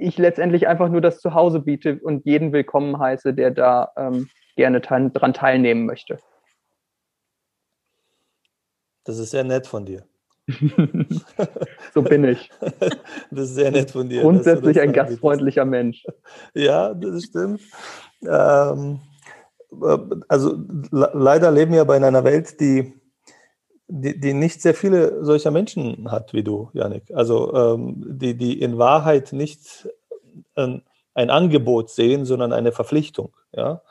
ich 0.00 0.18
letztendlich 0.18 0.66
einfach 0.66 0.88
nur 0.88 1.00
das 1.00 1.20
Zuhause 1.20 1.60
biete 1.60 2.00
und 2.02 2.24
jeden 2.24 2.52
willkommen 2.52 2.98
heiße, 2.98 3.34
der 3.34 3.50
da 3.50 3.92
ähm, 3.96 4.28
gerne 4.56 4.80
daran 4.80 5.34
teilnehmen 5.34 5.86
möchte. 5.86 6.18
Das 9.04 9.18
ist 9.18 9.30
sehr 9.30 9.44
nett 9.44 9.66
von 9.66 9.84
dir. 9.84 10.04
so 11.94 12.02
bin 12.02 12.24
ich. 12.24 12.50
Das 13.30 13.44
ist 13.44 13.54
sehr 13.54 13.70
nett 13.70 13.92
von 13.92 14.08
dir. 14.08 14.22
Grundsätzlich 14.22 14.80
ein 14.80 14.92
gastfreundlicher 14.92 15.64
Mensch. 15.64 16.04
Ja, 16.54 16.92
das 16.94 17.24
stimmt. 17.24 17.60
Ähm, 18.22 19.00
äh, 19.70 19.98
also 20.28 20.58
leider 20.90 21.52
leben 21.52 21.72
wir 21.72 21.84
bei 21.84 21.96
einer 21.96 22.24
Welt, 22.24 22.60
die, 22.60 22.99
die, 23.90 24.18
die, 24.18 24.34
nicht 24.34 24.62
sehr 24.62 24.74
viele 24.74 25.24
solcher 25.24 25.50
Menschen 25.50 26.10
hat 26.10 26.32
wie 26.32 26.44
du, 26.44 26.70
Janik. 26.72 27.10
Also 27.12 27.52
ähm, 27.54 28.18
die, 28.18 28.36
die 28.36 28.60
in 28.60 28.78
Wahrheit 28.78 29.32
nicht 29.32 29.88
ein, 30.54 30.82
ein 31.14 31.30
Angebot 31.30 31.90
sehen, 31.90 32.24
sondern 32.24 32.52
eine 32.52 32.72
Verpflichtung. 32.72 33.34
Ja? 33.52 33.82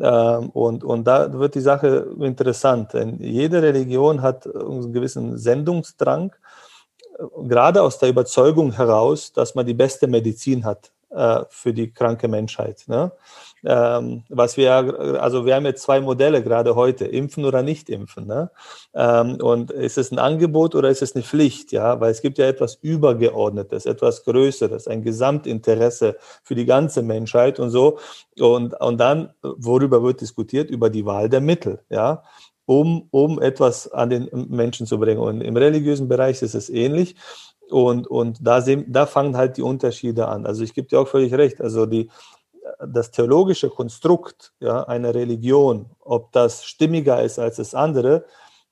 Ähm, 0.00 0.50
und, 0.50 0.84
und 0.84 1.04
da 1.04 1.32
wird 1.32 1.56
die 1.56 1.60
Sache 1.60 2.06
interessant, 2.20 2.94
denn 2.94 3.18
jede 3.20 3.62
Religion 3.62 4.22
hat 4.22 4.46
einen 4.46 4.92
gewissen 4.92 5.36
Sendungsdrang, 5.36 6.32
gerade 7.42 7.82
aus 7.82 7.98
der 7.98 8.08
Überzeugung 8.08 8.72
heraus, 8.72 9.32
dass 9.32 9.54
man 9.54 9.66
die 9.66 9.74
beste 9.74 10.06
Medizin 10.06 10.64
hat 10.64 10.92
äh, 11.10 11.40
für 11.50 11.72
die 11.72 11.92
kranke 11.92 12.28
Menschheit. 12.28 12.84
Ne? 12.86 13.12
Ähm, 13.64 14.24
was 14.28 14.56
wir, 14.56 14.70
also 15.20 15.44
wir 15.46 15.54
haben 15.54 15.66
jetzt 15.66 15.82
zwei 15.82 16.00
Modelle 16.00 16.42
gerade 16.42 16.74
heute, 16.74 17.04
impfen 17.04 17.44
oder 17.44 17.62
nicht 17.62 17.90
impfen. 17.90 18.26
Ne? 18.26 18.50
Ähm, 18.94 19.36
und 19.40 19.70
ist 19.70 19.98
es 19.98 20.10
ein 20.10 20.18
Angebot 20.18 20.74
oder 20.74 20.88
ist 20.88 21.02
es 21.02 21.14
eine 21.14 21.24
Pflicht? 21.24 21.72
Ja, 21.72 22.00
weil 22.00 22.10
es 22.10 22.22
gibt 22.22 22.38
ja 22.38 22.46
etwas 22.46 22.76
Übergeordnetes, 22.80 23.86
etwas 23.86 24.24
Größeres, 24.24 24.88
ein 24.88 25.02
Gesamtinteresse 25.02 26.16
für 26.42 26.54
die 26.54 26.66
ganze 26.66 27.02
Menschheit 27.02 27.60
und 27.60 27.70
so. 27.70 27.98
Und, 28.38 28.80
und 28.80 28.98
dann, 28.98 29.30
worüber 29.42 30.02
wird 30.02 30.20
diskutiert? 30.20 30.70
Über 30.70 30.90
die 30.90 31.04
Wahl 31.04 31.28
der 31.28 31.40
Mittel. 31.40 31.80
Ja, 31.90 32.22
um, 32.70 33.08
um 33.10 33.42
etwas 33.42 33.90
an 33.90 34.10
den 34.10 34.28
Menschen 34.48 34.86
zu 34.86 35.00
bringen. 35.00 35.20
Und 35.20 35.40
im 35.40 35.56
religiösen 35.56 36.06
Bereich 36.06 36.40
ist 36.40 36.54
es 36.54 36.70
ähnlich. 36.70 37.16
Und, 37.68 38.06
und 38.06 38.38
da, 38.40 38.60
sehen, 38.60 38.84
da 38.88 39.06
fangen 39.06 39.36
halt 39.36 39.56
die 39.56 39.62
Unterschiede 39.62 40.28
an. 40.28 40.46
Also 40.46 40.62
ich 40.62 40.72
gebe 40.72 40.86
dir 40.86 41.00
auch 41.00 41.08
völlig 41.08 41.34
recht. 41.34 41.60
Also 41.60 41.86
die, 41.86 42.10
das 42.86 43.10
theologische 43.10 43.70
Konstrukt 43.70 44.52
ja, 44.60 44.84
einer 44.84 45.14
Religion, 45.14 45.90
ob 46.00 46.32
das 46.32 46.64
stimmiger 46.64 47.22
ist 47.22 47.38
als 47.38 47.56
das 47.56 47.74
andere, 47.74 48.24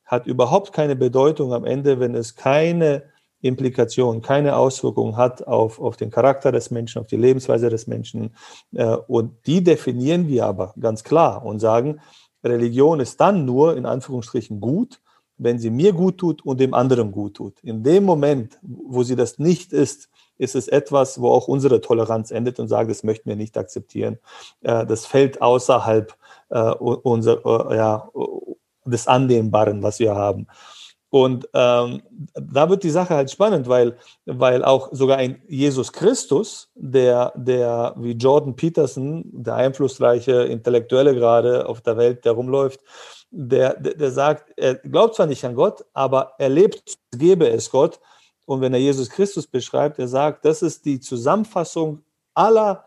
hat 0.05 0.27
überhaupt 0.27 0.73
keine 0.73 0.97
Bedeutung 0.97 1.53
am 1.53 1.65
Ende, 1.65 2.01
wenn 2.01 2.15
es 2.15 2.35
keine 2.35 3.05
Implikation, 3.41 4.21
keine 4.21 4.57
Auswirkung 4.57 5.17
hat 5.17 5.47
auf, 5.47 5.81
auf 5.81 5.97
den 5.97 6.11
Charakter 6.11 6.51
des 6.51 6.71
Menschen, 6.71 7.01
auf 7.01 7.07
die 7.07 7.17
Lebensweise 7.17 7.71
des 7.71 7.87
Menschen. 7.87 8.35
Äh, 8.75 8.97
und 9.07 9.47
die 9.47 9.63
definieren 9.63 10.27
wir 10.29 10.47
aber 10.47 10.75
ganz 10.81 11.05
klar 11.05 11.45
und 11.45 11.61
sagen, 11.61 12.01
Religion 12.43 13.01
ist 13.01 13.21
dann 13.21 13.45
nur 13.45 13.77
in 13.77 13.87
Anführungsstrichen 13.87 14.61
gut, 14.61 15.01
wenn 15.37 15.59
sie 15.59 15.71
mir 15.71 15.93
gut 15.93 16.19
tut 16.19 16.45
und 16.45 16.59
dem 16.59 16.75
anderen 16.75 17.13
gut 17.13 17.35
tut. 17.35 17.61
In 17.63 17.83
dem 17.85 18.05
Moment, 18.05 18.59
wo 18.63 19.05
sie 19.05 19.17
das 19.17 19.39
nicht 19.39 19.73
ist, 19.73 20.09
ist 20.39 20.55
es 20.55 20.69
etwas, 20.69 21.21
wo 21.21 21.31
auch 21.31 21.49
unsere 21.49 21.81
Toleranz 21.81 22.31
endet 22.31 22.59
und 22.59 22.69
sagt, 22.69 22.91
das 22.91 23.03
möchten 23.03 23.29
wir 23.29 23.37
nicht 23.37 23.59
akzeptieren. 23.59 24.19
Äh, 24.63 24.87
das 24.87 25.07
fällt 25.07 25.43
außerhalb 25.43 26.15
äh, 26.51 26.71
unser, 26.71 27.45
äh, 27.45 27.77
ja, 27.77 28.09
des 28.85 29.07
Annehmbaren, 29.07 29.83
was 29.83 29.99
wir 29.99 30.15
haben. 30.15 30.47
Und 31.11 31.49
ähm, 31.55 32.03
da 32.35 32.69
wird 32.69 32.83
die 32.83 32.91
Sache 32.91 33.15
halt 33.15 33.31
spannend, 33.31 33.67
weil, 33.67 33.97
weil 34.27 34.63
auch 34.63 34.91
sogar 34.93 35.17
ein 35.17 35.41
Jesus 35.49 35.93
Christus, 35.93 36.71
der, 36.75 37.33
der 37.35 37.95
wie 37.97 38.13
Jordan 38.13 38.57
Peterson, 38.57 39.25
der 39.33 39.55
einflussreiche 39.55 40.43
Intellektuelle 40.43 41.15
gerade 41.15 41.67
auf 41.67 41.81
der 41.81 41.97
Welt, 41.97 42.27
der 42.27 42.33
rumläuft, 42.33 42.81
der, 43.31 43.75
der, 43.75 43.95
der 43.95 44.11
sagt, 44.11 44.53
er 44.57 44.75
glaubt 44.75 45.15
zwar 45.15 45.27
nicht 45.27 45.45
an 45.45 45.55
Gott, 45.55 45.85
aber 45.95 46.35
er 46.39 46.51
lebt, 46.51 46.99
gebe 47.17 47.49
es 47.49 47.71
Gott. 47.71 48.01
Und 48.49 48.63
wenn 48.63 48.73
er 48.73 48.81
Jesus 48.81 49.11
Christus 49.11 49.47
beschreibt, 49.47 49.99
er 49.99 50.09
sagt, 50.09 50.47
das 50.47 50.63
ist 50.63 50.87
die 50.87 51.01
Zusammenfassung 51.01 52.01
aller 52.33 52.87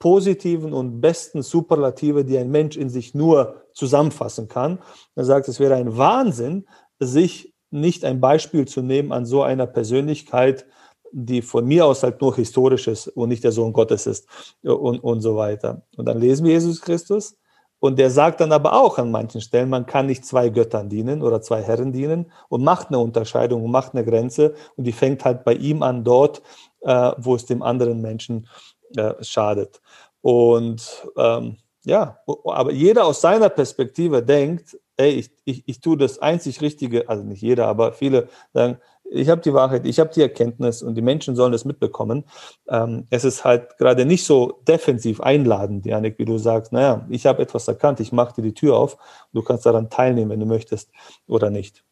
positiven 0.00 0.72
und 0.72 1.00
besten 1.00 1.42
Superlative, 1.42 2.24
die 2.24 2.36
ein 2.38 2.50
Mensch 2.50 2.76
in 2.76 2.90
sich 2.90 3.14
nur 3.14 3.62
zusammenfassen 3.72 4.48
kann. 4.48 4.80
Er 5.14 5.24
sagt, 5.24 5.46
es 5.46 5.60
wäre 5.60 5.76
ein 5.76 5.96
Wahnsinn, 5.96 6.66
sich 6.98 7.54
nicht 7.70 8.04
ein 8.04 8.20
Beispiel 8.20 8.66
zu 8.66 8.82
nehmen 8.82 9.12
an 9.12 9.26
so 9.26 9.44
einer 9.44 9.68
Persönlichkeit, 9.68 10.66
die 11.12 11.40
von 11.40 11.64
mir 11.64 11.86
aus 11.86 12.02
halt 12.02 12.20
nur 12.20 12.34
historisch 12.34 12.88
ist 12.88 13.06
und 13.06 13.28
nicht 13.28 13.44
der 13.44 13.52
Sohn 13.52 13.72
Gottes 13.72 14.08
ist 14.08 14.26
und, 14.64 14.98
und 14.98 15.20
so 15.20 15.36
weiter. 15.36 15.82
Und 15.96 16.06
dann 16.06 16.18
lesen 16.18 16.44
wir 16.44 16.54
Jesus 16.54 16.80
Christus 16.80 17.37
und 17.80 17.98
der 17.98 18.10
sagt 18.10 18.40
dann 18.40 18.52
aber 18.52 18.72
auch 18.72 18.98
an 18.98 19.10
manchen 19.10 19.40
Stellen, 19.40 19.68
man 19.68 19.86
kann 19.86 20.06
nicht 20.06 20.24
zwei 20.24 20.48
Göttern 20.48 20.88
dienen 20.88 21.22
oder 21.22 21.40
zwei 21.40 21.62
Herren 21.62 21.92
dienen 21.92 22.32
und 22.48 22.64
macht 22.64 22.88
eine 22.88 22.98
Unterscheidung 22.98 23.64
und 23.64 23.70
macht 23.70 23.94
eine 23.94 24.04
Grenze 24.04 24.54
und 24.76 24.84
die 24.84 24.92
fängt 24.92 25.24
halt 25.24 25.44
bei 25.44 25.54
ihm 25.54 25.82
an 25.82 26.04
dort, 26.04 26.42
äh, 26.80 27.12
wo 27.18 27.34
es 27.34 27.46
dem 27.46 27.62
anderen 27.62 28.00
Menschen 28.00 28.48
äh, 28.96 29.14
schadet. 29.22 29.80
Und 30.22 31.06
ähm, 31.16 31.58
ja, 31.84 32.18
aber 32.44 32.72
jeder 32.72 33.06
aus 33.06 33.20
seiner 33.20 33.48
Perspektive 33.48 34.22
denkt, 34.22 34.76
ey, 34.96 35.10
ich, 35.10 35.30
ich, 35.44 35.62
ich 35.66 35.80
tue 35.80 35.96
das 35.96 36.18
einzig 36.18 36.60
Richtige, 36.60 37.08
also 37.08 37.22
nicht 37.22 37.40
jeder, 37.40 37.66
aber 37.66 37.92
viele 37.92 38.28
sagen, 38.52 38.78
ich 39.10 39.28
habe 39.28 39.40
die 39.40 39.54
Wahrheit, 39.54 39.86
ich 39.86 39.98
habe 39.98 40.10
die 40.10 40.22
Erkenntnis 40.22 40.82
und 40.82 40.94
die 40.94 41.02
Menschen 41.02 41.34
sollen 41.34 41.52
das 41.52 41.64
mitbekommen. 41.64 42.24
Ähm, 42.68 43.06
es 43.10 43.24
ist 43.24 43.44
halt 43.44 43.76
gerade 43.78 44.04
nicht 44.04 44.24
so 44.24 44.60
defensiv 44.66 45.20
einladend, 45.20 45.86
Janik, 45.86 46.18
wie 46.18 46.24
du 46.24 46.38
sagst, 46.38 46.72
naja, 46.72 47.06
ich 47.08 47.26
habe 47.26 47.42
etwas 47.42 47.68
erkannt, 47.68 48.00
ich 48.00 48.12
mache 48.12 48.34
dir 48.34 48.42
die 48.42 48.54
Tür 48.54 48.76
auf, 48.76 48.98
du 49.32 49.42
kannst 49.42 49.66
daran 49.66 49.90
teilnehmen, 49.90 50.30
wenn 50.30 50.40
du 50.40 50.46
möchtest 50.46 50.90
oder 51.26 51.50
nicht. 51.50 51.84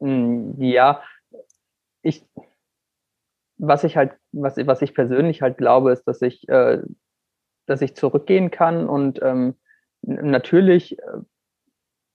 Hm, 0.00 0.60
ja, 0.60 1.02
ich, 2.02 2.24
was 3.58 3.84
ich 3.84 3.96
halt, 3.96 4.12
was, 4.32 4.56
was 4.58 4.82
ich 4.82 4.94
persönlich 4.94 5.42
halt 5.42 5.58
glaube, 5.58 5.92
ist, 5.92 6.04
dass 6.04 6.22
ich, 6.22 6.48
äh, 6.48 6.82
dass 7.66 7.82
ich 7.82 7.94
zurückgehen 7.94 8.50
kann 8.50 8.88
und 8.88 9.20
ähm, 9.22 9.54
natürlich 10.02 10.98
äh, 10.98 11.02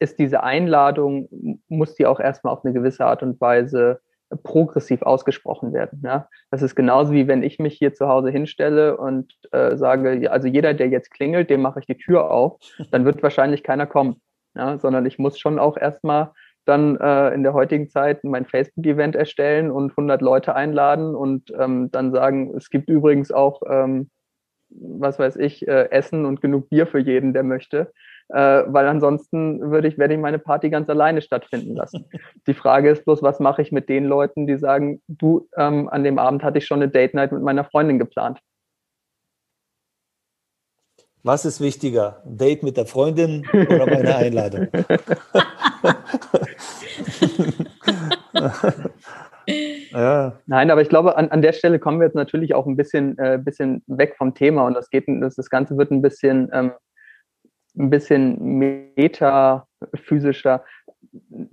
ist 0.01 0.17
diese 0.19 0.43
Einladung, 0.43 1.29
muss 1.67 1.95
die 1.95 2.07
auch 2.07 2.19
erstmal 2.19 2.53
auf 2.53 2.65
eine 2.65 2.73
gewisse 2.73 3.05
Art 3.05 3.21
und 3.21 3.39
Weise 3.39 4.01
progressiv 4.43 5.03
ausgesprochen 5.03 5.73
werden. 5.73 6.01
Ja? 6.03 6.27
Das 6.49 6.61
ist 6.61 6.75
genauso 6.75 7.13
wie 7.13 7.27
wenn 7.27 7.43
ich 7.43 7.59
mich 7.59 7.77
hier 7.77 7.93
zu 7.93 8.07
Hause 8.07 8.31
hinstelle 8.31 8.97
und 8.97 9.33
äh, 9.51 9.77
sage, 9.77 10.31
also 10.31 10.47
jeder, 10.47 10.73
der 10.73 10.89
jetzt 10.89 11.11
klingelt, 11.11 11.49
dem 11.49 11.61
mache 11.61 11.79
ich 11.79 11.85
die 11.85 11.97
Tür 11.97 12.31
auf, 12.31 12.57
dann 12.91 13.05
wird 13.05 13.21
wahrscheinlich 13.21 13.63
keiner 13.63 13.85
kommen. 13.85 14.21
Ja? 14.55 14.79
Sondern 14.79 15.05
ich 15.05 15.19
muss 15.19 15.37
schon 15.37 15.59
auch 15.59 15.77
erstmal 15.77 16.31
dann 16.65 16.97
äh, 16.97 17.33
in 17.33 17.43
der 17.43 17.53
heutigen 17.53 17.89
Zeit 17.89 18.23
mein 18.23 18.45
Facebook-Event 18.45 19.15
erstellen 19.15 19.71
und 19.71 19.91
100 19.91 20.21
Leute 20.21 20.55
einladen 20.55 21.15
und 21.15 21.51
ähm, 21.59 21.89
dann 21.91 22.11
sagen, 22.11 22.55
es 22.55 22.69
gibt 22.69 22.89
übrigens 22.89 23.31
auch, 23.31 23.61
ähm, 23.67 24.09
was 24.69 25.19
weiß 25.19 25.37
ich, 25.37 25.67
äh, 25.67 25.89
Essen 25.91 26.25
und 26.25 26.41
genug 26.41 26.69
Bier 26.69 26.87
für 26.87 26.99
jeden, 26.99 27.33
der 27.33 27.43
möchte. 27.43 27.91
Äh, 28.33 28.63
weil 28.67 28.87
ansonsten 28.87 29.71
würde 29.71 29.89
ich, 29.89 29.97
werde 29.97 30.13
ich 30.13 30.19
meine 30.19 30.39
Party 30.39 30.69
ganz 30.69 30.89
alleine 30.89 31.21
stattfinden 31.21 31.75
lassen. 31.75 32.05
Die 32.47 32.53
Frage 32.53 32.89
ist 32.89 33.03
bloß, 33.03 33.21
was 33.21 33.41
mache 33.41 33.61
ich 33.61 33.73
mit 33.73 33.89
den 33.89 34.05
Leuten, 34.05 34.47
die 34.47 34.57
sagen, 34.57 35.01
du, 35.07 35.49
ähm, 35.57 35.89
an 35.89 36.05
dem 36.05 36.17
Abend 36.17 36.43
hatte 36.43 36.59
ich 36.59 36.65
schon 36.65 36.81
eine 36.81 36.89
Date 36.89 37.13
Night 37.13 37.33
mit 37.33 37.41
meiner 37.41 37.65
Freundin 37.65 37.99
geplant. 37.99 38.39
Was 41.23 41.45
ist 41.45 41.61
wichtiger, 41.61 42.23
Date 42.25 42.63
mit 42.63 42.77
der 42.77 42.87
Freundin 42.87 43.45
oder 43.53 43.85
meine 43.85 44.15
Einladung? 44.15 44.69
ja. 49.91 50.39
Nein, 50.47 50.71
aber 50.71 50.81
ich 50.81 50.89
glaube, 50.89 51.15
an, 51.17 51.29
an 51.29 51.43
der 51.43 51.53
Stelle 51.53 51.77
kommen 51.79 51.99
wir 51.99 52.07
jetzt 52.07 52.15
natürlich 52.15 52.55
auch 52.55 52.65
ein 52.65 52.75
bisschen, 52.75 53.19
äh, 53.19 53.39
bisschen 53.43 53.83
weg 53.85 54.15
vom 54.17 54.33
Thema 54.33 54.65
und 54.65 54.73
das 54.73 54.89
geht, 54.89 55.03
das, 55.07 55.35
das 55.35 55.51
Ganze 55.51 55.77
wird 55.77 55.91
ein 55.91 56.01
bisschen, 56.01 56.49
ähm, 56.53 56.71
ein 57.77 57.89
bisschen 57.89 58.59
metaphysischer. 58.95 60.63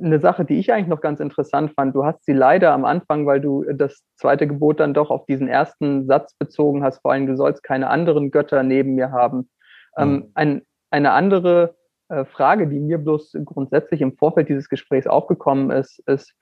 Eine 0.00 0.20
Sache, 0.20 0.44
die 0.44 0.58
ich 0.58 0.72
eigentlich 0.72 0.88
noch 0.88 1.00
ganz 1.00 1.20
interessant 1.20 1.72
fand, 1.74 1.94
du 1.94 2.04
hast 2.04 2.24
sie 2.24 2.32
leider 2.32 2.72
am 2.72 2.84
Anfang, 2.84 3.26
weil 3.26 3.40
du 3.40 3.64
das 3.72 4.04
zweite 4.16 4.46
Gebot 4.46 4.80
dann 4.80 4.94
doch 4.94 5.10
auf 5.10 5.26
diesen 5.26 5.48
ersten 5.48 6.06
Satz 6.06 6.34
bezogen 6.34 6.84
hast, 6.84 7.00
vor 7.00 7.12
allem, 7.12 7.26
du 7.26 7.36
sollst 7.36 7.62
keine 7.62 7.88
anderen 7.90 8.30
Götter 8.30 8.62
neben 8.62 8.94
mir 8.94 9.10
haben. 9.10 9.48
Ähm, 9.96 10.10
mhm. 10.10 10.30
ein, 10.34 10.62
eine 10.90 11.12
andere 11.12 11.76
äh, 12.08 12.24
Frage, 12.24 12.68
die 12.68 12.78
mir 12.78 12.98
bloß 12.98 13.36
grundsätzlich 13.44 14.00
im 14.00 14.16
Vorfeld 14.16 14.48
dieses 14.48 14.68
Gesprächs 14.68 15.06
aufgekommen 15.06 15.70
ist, 15.70 15.98
ist, 16.06 16.34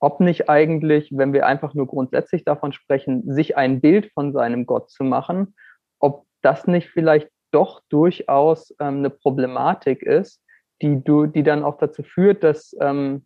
ob 0.00 0.18
nicht 0.20 0.50
eigentlich, 0.50 1.10
wenn 1.12 1.32
wir 1.32 1.46
einfach 1.46 1.74
nur 1.74 1.86
grundsätzlich 1.86 2.44
davon 2.44 2.72
sprechen, 2.72 3.22
sich 3.32 3.56
ein 3.56 3.80
Bild 3.80 4.10
von 4.14 4.32
seinem 4.32 4.66
Gott 4.66 4.90
zu 4.90 5.04
machen, 5.04 5.54
ob 6.00 6.26
das 6.42 6.66
nicht 6.66 6.90
vielleicht 6.90 7.30
doch 7.52 7.82
durchaus 7.88 8.74
ähm, 8.80 8.98
eine 8.98 9.10
Problematik 9.10 10.02
ist, 10.02 10.40
die 10.82 11.00
die 11.04 11.42
dann 11.42 11.62
auch 11.62 11.78
dazu 11.78 12.02
führt, 12.02 12.42
dass 12.42 12.76
ähm, 12.80 13.24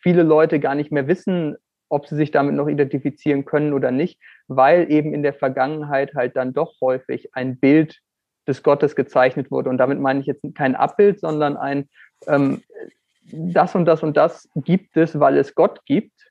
viele 0.00 0.22
Leute 0.22 0.58
gar 0.58 0.74
nicht 0.74 0.90
mehr 0.90 1.06
wissen, 1.06 1.56
ob 1.90 2.06
sie 2.06 2.16
sich 2.16 2.30
damit 2.30 2.54
noch 2.54 2.68
identifizieren 2.68 3.44
können 3.44 3.72
oder 3.72 3.90
nicht, 3.90 4.20
weil 4.46 4.90
eben 4.90 5.12
in 5.14 5.22
der 5.22 5.34
Vergangenheit 5.34 6.14
halt 6.14 6.36
dann 6.36 6.52
doch 6.52 6.74
häufig 6.80 7.34
ein 7.34 7.58
Bild 7.58 7.98
des 8.46 8.62
Gottes 8.62 8.96
gezeichnet 8.96 9.50
wurde. 9.50 9.70
Und 9.70 9.78
damit 9.78 10.00
meine 10.00 10.20
ich 10.20 10.26
jetzt 10.26 10.44
kein 10.54 10.74
Abbild, 10.74 11.20
sondern 11.20 11.56
ein, 11.56 11.88
ähm, 12.26 12.62
das 13.30 13.74
und 13.74 13.84
das 13.84 14.02
und 14.02 14.16
das 14.16 14.48
gibt 14.54 14.96
es, 14.96 15.20
weil 15.20 15.36
es 15.36 15.54
Gott 15.54 15.84
gibt. 15.84 16.30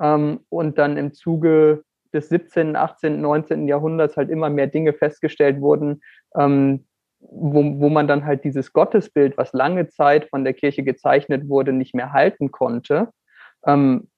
Ähm, 0.00 0.40
und 0.48 0.78
dann 0.78 0.96
im 0.96 1.12
Zuge 1.12 1.84
des 2.12 2.28
17., 2.28 2.76
18., 2.76 3.20
19. 3.20 3.68
Jahrhunderts 3.68 4.16
halt 4.16 4.30
immer 4.30 4.50
mehr 4.50 4.66
Dinge 4.66 4.92
festgestellt 4.92 5.60
wurden, 5.60 6.00
ähm, 6.36 6.86
wo, 7.20 7.80
wo 7.80 7.88
man 7.88 8.08
dann 8.08 8.24
halt 8.24 8.44
dieses 8.44 8.72
Gottesbild, 8.72 9.36
was 9.36 9.52
lange 9.52 9.88
Zeit 9.88 10.28
von 10.30 10.44
der 10.44 10.54
Kirche 10.54 10.82
gezeichnet 10.82 11.48
wurde, 11.48 11.72
nicht 11.72 11.94
mehr 11.94 12.12
halten 12.12 12.50
konnte. 12.50 13.08
Ähm, 13.66 14.08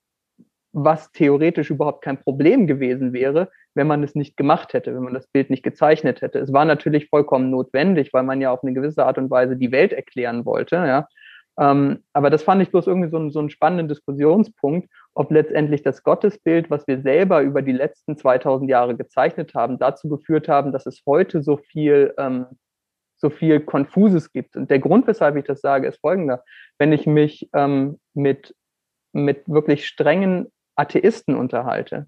was 0.72 1.12
theoretisch 1.12 1.70
überhaupt 1.70 2.02
kein 2.02 2.18
Problem 2.18 2.66
gewesen 2.66 3.12
wäre, 3.12 3.50
wenn 3.74 3.86
man 3.86 4.02
es 4.02 4.14
nicht 4.14 4.36
gemacht 4.36 4.72
hätte, 4.72 4.94
wenn 4.94 5.02
man 5.02 5.14
das 5.14 5.26
Bild 5.26 5.50
nicht 5.50 5.62
gezeichnet 5.62 6.22
hätte. 6.22 6.38
Es 6.38 6.52
war 6.52 6.64
natürlich 6.64 7.08
vollkommen 7.08 7.50
notwendig, 7.50 8.12
weil 8.12 8.22
man 8.22 8.40
ja 8.40 8.50
auf 8.50 8.62
eine 8.62 8.72
gewisse 8.72 9.04
Art 9.04 9.18
und 9.18 9.30
Weise 9.30 9.56
die 9.56 9.72
Welt 9.72 9.92
erklären 9.92 10.46
wollte. 10.46 10.76
Ja. 10.76 11.08
Ähm, 11.58 12.02
aber 12.12 12.30
das 12.30 12.42
fand 12.42 12.62
ich 12.62 12.70
bloß 12.70 12.86
irgendwie 12.86 13.10
so, 13.10 13.28
so 13.30 13.38
einen 13.38 13.50
spannenden 13.50 13.88
Diskussionspunkt, 13.88 14.88
ob 15.14 15.30
letztendlich 15.30 15.82
das 15.82 16.02
Gottesbild, 16.02 16.70
was 16.70 16.86
wir 16.86 17.02
selber 17.02 17.42
über 17.42 17.62
die 17.62 17.72
letzten 17.72 18.16
2000 18.16 18.70
Jahre 18.70 18.96
gezeichnet 18.96 19.54
haben, 19.54 19.78
dazu 19.78 20.08
geführt 20.08 20.48
haben, 20.48 20.72
dass 20.72 20.86
es 20.86 21.02
heute 21.06 21.42
so 21.42 21.58
viel, 21.58 22.14
ähm, 22.18 22.46
so 23.16 23.28
viel 23.28 23.60
Konfuses 23.60 24.32
gibt. 24.32 24.56
Und 24.56 24.70
der 24.70 24.78
Grund, 24.78 25.06
weshalb 25.06 25.36
ich 25.36 25.44
das 25.44 25.60
sage, 25.60 25.88
ist 25.88 26.00
folgender. 26.00 26.42
Wenn 26.78 26.92
ich 26.92 27.06
mich 27.06 27.48
ähm, 27.52 28.00
mit, 28.14 28.54
mit 29.12 29.46
wirklich 29.46 29.86
strengen 29.86 30.50
Atheisten 30.74 31.36
unterhalte, 31.36 32.06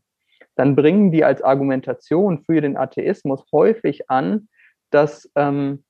dann 0.57 0.75
bringen 0.75 1.13
die 1.13 1.25
als 1.25 1.43
Argumentation 1.43 2.43
für 2.45 2.61
den 2.61 2.77
Atheismus 2.77 3.45
häufig 3.53 4.09
an, 4.11 4.49
dass 4.91 5.31
ähm, 5.35 5.85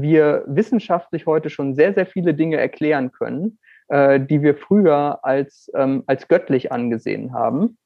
wir 0.00 0.44
wissenschaftlich 0.46 1.26
heute 1.26 1.50
schon 1.50 1.74
sehr, 1.74 1.94
sehr 1.94 2.06
viele 2.06 2.34
Dinge 2.34 2.56
erklären 2.56 3.12
können, 3.12 3.58
äh, 3.88 4.20
die 4.20 4.42
wir 4.42 4.56
früher 4.56 5.24
als, 5.24 5.70
ähm, 5.74 6.04
als 6.06 6.28
göttlich 6.28 6.72
angesehen 6.72 7.32
haben. 7.32 7.78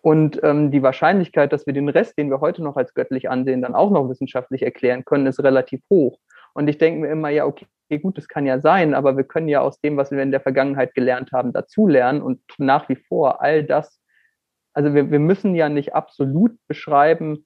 Und 0.00 0.40
ähm, 0.44 0.70
die 0.70 0.82
Wahrscheinlichkeit, 0.82 1.52
dass 1.52 1.66
wir 1.66 1.72
den 1.72 1.88
Rest, 1.88 2.16
den 2.16 2.30
wir 2.30 2.40
heute 2.40 2.62
noch 2.62 2.76
als 2.76 2.94
göttlich 2.94 3.28
ansehen, 3.28 3.62
dann 3.62 3.74
auch 3.74 3.90
noch 3.90 4.08
wissenschaftlich 4.08 4.62
erklären 4.62 5.04
können, 5.04 5.26
ist 5.26 5.42
relativ 5.42 5.82
hoch. 5.90 6.18
Und 6.54 6.68
ich 6.68 6.78
denke 6.78 7.00
mir 7.00 7.08
immer, 7.08 7.30
ja, 7.30 7.46
okay, 7.46 7.66
gut, 8.00 8.16
das 8.16 8.28
kann 8.28 8.46
ja 8.46 8.60
sein, 8.60 8.94
aber 8.94 9.16
wir 9.16 9.24
können 9.24 9.48
ja 9.48 9.60
aus 9.60 9.80
dem, 9.80 9.96
was 9.96 10.10
wir 10.10 10.22
in 10.22 10.30
der 10.30 10.40
Vergangenheit 10.40 10.94
gelernt 10.94 11.32
haben, 11.32 11.52
dazulernen 11.52 12.22
und 12.22 12.40
nach 12.58 12.88
wie 12.88 12.96
vor 12.96 13.42
all 13.42 13.64
das 13.64 14.00
also 14.78 14.94
wir, 14.94 15.10
wir 15.10 15.18
müssen 15.18 15.56
ja 15.56 15.68
nicht 15.68 15.96
absolut 15.96 16.52
beschreiben, 16.68 17.44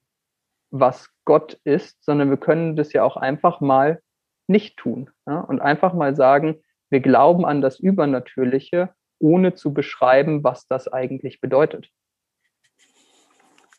was 0.73 1.11
Gott 1.25 1.61
ist, 1.65 2.03
sondern 2.03 2.31
wir 2.31 2.39
können 2.39 2.75
das 2.75 2.93
ja 2.93 3.05
auch 3.05 3.17
einfach 3.17 3.61
mal 3.61 4.01
nicht 4.49 4.77
tun 4.79 5.11
ja? 5.27 5.41
und 5.41 5.61
einfach 5.61 5.93
mal 5.93 6.17
sagen, 6.17 6.61
wir 6.91 7.01
glauben 7.01 7.47
an 7.47 7.61
das 7.61 7.79
Übernatürliche, 7.79 8.91
ohne 9.21 9.55
zu 9.55 9.73
beschreiben, 9.73 10.43
was 10.43 10.67
das 10.67 10.89
eigentlich 10.89 11.41
bedeutet. 11.41 11.89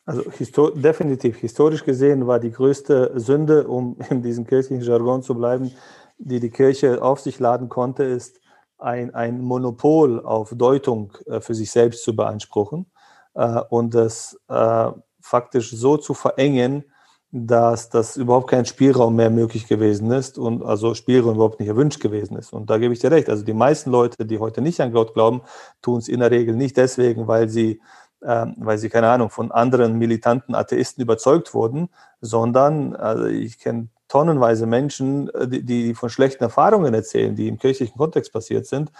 Also 0.05 0.29
histor 0.31 0.73
definitiv, 0.73 1.37
historisch 1.37 1.83
gesehen 1.83 2.27
war 2.27 2.39
die 2.39 2.51
größte 2.51 3.19
Sünde, 3.19 3.67
um 3.67 3.97
in 4.09 4.21
diesem 4.21 4.45
kirchlichen 4.45 4.83
Jargon 4.83 5.23
zu 5.23 5.35
bleiben, 5.35 5.71
die 6.17 6.39
die 6.39 6.51
Kirche 6.51 7.01
auf 7.01 7.19
sich 7.19 7.39
laden 7.39 7.69
konnte, 7.69 8.03
ist 8.03 8.39
ein, 8.77 9.13
ein 9.15 9.41
Monopol 9.41 10.19
auf 10.23 10.53
Deutung 10.55 11.13
äh, 11.25 11.39
für 11.39 11.55
sich 11.55 11.71
selbst 11.71 12.03
zu 12.03 12.15
beanspruchen 12.15 12.91
äh, 13.33 13.61
und 13.69 13.93
das 13.95 14.39
äh, 14.49 14.91
faktisch 15.24 15.71
so 15.71 15.97
zu 15.97 16.13
verengen, 16.13 16.84
dass 17.32 17.89
das 17.89 18.17
überhaupt 18.17 18.49
kein 18.49 18.65
Spielraum 18.65 19.15
mehr 19.15 19.32
möglich 19.32 19.67
gewesen 19.67 20.11
ist 20.11 20.38
und 20.38 20.63
also 20.63 20.93
Spielraum 20.93 21.36
überhaupt 21.36 21.59
nicht 21.59 21.69
erwünscht 21.69 21.99
gewesen 21.99 22.38
ist. 22.38 22.53
Und 22.53 22.69
da 22.69 22.78
gebe 22.78 22.93
ich 22.93 22.99
dir 22.99 23.09
recht. 23.09 23.30
Also 23.30 23.43
die 23.43 23.53
meisten 23.53 23.89
Leute, 23.89 24.26
die 24.26 24.38
heute 24.38 24.61
nicht 24.61 24.82
an 24.82 24.91
Gott 24.91 25.15
glauben, 25.15 25.41
tun 25.82 25.97
es 25.97 26.09
in 26.09 26.19
der 26.19 26.30
Regel 26.30 26.55
nicht 26.55 26.78
deswegen, 26.78 27.28
weil 27.28 27.49
sie, 27.49 27.82
äh, 28.21 28.45
weil 28.57 28.78
sie 28.78 28.89
keine 28.89 29.09
Ahnung 29.09 29.32
von 29.32 29.51
anderen 29.51 29.97
militanten 29.97 30.53
Atheisten 30.53 31.01
überzeugt 31.01 31.55
wurden, 31.55 31.89
sondern 32.21 32.95
also 32.95 33.26
ich 33.26 33.57
kenne 33.57 33.88
tonnenweise 34.14 34.68
Menschen, 34.68 35.28
äh, 35.30 35.47
die, 35.47 35.64
die 35.66 35.95
von 35.95 36.07
schlechten 36.07 36.43
Erfahrungen 36.43 36.93
erzählen, 36.93 37.36
die 37.36 37.47
im 37.47 37.57
kirchlichen 37.57 37.97
Kontext 37.97 38.32
passiert 38.32 38.68
sind 38.68 38.91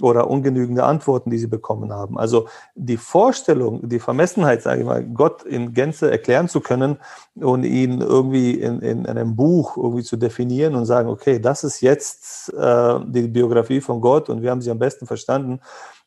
oder 0.00 0.30
ungenügende 0.30 0.84
Antworten, 0.84 1.28
die 1.28 1.36
sie 1.36 1.46
bekommen 1.46 1.92
haben. 1.92 2.18
Also 2.18 2.48
die 2.74 2.96
Vorstellung, 2.96 3.86
die 3.86 3.98
Vermessenheit, 3.98 4.62
sage 4.62 4.80
ich 4.80 4.86
mal, 4.86 5.04
Gott 5.04 5.42
in 5.42 5.74
Gänze 5.74 6.10
erklären 6.10 6.48
zu 6.48 6.62
können 6.62 6.96
und 7.34 7.64
ihn 7.64 8.00
irgendwie 8.00 8.52
in, 8.52 8.80
in 8.80 9.06
einem 9.06 9.36
Buch 9.36 9.76
irgendwie 9.76 10.04
zu 10.04 10.16
definieren 10.16 10.74
und 10.74 10.86
sagen, 10.86 11.10
okay, 11.10 11.38
das 11.38 11.64
ist 11.64 11.82
jetzt 11.82 12.50
äh, 12.54 12.98
die 13.04 13.28
Biografie 13.28 13.82
von 13.82 14.00
Gott 14.00 14.30
und 14.30 14.40
wir 14.40 14.50
haben 14.50 14.62
sie 14.62 14.70
am 14.70 14.78
besten 14.78 15.06
verstanden, 15.06 15.60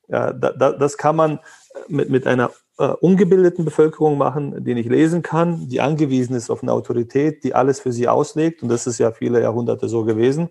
ja, 0.08 0.34
da, 0.34 0.52
da, 0.52 0.72
das 0.72 0.98
kann 0.98 1.16
man 1.16 1.40
mit, 1.88 2.10
mit 2.10 2.26
einer 2.26 2.50
äh, 2.78 2.88
ungebildeten 2.88 3.66
Bevölkerung 3.66 4.18
machen, 4.18 4.64
die 4.64 4.74
nicht 4.74 4.90
lesen 4.90 5.22
kann, 5.22 5.68
die 5.70 5.82
angewiesen 5.82 6.36
ist 6.36 6.50
auf 6.50 6.62
eine 6.62 6.74
Autorität, 6.74 7.44
die 7.44 7.54
alles 7.54 7.80
für 7.80 7.92
sie 7.92 8.08
auslegt. 8.08 8.64
Und 8.64 8.70
das 8.70 8.88
ist 8.88 8.98
ja 8.98 9.12
viele 9.12 9.42
Jahrhunderte 9.42 9.88
so 9.88 10.04
gewesen. 10.04 10.50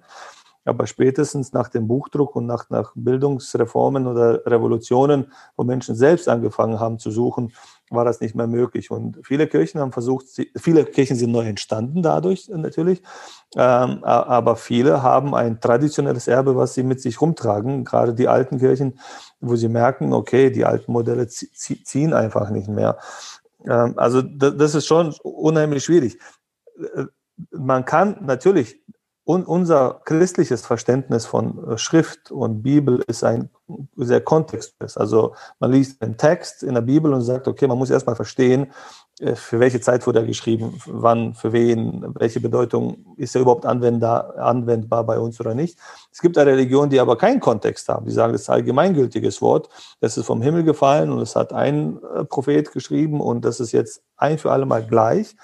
Aber 0.65 0.87
spätestens 0.87 1.53
nach 1.53 1.69
dem 1.69 1.87
Buchdruck 1.87 2.35
und 2.37 2.47
nach, 2.47 2.71
nach 2.71 2.93
Bildungsreformen 2.95 4.07
oder 4.07 4.47
Revolutionen, 4.47 5.33
wo 5.57 5.65
Menschen 5.65 5.95
selbst 5.95 6.29
angefangen 6.29 6.81
haben 6.81 6.99
zu 6.99 7.11
suchen, 7.11 7.53
war 7.95 8.05
das 8.05 8.21
nicht 8.21 8.35
mehr 8.35 8.47
möglich. 8.47 8.91
Und 8.91 9.21
viele 9.25 9.47
Kirchen 9.47 9.81
haben 9.81 9.93
versucht, 9.93 10.27
viele 10.57 10.85
Kirchen 10.85 11.17
sind 11.17 11.33
neu 11.33 11.47
entstanden 11.47 12.03
dadurch 12.03 12.49
natürlich, 12.49 13.03
ähm, 13.57 14.03
aber 14.05 14.57
viele 14.57 15.03
haben 15.03 15.35
ein 15.35 15.61
traditionelles 15.61 16.29
Erbe, 16.29 16.57
was 16.57 16.75
sie 16.75 16.83
mit 16.83 17.01
sich 17.01 17.21
rumtragen, 17.21 17.85
gerade 17.85 18.15
die 18.15 18.29
alten 18.29 18.59
Kirchen, 18.59 18.99
wo 19.41 19.57
sie 19.57 19.69
merken, 19.69 20.13
okay, 20.13 20.51
die 20.51 20.65
alten 20.65 20.93
Modelle 20.93 21.27
ziehen 21.29 22.13
einfach 22.13 22.51
nicht 22.51 22.69
mehr. 22.69 22.99
Ähm, 23.67 23.95
also 23.97 24.23
das 24.23 24.75
ist 24.75 24.87
schon 24.87 25.15
unheimlich 25.23 25.85
schwierig. 25.85 26.19
Äh, 26.79 27.05
man 27.51 27.85
kann 27.85 28.19
natürlich 28.25 28.81
und 29.25 29.47
unser 29.47 30.03
christliches 30.05 30.67
Verständnis 30.67 31.25
von 31.25 31.73
äh, 31.73 31.79
Schrift 31.79 32.31
und 32.31 32.63
Bibel 32.63 33.03
ist 33.07 33.25
ein 33.25 33.49
sehr 33.97 34.21
kontextuelles. 34.21 34.99
Also 34.99 35.35
man 35.59 35.73
liest 35.73 36.03
einen 36.03 36.19
Text 36.19 36.63
in 36.63 36.75
der 36.75 36.83
Bibel 36.83 37.13
und 37.15 37.23
sagt, 37.23 37.49
okay, 37.49 37.67
man 37.67 37.79
muss 37.79 37.89
erstmal 37.89 38.17
verstehen, 38.17 38.71
äh, 39.21 39.35
für 39.35 39.61
welche 39.61 39.81
Zeit 39.81 40.07
wurde 40.07 40.19
er 40.19 40.27
geschrieben, 40.27 40.79
wann, 40.87 41.33
für 41.33 41.55
wen, 41.55 42.05
welche 42.19 42.41
Bedeutung 42.41 43.15
ist 43.17 43.35
er 43.35 43.41
überhaupt 43.41 43.65
anwendbar, 43.65 45.05
bei 45.05 45.19
uns 45.19 45.41
oder 45.41 45.55
nicht. 45.55 45.79
Es 46.13 46.21
gibt 46.21 46.37
eine 46.37 46.51
Religion, 46.51 46.91
die 46.91 47.01
aber 47.01 47.17
keinen 47.17 47.41
Kontext 47.41 47.89
haben. 47.89 48.05
Die 48.05 48.13
sagen, 48.13 48.33
das 48.33 48.43
ist 48.43 48.51
ein 48.51 48.57
allgemeingültiges 48.57 49.41
Wort, 49.41 49.71
das 50.01 50.19
ist 50.19 50.27
vom 50.27 50.43
Himmel 50.43 50.65
gefallen 50.65 51.11
und 51.11 51.21
es 51.21 51.35
hat 51.35 51.55
ein 51.55 51.99
äh, 52.15 52.25
Prophet 52.25 52.73
geschrieben 52.73 53.23
und 53.23 53.47
das 53.47 53.59
ist 53.59 53.73
jetzt 53.73 54.03
ein 54.19 54.37
für 54.37 54.53
alle 54.53 54.67
Mal 54.67 54.85
gleich. 54.87 55.35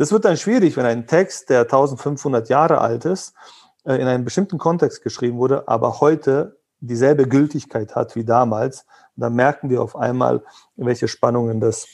Das 0.00 0.12
wird 0.12 0.24
dann 0.24 0.38
schwierig, 0.38 0.78
wenn 0.78 0.86
ein 0.86 1.06
Text, 1.06 1.50
der 1.50 1.60
1500 1.60 2.48
Jahre 2.48 2.80
alt 2.80 3.04
ist, 3.04 3.34
äh, 3.84 3.96
in 3.96 4.06
einem 4.08 4.24
bestimmten 4.24 4.56
Kontext 4.56 5.02
geschrieben 5.02 5.36
wurde, 5.36 5.68
aber 5.68 6.00
heute 6.00 6.56
dieselbe 6.80 7.28
Gültigkeit 7.28 7.94
hat 7.94 8.16
wie 8.16 8.24
damals. 8.24 8.86
Und 9.14 9.24
dann 9.24 9.34
merken 9.34 9.68
wir 9.68 9.82
auf 9.82 9.96
einmal, 9.96 10.42
welche 10.76 11.06
Spannungen 11.06 11.60
das 11.60 11.86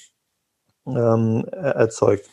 ähm, 0.86 1.46
erzeugt. 1.50 2.30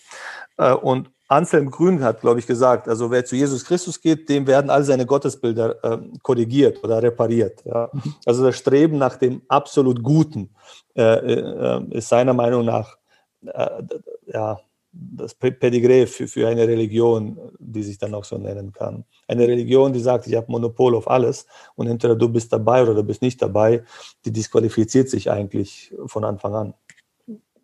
Äh, 0.57 0.73
und 0.73 1.09
Anselm 1.27 1.71
Grün 1.71 2.03
hat, 2.03 2.21
glaube 2.21 2.39
ich, 2.39 2.45
gesagt, 2.45 2.87
also 2.87 3.09
wer 3.09 3.25
zu 3.25 3.35
Jesus 3.35 3.65
Christus 3.65 3.99
geht, 3.99 4.29
dem 4.29 4.45
werden 4.45 4.69
all 4.69 4.83
seine 4.83 5.07
Gottesbilder 5.07 5.83
äh, 5.83 5.97
korrigiert 6.21 6.83
oder 6.83 7.01
repariert. 7.01 7.65
Ja? 7.65 7.89
Mhm. 7.91 8.13
Also 8.27 8.45
das 8.45 8.57
Streben 8.57 8.99
nach 8.99 9.15
dem 9.15 9.41
absolut 9.47 10.03
Guten 10.03 10.53
äh, 10.95 11.01
äh, 11.01 11.97
ist 11.97 12.09
seiner 12.09 12.35
Meinung 12.35 12.63
nach 12.63 12.95
äh, 13.43 13.81
ja, 14.27 14.59
das 14.93 15.33
Pedigree 15.33 16.05
für, 16.05 16.27
für 16.27 16.47
eine 16.47 16.67
Religion, 16.67 17.37
die 17.59 17.83
sich 17.83 17.97
dann 17.97 18.13
auch 18.13 18.23
so 18.23 18.37
nennen 18.37 18.71
kann. 18.71 19.05
Eine 19.27 19.47
Religion, 19.47 19.91
die 19.91 19.99
sagt, 19.99 20.27
ich 20.27 20.35
habe 20.35 20.51
Monopol 20.51 20.95
auf 20.95 21.09
alles 21.09 21.47
und 21.75 21.87
entweder 21.87 22.15
du 22.15 22.29
bist 22.29 22.53
dabei 22.53 22.83
oder 22.83 22.93
du 22.93 23.03
bist 23.03 23.21
nicht 23.21 23.41
dabei, 23.41 23.83
die 24.25 24.31
disqualifiziert 24.31 25.09
sich 25.09 25.31
eigentlich 25.31 25.93
von 26.05 26.23
Anfang 26.23 26.53
an. 26.53 26.73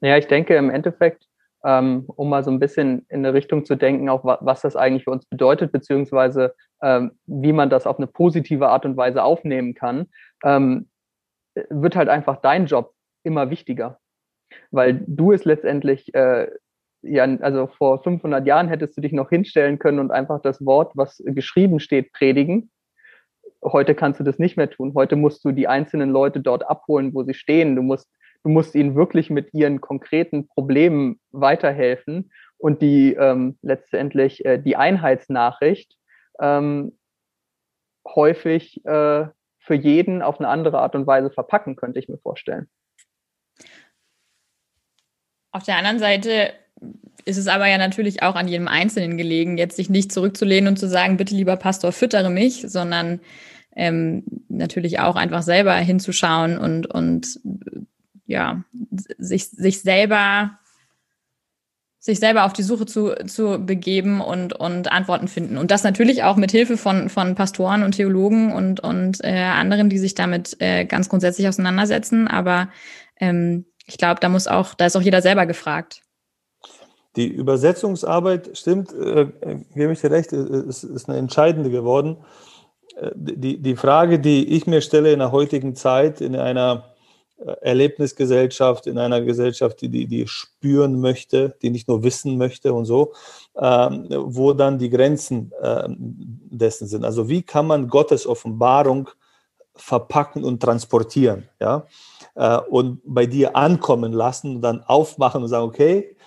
Ja, 0.02 0.18
ich 0.18 0.28
denke 0.28 0.56
im 0.56 0.70
Endeffekt, 0.70 1.28
ähm, 1.64 2.06
um 2.08 2.30
mal 2.30 2.44
so 2.44 2.52
ein 2.52 2.60
bisschen 2.60 3.06
in 3.10 3.26
eine 3.26 3.34
Richtung 3.34 3.66
zu 3.66 3.76
denken, 3.76 4.10
auch 4.10 4.24
was 4.24 4.62
das 4.62 4.76
eigentlich 4.76 5.04
für 5.04 5.12
uns 5.12 5.26
bedeutet, 5.26 5.72
beziehungsweise 5.72 6.56
ähm, 6.82 7.12
wie 7.28 7.54
man 7.54 7.70
das 7.70 7.86
auf 7.86 7.98
eine 7.98 8.08
positive 8.08 8.70
Art 8.70 8.86
und 8.86 8.98
Weise 8.98 9.24
aufnehmen 9.24 9.74
kann, 9.76 10.08
ähm, 10.44 10.90
wird 11.70 11.96
halt 11.96 12.10
einfach 12.10 12.38
dein 12.38 12.66
Job 12.66 12.94
immer 13.24 13.50
wichtiger. 13.50 14.00
Weil 14.72 15.04
du 15.06 15.32
es 15.32 15.46
letztendlich 15.46 16.14
äh, 16.16 16.50
ja, 17.02 17.24
also 17.24 17.68
vor 17.68 18.04
500 18.04 18.46
Jahren 18.46 18.68
hättest 18.68 18.98
du 18.98 19.02
dich 19.02 19.14
noch 19.14 19.30
hinstellen 19.30 19.80
können 19.80 20.00
und 20.00 20.12
einfach 20.12 20.42
das 20.42 20.66
Wort, 20.66 20.92
was 20.96 21.22
geschrieben 21.26 21.80
steht, 21.80 22.12
predigen. 22.12 22.72
Heute 23.64 23.96
kannst 23.96 24.20
du 24.20 24.24
das 24.24 24.40
nicht 24.40 24.58
mehr 24.58 24.70
tun. 24.70 24.94
Heute 24.96 25.16
musst 25.16 25.44
du 25.44 25.52
die 25.52 25.68
einzelnen 25.68 26.12
Leute 26.12 26.40
dort 26.40 26.68
abholen, 26.68 27.14
wo 27.14 27.24
sie 27.24 27.34
stehen. 27.34 27.76
Du 27.76 27.82
musst, 27.82 28.10
du 28.44 28.50
musst 28.50 28.76
ihnen 28.76 28.96
wirklich 28.96 29.30
mit 29.30 29.54
ihren 29.54 29.82
konkreten 29.82 30.48
Problemen 30.48 31.20
weiterhelfen 31.32 32.32
und 32.58 32.82
die 32.82 33.14
ähm, 33.14 33.58
letztendlich 33.62 34.46
äh, 34.46 34.58
die 34.58 34.76
Einheitsnachricht 34.76 35.96
ähm, 36.40 36.98
häufig 38.08 38.86
äh, 38.86 39.28
für 39.60 39.76
jeden 39.76 40.22
auf 40.22 40.40
eine 40.40 40.50
andere 40.50 40.80
Art 40.80 40.96
und 40.96 41.06
Weise 41.06 41.30
verpacken, 41.30 41.76
könnte 41.76 42.00
ich 42.00 42.10
mir 42.10 42.18
vorstellen. 42.18 42.70
Auf 45.52 45.64
der 45.64 45.78
anderen 45.78 46.00
Seite 46.00 46.54
ist 47.26 47.38
es 47.38 47.48
aber 47.48 47.68
ja 47.68 47.78
natürlich 47.78 48.24
auch 48.24 48.36
an 48.36 48.48
jedem 48.48 48.68
Einzelnen 48.68 49.18
gelegen, 49.18 49.58
jetzt 49.58 49.76
sich 49.76 49.90
nicht 49.90 50.12
zurückzulehnen 50.12 50.68
und 50.68 50.80
zu 50.80 50.88
sagen, 50.88 51.18
bitte 51.18 51.36
lieber 51.36 51.58
Pastor, 51.58 51.92
füttere 51.92 52.30
mich, 52.30 52.66
sondern 52.68 53.20
ähm, 53.76 54.24
natürlich 54.48 55.00
auch 55.00 55.16
einfach 55.16 55.44
selber 55.44 55.76
hinzuschauen 55.76 56.58
und, 56.58 56.88
und 56.88 57.40
ja, 58.26 58.64
sich, 59.18 59.48
sich 59.48 59.82
selber 59.82 60.60
sich 62.02 62.20
selber 62.20 62.46
auf 62.46 62.54
die 62.54 62.64
Suche 62.64 62.86
zu, 62.86 63.14
zu 63.28 63.64
begeben 63.66 64.22
und, 64.22 64.54
und 64.54 64.90
Antworten 64.90 65.28
finden. 65.28 65.58
Und 65.58 65.70
das 65.70 65.84
natürlich 65.84 66.24
auch 66.24 66.38
mit 66.38 66.50
Hilfe 66.50 66.78
von, 66.78 67.10
von 67.10 67.36
Pastoren 67.36 67.84
und 67.84 67.92
Theologen 67.92 68.54
und, 68.54 68.80
und 68.80 69.22
äh, 69.22 69.42
anderen, 69.42 69.90
die 69.90 69.98
sich 69.98 70.16
damit 70.16 70.56
äh, 70.62 70.86
ganz 70.86 71.10
grundsätzlich 71.10 71.50
auseinandersetzen. 71.50 72.30
Aber 72.30 72.70
ähm, 73.20 73.66
ich 73.86 73.98
glaube, 73.98 74.22
da 74.22 74.30
muss 74.30 74.48
auch, 74.48 74.76
da 74.76 74.86
ist 74.86 74.96
auch 74.96 75.02
jeder 75.02 75.22
selber 75.22 75.46
gefragt. 75.46 76.02
Die 77.16 77.28
Übersetzungsarbeit, 77.28 78.58
stimmt, 78.58 78.94
äh, 78.94 79.28
gebe 79.74 79.94
ich 79.94 80.02
dir 80.02 80.12
recht, 80.12 80.32
ist, 80.32 80.84
ist 80.84 81.10
eine 81.10 81.18
entscheidende 81.18 81.72
geworden. 81.72 82.18
Äh, 82.96 83.12
die, 83.16 83.62
die 83.62 83.76
Frage, 83.76 84.20
die 84.20 84.56
ich 84.56 84.68
mir 84.68 84.82
stelle 84.82 85.12
in 85.12 85.20
der 85.20 85.32
heutigen 85.32 85.76
Zeit, 85.76 86.22
in 86.22 86.36
einer 86.36 86.94
äh, 87.38 87.56
Erlebnisgesellschaft, 87.62 88.86
in 88.86 88.98
einer 88.98 89.22
Gesellschaft, 89.22 89.82
die, 89.82 89.90
die, 89.90 90.08
die 90.08 90.28
spüren 90.28 91.00
möchte, 91.00 91.56
die 91.62 91.70
nicht 91.70 91.88
nur 91.88 92.04
wissen 92.04 92.38
möchte 92.38 92.74
und 92.74 92.86
so, 92.86 93.14
ähm, 93.58 94.08
wo 94.10 94.54
dann 94.54 94.78
die 94.78 94.90
Grenzen 94.90 95.52
äh, 95.62 95.88
dessen 95.90 96.88
sind. 96.88 97.06
Also 97.06 97.30
wie 97.30 97.42
kann 97.42 97.66
man 97.66 97.88
Gottes 97.88 98.28
Offenbarung 98.28 99.10
verpacken 99.74 100.44
und 100.44 100.62
transportieren, 100.62 101.48
ja, 101.62 101.86
äh, 102.36 102.58
und 102.58 103.02
bei 103.06 103.26
dir 103.26 103.56
ankommen 103.56 104.12
lassen 104.12 104.58
und 104.58 104.62
dann 104.62 104.84
aufmachen 104.84 105.42
und 105.42 105.48
sagen, 105.48 105.66
okay, 105.66 106.18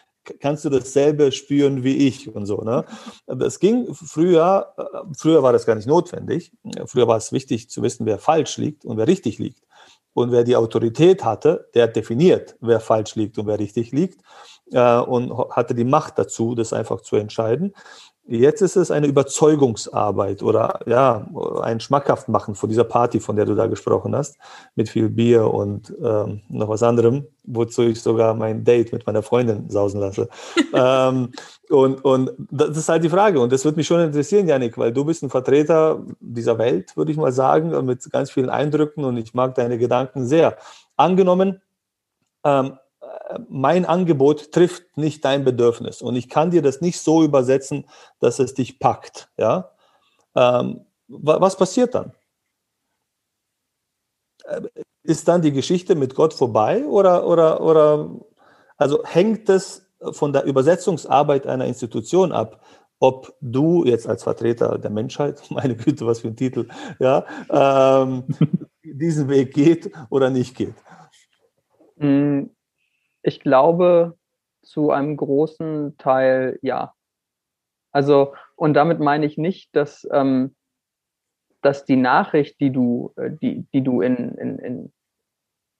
kannst 0.41 0.65
du 0.65 0.71
dasselbe 0.71 1.33
spüren 1.33 1.85
wie 1.85 2.09
ich 2.09 2.35
und 2.35 2.47
so. 2.47 2.59
Ne? 2.59 2.85
Das 3.27 3.59
ging 3.59 3.93
früher, 3.95 4.75
äh, 4.77 4.83
früher 5.17 5.43
war 5.43 5.53
das 5.53 5.67
gar 5.67 5.75
nicht 5.75 5.89
notwendig. 5.89 6.53
Früher 6.87 7.09
war 7.09 7.17
es 7.17 7.33
wichtig 7.33 7.71
zu 7.71 7.83
wissen, 7.83 8.07
wer 8.07 8.19
falsch 8.19 8.57
liegt 8.57 8.85
und 8.85 8.97
wer 8.97 9.07
richtig 9.07 9.39
liegt. 9.39 9.63
Und 10.15 10.31
wer 10.31 10.45
die 10.45 10.57
Autorität 10.57 11.25
hatte, 11.25 11.71
der 11.75 11.89
definiert, 11.89 12.57
wer 12.61 12.81
falsch 12.81 13.15
liegt 13.15 13.39
und 13.39 13.47
wer 13.47 13.59
richtig 13.59 13.93
liegt 13.93 14.21
äh, 14.71 14.99
und 14.99 15.33
hatte 15.51 15.75
die 15.75 15.85
Macht 15.85 16.19
dazu, 16.19 16.55
das 16.55 16.73
einfach 16.73 17.01
zu 17.01 17.17
entscheiden. 17.17 17.73
Jetzt 18.25 18.61
ist 18.63 18.77
es 18.77 18.93
eine 18.93 19.09
Überzeugungsarbeit 19.09 20.45
oder 20.45 20.79
ja, 20.87 21.27
ein 21.61 21.81
schmackhaft 21.81 22.29
machen 22.29 22.55
von 22.55 22.69
dieser 22.69 22.85
Party, 22.85 23.19
von 23.19 23.35
der 23.35 23.47
du 23.47 23.57
da 23.57 23.67
gesprochen 23.67 24.15
hast, 24.15 24.39
mit 24.77 24.89
viel 24.89 25.09
Bier 25.09 25.53
und 25.53 25.93
ähm, 26.01 26.41
noch 26.49 26.69
was 26.69 26.85
anderem, 26.85 27.27
wozu 27.43 27.83
ich 27.83 28.01
sogar 28.01 28.35
mein 28.35 28.63
Date 28.63 28.93
mit 28.93 29.07
meiner 29.07 29.25
Freundin 29.25 29.69
sausen 29.69 30.01
lasse. 30.01 30.29
ähm, 30.73 31.33
und, 31.69 32.05
und 32.05 32.31
das 32.51 32.77
ist 32.77 32.89
halt 32.89 33.03
die 33.03 33.09
Frage. 33.09 33.41
Und 33.41 33.51
das 33.53 33.65
würde 33.65 33.77
mich 33.77 33.89
schon 33.89 34.01
interessieren, 34.01 34.47
Janik, 34.47 34.79
weil 34.79 34.93
du 34.93 35.05
bist 35.05 35.25
ein 35.25 35.31
Vertreter 35.31 36.01
dieser 36.21 36.59
Welt, 36.59 36.97
würde 36.97 37.11
ich 37.11 37.19
mal 37.19 37.33
sagen, 37.33 37.85
mit 37.85 38.09
ganz 38.13 38.31
vielen 38.31 38.51
Eindrücken 38.51 39.05
und 39.05 39.17
ich 39.17 39.35
mag 39.35 39.57
deine 39.57 39.79
Gedanken 39.79 40.27
sehr. 40.27 40.57
Angenommen, 40.97 41.61
ähm, 42.45 42.79
mein 43.49 43.85
Angebot 43.85 44.53
trifft 44.53 44.97
nicht 44.97 45.25
dein 45.25 45.45
Bedürfnis 45.45 46.03
und 46.03 46.17
ich 46.17 46.29
kann 46.29 46.51
dir 46.51 46.63
das 46.63 46.81
nicht 46.81 47.01
so 47.01 47.23
übersetzen, 47.23 47.87
dass 48.19 48.39
es 48.39 48.55
dich 48.55 48.79
packt. 48.79 49.31
Ja? 49.37 49.71
Ähm, 50.35 50.87
was 51.09 51.57
passiert 51.57 51.95
dann? 51.95 52.13
Äh, 54.45 54.63
ist 55.05 55.27
dann 55.27 55.43
die 55.43 55.53
Geschichte 55.53 55.95
mit 55.95 56.15
Gott 56.15 56.33
vorbei 56.33 56.85
oder, 56.85 57.27
oder, 57.27 57.61
oder 57.61 58.09
also 58.77 59.05
hängt 59.05 59.49
es 59.49 59.87
von 60.13 60.33
der 60.33 60.45
Übersetzungsarbeit 60.45 61.47
einer 61.47 61.67
Institution 61.67 62.33
ab, 62.33 62.61
ob 62.99 63.35
du 63.41 63.85
jetzt 63.85 64.07
als 64.09 64.23
Vertreter 64.23 64.79
der 64.79 64.91
Menschheit, 64.91 65.43
meine 65.51 65.77
Güte, 65.77 66.07
was 66.07 66.21
für 66.21 66.29
ein 66.29 66.37
Titel, 66.37 66.69
ja, 66.99 67.25
ähm, 67.51 68.25
diesen 68.85 69.29
Weg 69.29 69.55
geht 69.55 69.91
oder 70.09 70.31
nicht 70.31 70.57
geht? 70.57 70.75
Ich 73.23 73.41
glaube, 73.41 74.17
zu 74.63 74.91
einem 74.91 75.17
großen 75.17 75.97
Teil 75.99 76.59
ja. 76.63 76.95
Also, 77.91 78.35
und 78.57 78.75
damit 78.75 79.01
meine 79.01 79.27
ich 79.27 79.37
nicht, 79.37 79.75
dass, 79.77 80.09
ähm, 80.13 80.55
dass 81.61 81.85
die 81.85 81.97
Nachricht, 81.97 82.61
die 82.61 82.71
du, 82.71 83.13
äh, 83.17 83.31
die, 83.31 83.67
die 83.73 83.83
du 83.83 84.01
in, 84.01 84.35
in, 84.37 84.59
in 84.59 84.93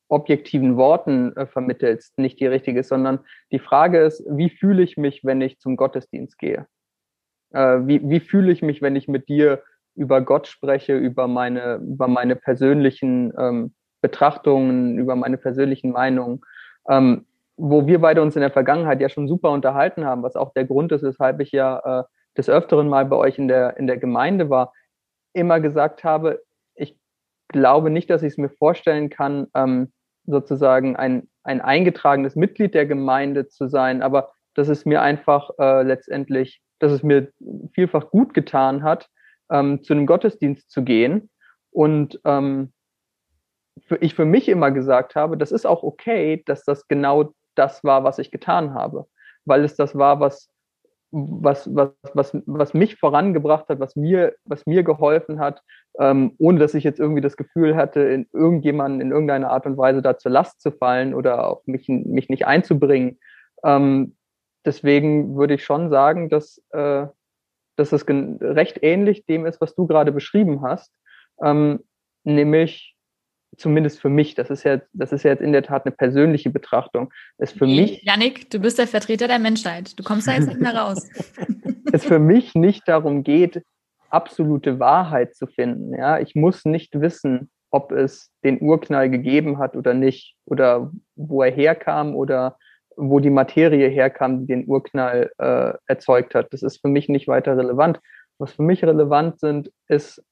objektiven 0.09 0.77
Worten 0.77 1.35
äh, 1.37 1.47
vermittelst, 1.47 2.19
nicht 2.19 2.39
die 2.39 2.47
richtige 2.47 2.81
ist, 2.81 2.89
sondern 2.89 3.21
die 3.51 3.59
Frage 3.59 4.01
ist, 4.01 4.23
wie 4.29 4.51
fühle 4.51 4.83
ich 4.83 4.97
mich, 4.97 5.25
wenn 5.25 5.41
ich 5.41 5.59
zum 5.59 5.77
Gottesdienst 5.77 6.39
gehe? 6.39 6.67
Äh, 7.53 7.79
wie, 7.87 8.09
wie 8.09 8.21
fühle 8.21 8.53
ich 8.53 8.61
mich, 8.61 8.83
wenn 8.83 8.95
ich 8.95 9.09
mit 9.09 9.29
dir 9.29 9.63
über 9.95 10.21
Gott 10.21 10.47
spreche, 10.47 10.97
über 10.97 11.29
meine, 11.29 11.77
über 11.77 12.09
meine 12.09 12.37
persönlichen 12.37 13.33
ähm, 13.39 13.75
Betrachtungen, 14.03 14.99
über 14.99 15.17
meine 15.17 15.39
persönlichen 15.39 15.93
Meinungen? 15.93 16.43
Ähm, 16.89 17.27
wo 17.57 17.87
wir 17.87 18.01
beide 18.01 18.23
uns 18.23 18.35
in 18.37 18.41
der 18.41 18.51
Vergangenheit 18.51 19.01
ja 19.01 19.09
schon 19.09 19.29
super 19.29 19.51
unterhalten 19.51 20.05
haben, 20.05 20.23
was 20.23 20.37
auch 20.37 20.53
der 20.53 20.65
Grund 20.65 20.93
ist, 20.93 21.03
weshalb 21.03 21.41
ich 21.41 21.53
ja 21.53 22.01
äh, 22.01 22.05
des 22.37 22.49
Öfteren 22.49 22.89
mal 22.89 23.05
bei 23.05 23.17
euch 23.17 23.39
in 23.39 23.49
der, 23.49 23.77
in 23.77 23.87
der 23.87 23.99
Gemeinde 23.99 24.49
war, 24.51 24.73
immer 25.35 25.61
gesagt 25.61 26.05
habe, 26.05 26.43
ich 26.75 26.99
glaube 27.49 27.91
nicht, 27.91 28.11
dass 28.11 28.23
ich 28.23 28.33
es 28.33 28.39
mir 28.39 28.51
vorstellen 28.51 29.11
kann, 29.11 29.49
ähm, 29.55 29.93
sozusagen 30.25 30.97
ein, 30.97 31.29
ein 31.43 31.61
eingetragenes 31.61 32.37
Mitglied 32.37 32.75
der 32.75 32.87
Gemeinde 32.87 33.49
zu 33.49 33.69
sein, 33.69 34.03
aber 34.03 34.33
dass 34.55 34.69
es 34.69 34.85
mir 34.85 35.03
einfach 35.03 35.51
äh, 35.59 35.83
letztendlich 35.83 36.63
dass 36.83 36.91
es 36.91 37.05
mir 37.05 37.33
vielfach 37.75 38.11
gut 38.11 38.35
getan 38.35 38.83
hat, 38.83 39.09
ähm, 39.53 39.85
zu 39.85 39.93
einem 39.93 40.05
Gottesdienst 40.05 40.69
zu 40.69 40.83
gehen. 40.83 41.31
Und 41.71 42.21
ähm, 42.25 42.73
ich 44.01 44.17
für 44.17 44.25
mich 44.25 44.49
immer 44.49 44.73
gesagt 44.73 45.15
habe, 45.15 45.39
das 45.39 45.53
ist 45.53 45.65
auch 45.65 45.85
okay, 45.85 46.43
dass 46.45 46.65
das 46.65 46.89
genau 46.89 47.33
das 47.55 47.85
war, 47.85 48.05
was 48.05 48.19
ich 48.19 48.31
getan 48.31 48.75
habe, 48.75 49.07
weil 49.45 49.65
es 49.65 49.77
das 49.77 49.97
war, 49.97 50.21
was 50.21 50.53
was, 51.13 51.69
was, 51.75 51.91
was, 52.15 52.33
was 52.47 52.75
mich 52.75 52.97
vorangebracht 52.97 53.69
hat, 53.69 53.79
was 53.81 53.97
mir, 53.97 54.35
was 54.45 54.65
mir 54.65 54.83
geholfen 54.83 55.41
hat, 55.41 55.63
ähm, 55.99 56.35
ohne 56.39 56.59
dass 56.59 56.73
ich 56.73 56.85
jetzt 56.85 56.99
irgendwie 56.99 57.21
das 57.21 57.37
Gefühl 57.37 57.77
hatte, 57.77 58.01
in 58.01 58.27
irgendjemanden 58.33 59.03
in 59.03 59.11
irgendeiner 59.11 59.51
Art 59.51 59.67
und 59.67 59.77
Weise 59.77 60.01
da 60.01 60.17
zur 60.17 60.33
Last 60.33 60.63
zu 60.63 60.73
fallen 60.73 61.13
oder 61.13 61.47
auch 61.47 61.63
mich, 61.67 61.87
mich 61.89 62.31
nicht 62.31 62.47
einzubringen. 62.47 63.19
Ähm, 63.63 64.17
deswegen 64.65 65.37
würde 65.37 65.55
ich 65.55 65.65
schon 65.65 65.91
sagen, 65.91 66.31
dass, 66.31 66.63
äh, 66.71 67.07
dass 67.77 67.93
es 67.93 68.07
recht 68.09 68.79
ähnlich 68.83 69.27
dem 69.27 69.45
ist, 69.45 69.61
was 69.61 69.75
du 69.75 69.87
gerade 69.87 70.13
beschrieben 70.13 70.63
hast, 70.63 70.95
ähm, 71.43 71.81
nämlich 72.25 72.92
zumindest 73.57 74.01
für 74.01 74.09
mich, 74.09 74.35
das 74.35 74.51
ist 74.51 74.65
ja, 74.65 74.81
das 74.93 75.13
ist 75.13 75.23
ja 75.25 75.31
jetzt 75.31 75.43
in 75.43 75.53
der 75.53 75.63
Tat 75.63 75.85
eine 75.85 75.95
persönliche 75.95 76.51
Betrachtung, 76.51 77.13
ist 77.39 77.57
für 77.57 77.67
nee, 77.67 77.83
mich. 77.83 78.03
Janik, 78.03 78.51
du 78.51 78.59
bist 78.59 78.79
der 78.79 78.87
Vertreter 78.87 79.29
der 79.29 79.39
Menschheit. 79.39 79.99
Du 79.99 80.03
kommst 80.03 80.27
da 80.27 80.33
jetzt 80.33 80.49
nicht 80.49 80.61
mehr 80.61 80.75
raus. 80.75 81.09
es 81.93 82.05
für 82.05 82.19
mich 82.19 82.55
nicht 82.55 82.89
darum 82.89 83.23
geht, 83.23 83.63
absolute 84.11 84.79
Wahrheit 84.79 85.35
zu 85.35 85.47
finden. 85.47 85.95
Ja, 85.95 86.19
ich 86.19 86.35
muss 86.35 86.65
nicht 86.65 87.01
wissen, 87.01 87.51
ob 87.71 87.93
es 87.93 88.31
den 88.45 88.61
Urknall 88.61 89.09
gegeben 89.09 89.59
hat 89.59 89.77
oder 89.77 89.95
nicht, 89.95 90.37
oder 90.45 90.91
wo 91.17 91.43
er 91.43 91.51
herkam 91.51 92.15
oder 92.15 92.59
wo 92.97 93.21
die 93.21 93.31
Materie 93.31 93.89
herkam, 93.89 94.41
die 94.41 94.47
den 94.47 94.67
Urknall 94.67 95.31
äh, 95.39 95.73
erzeugt 95.87 96.35
hat. 96.35 96.53
Das 96.53 96.63
ist 96.63 96.83
für 96.83 96.89
mich 96.89 97.09
nicht 97.09 97.27
weiter 97.29 97.57
relevant. 97.57 98.01
Was 98.39 98.53
für 98.53 98.63
mich 98.63 98.85
relevant 98.85 99.41
sind, 99.41 99.73
ist, 99.89 100.23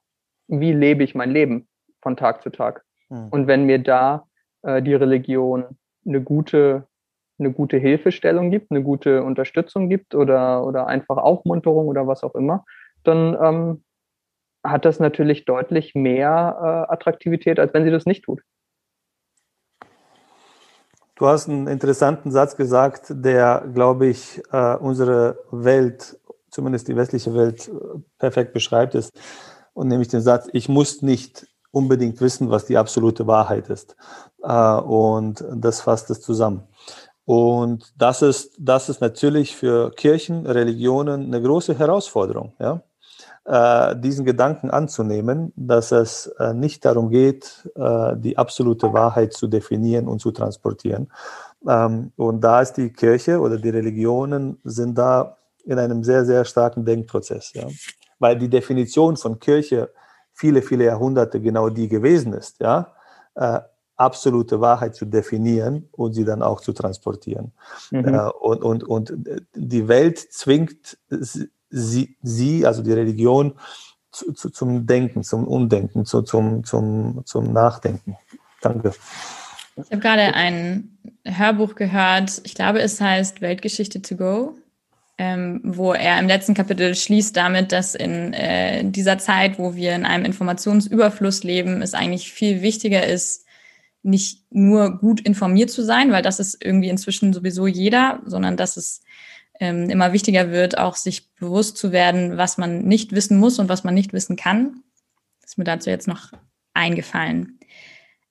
wie 0.48 0.72
lebe 0.72 1.02
ich 1.02 1.14
mein 1.14 1.30
Leben 1.30 1.68
von 2.02 2.16
Tag 2.16 2.42
zu 2.42 2.50
Tag. 2.50 2.84
Mhm. 3.10 3.28
Und 3.30 3.46
wenn 3.46 3.64
mir 3.64 3.78
da 3.78 4.26
äh, 4.62 4.82
die 4.82 4.94
Religion 4.94 5.78
eine 6.06 6.22
gute, 6.22 6.86
eine 7.38 7.52
gute 7.52 7.76
Hilfestellung 7.76 8.50
gibt, 8.50 8.70
eine 8.70 8.82
gute 8.82 9.22
Unterstützung 9.22 9.88
gibt 9.88 10.14
oder, 10.14 10.64
oder 10.64 10.86
einfach 10.86 11.18
Aufmunterung 11.18 11.88
oder 11.88 12.06
was 12.06 12.22
auch 12.22 12.34
immer, 12.34 12.64
dann 13.04 13.36
ähm, 13.42 13.84
hat 14.64 14.84
das 14.84 15.00
natürlich 15.00 15.44
deutlich 15.44 15.94
mehr 15.94 16.86
äh, 16.88 16.92
Attraktivität, 16.92 17.58
als 17.58 17.72
wenn 17.74 17.84
sie 17.84 17.90
das 17.90 18.06
nicht 18.06 18.24
tut. 18.24 18.42
Du 21.16 21.26
hast 21.26 21.48
einen 21.48 21.66
interessanten 21.66 22.30
Satz 22.30 22.56
gesagt, 22.56 23.06
der, 23.10 23.68
glaube 23.74 24.06
ich, 24.06 24.40
äh, 24.52 24.76
unsere 24.76 25.38
Welt, 25.50 26.18
zumindest 26.50 26.88
die 26.88 26.96
westliche 26.96 27.34
Welt, 27.34 27.68
äh, 27.68 27.98
perfekt 28.18 28.54
beschreibt 28.54 28.94
ist. 28.94 29.12
Und 29.74 29.88
nämlich 29.88 30.08
den 30.08 30.22
Satz, 30.22 30.48
ich 30.52 30.68
muss 30.68 31.02
nicht 31.02 31.46
unbedingt 31.72 32.20
wissen, 32.20 32.50
was 32.50 32.66
die 32.66 32.76
absolute 32.76 33.26
Wahrheit 33.26 33.68
ist. 33.68 33.96
Äh, 34.42 34.74
und 34.76 35.44
das 35.54 35.80
fasst 35.80 36.10
es 36.10 36.20
zusammen. 36.20 36.62
Und 37.24 37.92
das 37.96 38.22
ist, 38.22 38.56
das 38.58 38.88
ist 38.88 39.00
natürlich 39.00 39.54
für 39.54 39.90
Kirchen, 39.92 40.46
Religionen 40.46 41.26
eine 41.26 41.40
große 41.40 41.78
Herausforderung, 41.78 42.54
ja? 42.58 42.82
Äh, 43.44 43.96
diesen 43.96 44.24
Gedanken 44.26 44.70
anzunehmen, 44.70 45.52
dass 45.56 45.92
es 45.92 46.26
äh, 46.38 46.52
nicht 46.52 46.84
darum 46.84 47.08
geht, 47.08 47.70
die 48.16 48.36
absolute 48.36 48.92
Wahrheit 48.92 49.32
zu 49.32 49.46
definieren 49.48 50.08
und 50.08 50.20
zu 50.20 50.30
transportieren. 50.30 51.10
Ähm, 51.66 52.12
und 52.16 52.42
da 52.42 52.60
ist 52.60 52.74
die 52.74 52.92
Kirche 52.92 53.40
oder 53.40 53.56
die 53.58 53.70
Religionen 53.70 54.58
sind 54.64 54.96
da 54.96 55.36
in 55.64 55.78
einem 55.78 56.04
sehr, 56.04 56.24
sehr 56.24 56.44
starken 56.44 56.84
Denkprozess, 56.84 57.52
ja? 57.54 57.66
weil 58.18 58.38
die 58.38 58.48
Definition 58.48 59.16
von 59.16 59.38
Kirche 59.38 59.90
viele, 60.32 60.62
viele 60.62 60.84
Jahrhunderte 60.84 61.40
genau 61.40 61.68
die 61.68 61.88
gewesen 61.88 62.32
ist, 62.32 62.60
ja, 62.60 62.94
äh, 63.34 63.60
absolute 63.96 64.60
Wahrheit 64.60 64.94
zu 64.94 65.04
definieren 65.04 65.88
und 65.92 66.14
sie 66.14 66.24
dann 66.24 66.42
auch 66.42 66.60
zu 66.60 66.72
transportieren. 66.72 67.52
Mhm. 67.90 68.14
Äh, 68.14 68.30
und, 68.40 68.62
und, 68.62 68.84
und 68.84 69.12
die 69.54 69.88
Welt 69.88 70.18
zwingt 70.18 70.98
sie, 71.68 72.16
sie 72.22 72.66
also 72.66 72.82
die 72.82 72.92
Religion, 72.92 73.58
zu, 74.12 74.32
zu, 74.32 74.50
zum 74.50 74.86
Denken, 74.86 75.22
zum 75.22 75.46
Umdenken, 75.46 76.04
zu, 76.04 76.22
zum, 76.22 76.64
zum, 76.64 77.22
zum 77.24 77.52
Nachdenken. 77.52 78.16
Danke. 78.60 78.92
Ich 79.76 79.90
habe 79.90 79.98
gerade 79.98 80.34
ein 80.34 80.98
Hörbuch 81.24 81.74
gehört, 81.74 82.40
ich 82.44 82.54
glaube, 82.54 82.80
es 82.80 83.00
heißt 83.00 83.40
Weltgeschichte 83.40 84.02
to 84.02 84.16
go 84.16 84.54
ähm, 85.20 85.60
wo 85.62 85.92
er 85.92 86.18
im 86.18 86.28
letzten 86.28 86.54
Kapitel 86.54 86.94
schließt 86.94 87.36
damit, 87.36 87.72
dass 87.72 87.94
in 87.94 88.32
äh, 88.32 88.82
dieser 88.90 89.18
Zeit, 89.18 89.58
wo 89.58 89.74
wir 89.74 89.94
in 89.94 90.06
einem 90.06 90.24
Informationsüberfluss 90.24 91.44
leben, 91.44 91.82
es 91.82 91.92
eigentlich 91.92 92.32
viel 92.32 92.62
wichtiger 92.62 93.06
ist, 93.06 93.44
nicht 94.02 94.50
nur 94.50 94.96
gut 94.96 95.20
informiert 95.20 95.70
zu 95.70 95.84
sein, 95.84 96.10
weil 96.10 96.22
das 96.22 96.40
ist 96.40 96.64
irgendwie 96.64 96.88
inzwischen 96.88 97.34
sowieso 97.34 97.66
jeder, 97.66 98.22
sondern 98.24 98.56
dass 98.56 98.78
es 98.78 99.02
ähm, 99.60 99.90
immer 99.90 100.14
wichtiger 100.14 100.52
wird, 100.52 100.78
auch 100.78 100.96
sich 100.96 101.30
bewusst 101.34 101.76
zu 101.76 101.92
werden, 101.92 102.38
was 102.38 102.56
man 102.56 102.84
nicht 102.84 103.12
wissen 103.12 103.38
muss 103.38 103.58
und 103.58 103.68
was 103.68 103.84
man 103.84 103.92
nicht 103.92 104.14
wissen 104.14 104.36
kann. 104.36 104.82
Ist 105.44 105.58
mir 105.58 105.64
dazu 105.64 105.90
jetzt 105.90 106.08
noch 106.08 106.32
eingefallen. 106.72 107.60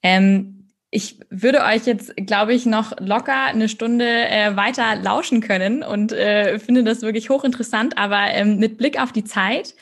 Ähm, 0.02 0.59
ich 0.92 1.20
würde 1.30 1.64
euch 1.64 1.86
jetzt, 1.86 2.16
glaube 2.18 2.54
ich, 2.54 2.66
noch 2.66 2.94
locker 3.00 3.46
eine 3.46 3.70
Stunde 3.70 4.06
äh, 4.06 4.56
weiter 4.56 4.96
lauschen 4.96 5.42
können 5.42 5.84
und 5.84 6.12
äh, 6.12 6.58
finde 6.60 6.84
das 6.84 7.02
wirklich 7.02 7.30
hochinteressant. 7.30 7.98
Aber 7.98 8.28
ähm, 8.32 8.58
mit 8.58 8.78
Blick 8.78 9.00
auf 9.00 9.12
die 9.12 9.24
Zeit 9.24 9.76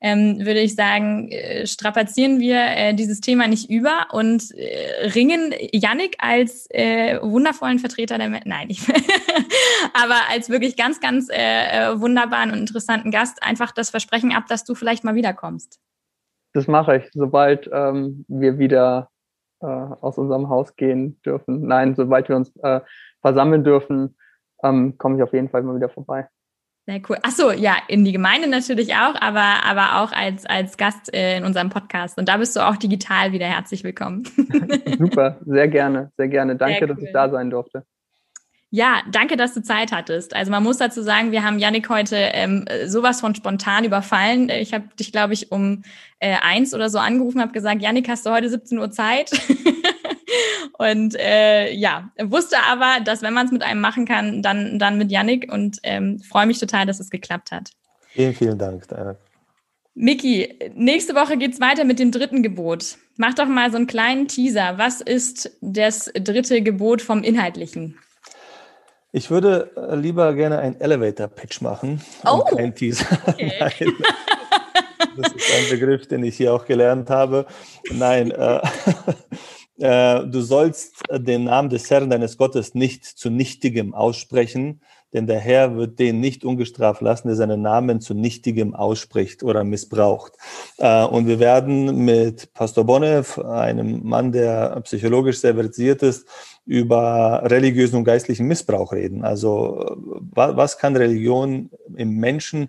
ähm, 0.00 0.38
würde 0.38 0.60
ich 0.60 0.74
sagen, 0.74 1.28
äh, 1.30 1.66
strapazieren 1.66 2.40
wir 2.40 2.60
äh, 2.60 2.94
dieses 2.94 3.20
Thema 3.20 3.48
nicht 3.48 3.68
über 3.68 4.06
und 4.12 4.52
äh, 4.56 5.08
ringen 5.08 5.52
Yannick 5.72 6.16
als 6.18 6.68
äh, 6.70 7.18
wundervollen 7.20 7.78
Vertreter 7.78 8.18
der, 8.18 8.28
nein, 8.28 8.66
ich, 8.68 8.80
aber 9.94 10.16
als 10.30 10.50
wirklich 10.50 10.76
ganz, 10.76 11.00
ganz 11.00 11.28
äh, 11.30 11.34
äh, 11.34 12.00
wunderbaren 12.00 12.52
und 12.52 12.58
interessanten 12.58 13.10
Gast 13.10 13.42
einfach 13.42 13.72
das 13.72 13.90
Versprechen 13.90 14.32
ab, 14.32 14.44
dass 14.48 14.64
du 14.64 14.74
vielleicht 14.74 15.02
mal 15.02 15.16
wiederkommst. 15.16 15.80
Das 16.52 16.66
mache 16.66 16.98
ich, 16.98 17.10
sobald 17.12 17.68
ähm, 17.72 18.24
wir 18.28 18.58
wieder 18.58 19.10
äh, 19.60 19.66
aus 19.66 20.18
unserem 20.18 20.48
Haus 20.48 20.76
gehen 20.76 21.20
dürfen. 21.22 21.66
Nein, 21.66 21.94
sobald 21.94 22.28
wir 22.28 22.36
uns 22.36 22.54
äh, 22.62 22.80
versammeln 23.20 23.64
dürfen, 23.64 24.16
ähm, 24.62 24.98
komme 24.98 25.16
ich 25.16 25.22
auf 25.22 25.32
jeden 25.32 25.48
Fall 25.48 25.62
mal 25.62 25.76
wieder 25.76 25.88
vorbei. 25.88 26.28
Sehr 26.86 27.02
cool. 27.10 27.18
Achso, 27.22 27.50
ja, 27.50 27.76
in 27.88 28.04
die 28.04 28.12
Gemeinde 28.12 28.48
natürlich 28.48 28.94
auch, 28.94 29.14
aber, 29.20 29.62
aber 29.66 30.00
auch 30.00 30.10
als, 30.10 30.46
als 30.46 30.78
Gast 30.78 31.12
äh, 31.14 31.36
in 31.36 31.44
unserem 31.44 31.68
Podcast. 31.68 32.18
Und 32.18 32.30
da 32.30 32.38
bist 32.38 32.56
du 32.56 32.66
auch 32.66 32.76
digital 32.76 33.32
wieder 33.32 33.44
herzlich 33.44 33.84
willkommen. 33.84 34.22
Super, 34.98 35.36
sehr 35.44 35.68
gerne, 35.68 36.10
sehr 36.16 36.28
gerne. 36.28 36.56
Danke, 36.56 36.84
cool. 36.84 36.86
dass 36.88 37.02
ich 37.02 37.12
da 37.12 37.28
sein 37.28 37.50
durfte. 37.50 37.84
Ja, 38.70 39.02
danke, 39.10 39.36
dass 39.36 39.54
du 39.54 39.62
Zeit 39.62 39.92
hattest. 39.92 40.36
Also 40.36 40.50
man 40.50 40.62
muss 40.62 40.76
dazu 40.76 41.02
sagen, 41.02 41.32
wir 41.32 41.42
haben 41.42 41.58
Yannick 41.58 41.88
heute 41.88 42.16
ähm, 42.16 42.66
sowas 42.84 43.20
von 43.20 43.34
spontan 43.34 43.84
überfallen. 43.84 44.50
Ich 44.50 44.74
habe 44.74 44.88
dich, 44.98 45.10
glaube 45.10 45.32
ich, 45.32 45.50
um 45.50 45.82
äh, 46.18 46.36
eins 46.42 46.74
oder 46.74 46.90
so 46.90 46.98
angerufen, 46.98 47.40
habe 47.40 47.52
gesagt, 47.52 47.80
Yannick, 47.80 48.08
hast 48.10 48.26
du 48.26 48.30
heute 48.30 48.50
17 48.50 48.78
Uhr 48.78 48.90
Zeit? 48.90 49.30
und 50.78 51.14
äh, 51.18 51.72
ja, 51.72 52.10
wusste 52.22 52.58
aber, 52.68 53.02
dass 53.02 53.22
wenn 53.22 53.32
man 53.32 53.46
es 53.46 53.52
mit 53.52 53.62
einem 53.62 53.80
machen 53.80 54.04
kann, 54.04 54.42
dann, 54.42 54.78
dann 54.78 54.98
mit 54.98 55.10
Yannick 55.10 55.50
und 55.50 55.78
ähm, 55.82 56.18
freue 56.18 56.46
mich 56.46 56.58
total, 56.58 56.84
dass 56.84 57.00
es 57.00 57.08
geklappt 57.08 57.52
hat. 57.52 57.70
Vielen, 58.08 58.34
vielen 58.34 58.58
Dank. 58.58 58.84
Miki, 59.94 60.58
nächste 60.74 61.14
Woche 61.14 61.38
geht's 61.38 61.60
weiter 61.60 61.84
mit 61.84 61.98
dem 61.98 62.12
dritten 62.12 62.42
Gebot. 62.42 62.98
Mach 63.16 63.32
doch 63.32 63.48
mal 63.48 63.70
so 63.70 63.78
einen 63.78 63.86
kleinen 63.86 64.28
Teaser. 64.28 64.76
Was 64.76 65.00
ist 65.00 65.56
das 65.62 66.12
dritte 66.14 66.62
Gebot 66.62 67.00
vom 67.00 67.22
Inhaltlichen? 67.22 67.98
Ich 69.10 69.30
würde 69.30 69.70
äh, 69.76 69.94
lieber 69.96 70.34
gerne 70.34 70.58
einen 70.58 70.80
Elevator-Pitch 70.80 71.62
machen. 71.62 72.02
Oh! 72.24 72.44
Kein 72.54 72.74
Teaser. 72.74 73.06
Okay. 73.26 73.90
das 75.16 75.32
ist 75.32 75.52
ein 75.56 75.70
Begriff, 75.70 76.06
den 76.08 76.24
ich 76.24 76.36
hier 76.36 76.52
auch 76.52 76.66
gelernt 76.66 77.08
habe. 77.08 77.46
Nein, 77.90 78.30
äh, 78.30 78.60
äh, 79.78 80.26
du 80.26 80.42
sollst 80.42 81.02
den 81.10 81.44
Namen 81.44 81.70
des 81.70 81.90
Herrn 81.90 82.10
deines 82.10 82.36
Gottes 82.36 82.74
nicht 82.74 83.04
zu 83.04 83.30
Nichtigem 83.30 83.94
aussprechen, 83.94 84.82
denn 85.12 85.26
der 85.26 85.40
Herr 85.40 85.76
wird 85.76 85.98
den 85.98 86.20
nicht 86.20 86.44
ungestraft 86.44 87.00
lassen, 87.00 87.28
der 87.28 87.36
seinen 87.36 87.62
Namen 87.62 88.00
zu 88.00 88.14
Nichtigem 88.14 88.74
ausspricht 88.74 89.42
oder 89.42 89.64
missbraucht. 89.64 90.34
Äh, 90.78 91.04
und 91.04 91.26
wir 91.26 91.38
werden 91.38 92.04
mit 92.04 92.52
Pastor 92.54 92.84
Bonnev, 92.84 93.38
einem 93.38 94.00
Mann, 94.04 94.32
der 94.32 94.80
psychologisch 94.82 95.40
sehr 95.40 95.54
versiert 95.54 96.02
ist, 96.02 96.28
über 96.66 97.42
religiösen 97.44 97.96
und 97.96 98.04
geistlichen 98.04 98.46
Missbrauch 98.46 98.92
reden. 98.92 99.24
Also 99.24 99.96
was 99.96 100.76
kann 100.78 100.96
Religion 100.96 101.70
im 101.96 102.16
Menschen 102.16 102.68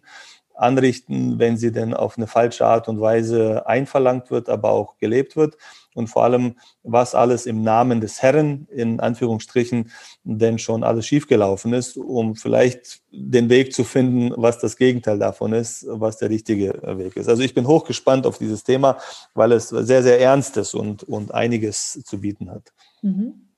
anrichten, 0.59 1.39
wenn 1.39 1.57
sie 1.57 1.71
denn 1.71 1.93
auf 1.93 2.17
eine 2.17 2.27
falsche 2.27 2.65
Art 2.65 2.87
und 2.87 2.99
Weise 2.99 3.65
einverlangt 3.67 4.29
wird, 4.29 4.49
aber 4.49 4.71
auch 4.71 4.97
gelebt 4.97 5.35
wird. 5.35 5.57
und 5.95 6.07
vor 6.07 6.23
allem, 6.23 6.55
was 6.83 7.15
alles 7.15 7.45
im 7.45 7.63
Namen 7.63 7.99
des 7.99 8.21
Herrn 8.21 8.67
in 8.69 8.99
Anführungsstrichen 8.99 9.91
denn 10.23 10.59
schon 10.59 10.83
alles 10.83 11.07
schiefgelaufen 11.07 11.73
ist, 11.73 11.97
um 11.97 12.35
vielleicht 12.35 13.01
den 13.11 13.49
Weg 13.49 13.73
zu 13.73 13.83
finden, 13.83 14.31
was 14.37 14.59
das 14.59 14.77
Gegenteil 14.77 15.17
davon 15.17 15.51
ist, 15.51 15.85
was 15.89 16.17
der 16.17 16.29
richtige 16.29 16.79
Weg 16.97 17.17
ist. 17.17 17.27
Also 17.27 17.41
ich 17.41 17.53
bin 17.53 17.67
hochgespannt 17.67 18.27
auf 18.27 18.37
dieses 18.37 18.63
Thema, 18.63 18.97
weil 19.33 19.51
es 19.51 19.69
sehr, 19.69 20.03
sehr 20.03 20.21
ernst 20.21 20.57
ist 20.57 20.75
und, 20.75 21.03
und 21.03 21.33
einiges 21.33 22.01
zu 22.03 22.21
bieten 22.21 22.51
hat. 22.51 22.71
Mhm. 23.01 23.48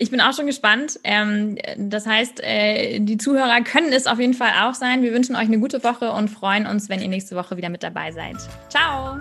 Ich 0.00 0.12
bin 0.12 0.20
auch 0.20 0.32
schon 0.32 0.46
gespannt. 0.46 1.00
Ähm, 1.02 1.58
das 1.76 2.06
heißt, 2.06 2.40
äh, 2.44 3.00
die 3.00 3.16
Zuhörer 3.16 3.62
können 3.62 3.92
es 3.92 4.06
auf 4.06 4.20
jeden 4.20 4.34
Fall 4.34 4.52
auch 4.62 4.74
sein. 4.74 5.02
Wir 5.02 5.12
wünschen 5.12 5.34
euch 5.34 5.48
eine 5.48 5.58
gute 5.58 5.82
Woche 5.82 6.12
und 6.12 6.28
freuen 6.28 6.68
uns, 6.68 6.88
wenn 6.88 7.02
ihr 7.02 7.08
nächste 7.08 7.34
Woche 7.34 7.56
wieder 7.56 7.68
mit 7.68 7.82
dabei 7.82 8.12
seid. 8.12 8.36
Ciao. 8.68 9.18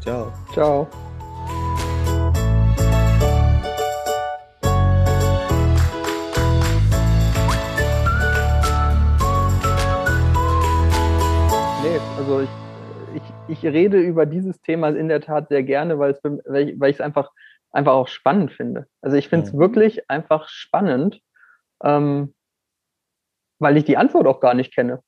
Ciao. 0.00 0.32
Ciao. 0.54 0.88
Nee, 11.82 12.00
also 12.16 12.40
ich, 12.40 12.48
ich, 13.48 13.58
ich 13.58 13.70
rede 13.70 14.00
über 14.00 14.24
dieses 14.24 14.58
Thema 14.62 14.88
in 14.88 15.08
der 15.08 15.20
Tat 15.20 15.50
sehr 15.50 15.62
gerne, 15.62 15.98
weil, 15.98 16.12
es, 16.12 16.20
weil 16.24 16.88
ich 16.88 16.96
es 16.96 17.00
einfach 17.02 17.30
einfach 17.74 17.92
auch 17.92 18.08
spannend 18.08 18.52
finde. 18.52 18.86
Also 19.02 19.16
ich 19.16 19.28
finde 19.28 19.46
es 19.46 19.52
mhm. 19.52 19.58
wirklich 19.58 20.08
einfach 20.08 20.48
spannend, 20.48 21.20
ähm, 21.82 22.34
weil 23.58 23.76
ich 23.76 23.84
die 23.84 23.96
Antwort 23.96 24.26
auch 24.26 24.40
gar 24.40 24.54
nicht 24.54 24.74
kenne. 24.74 25.02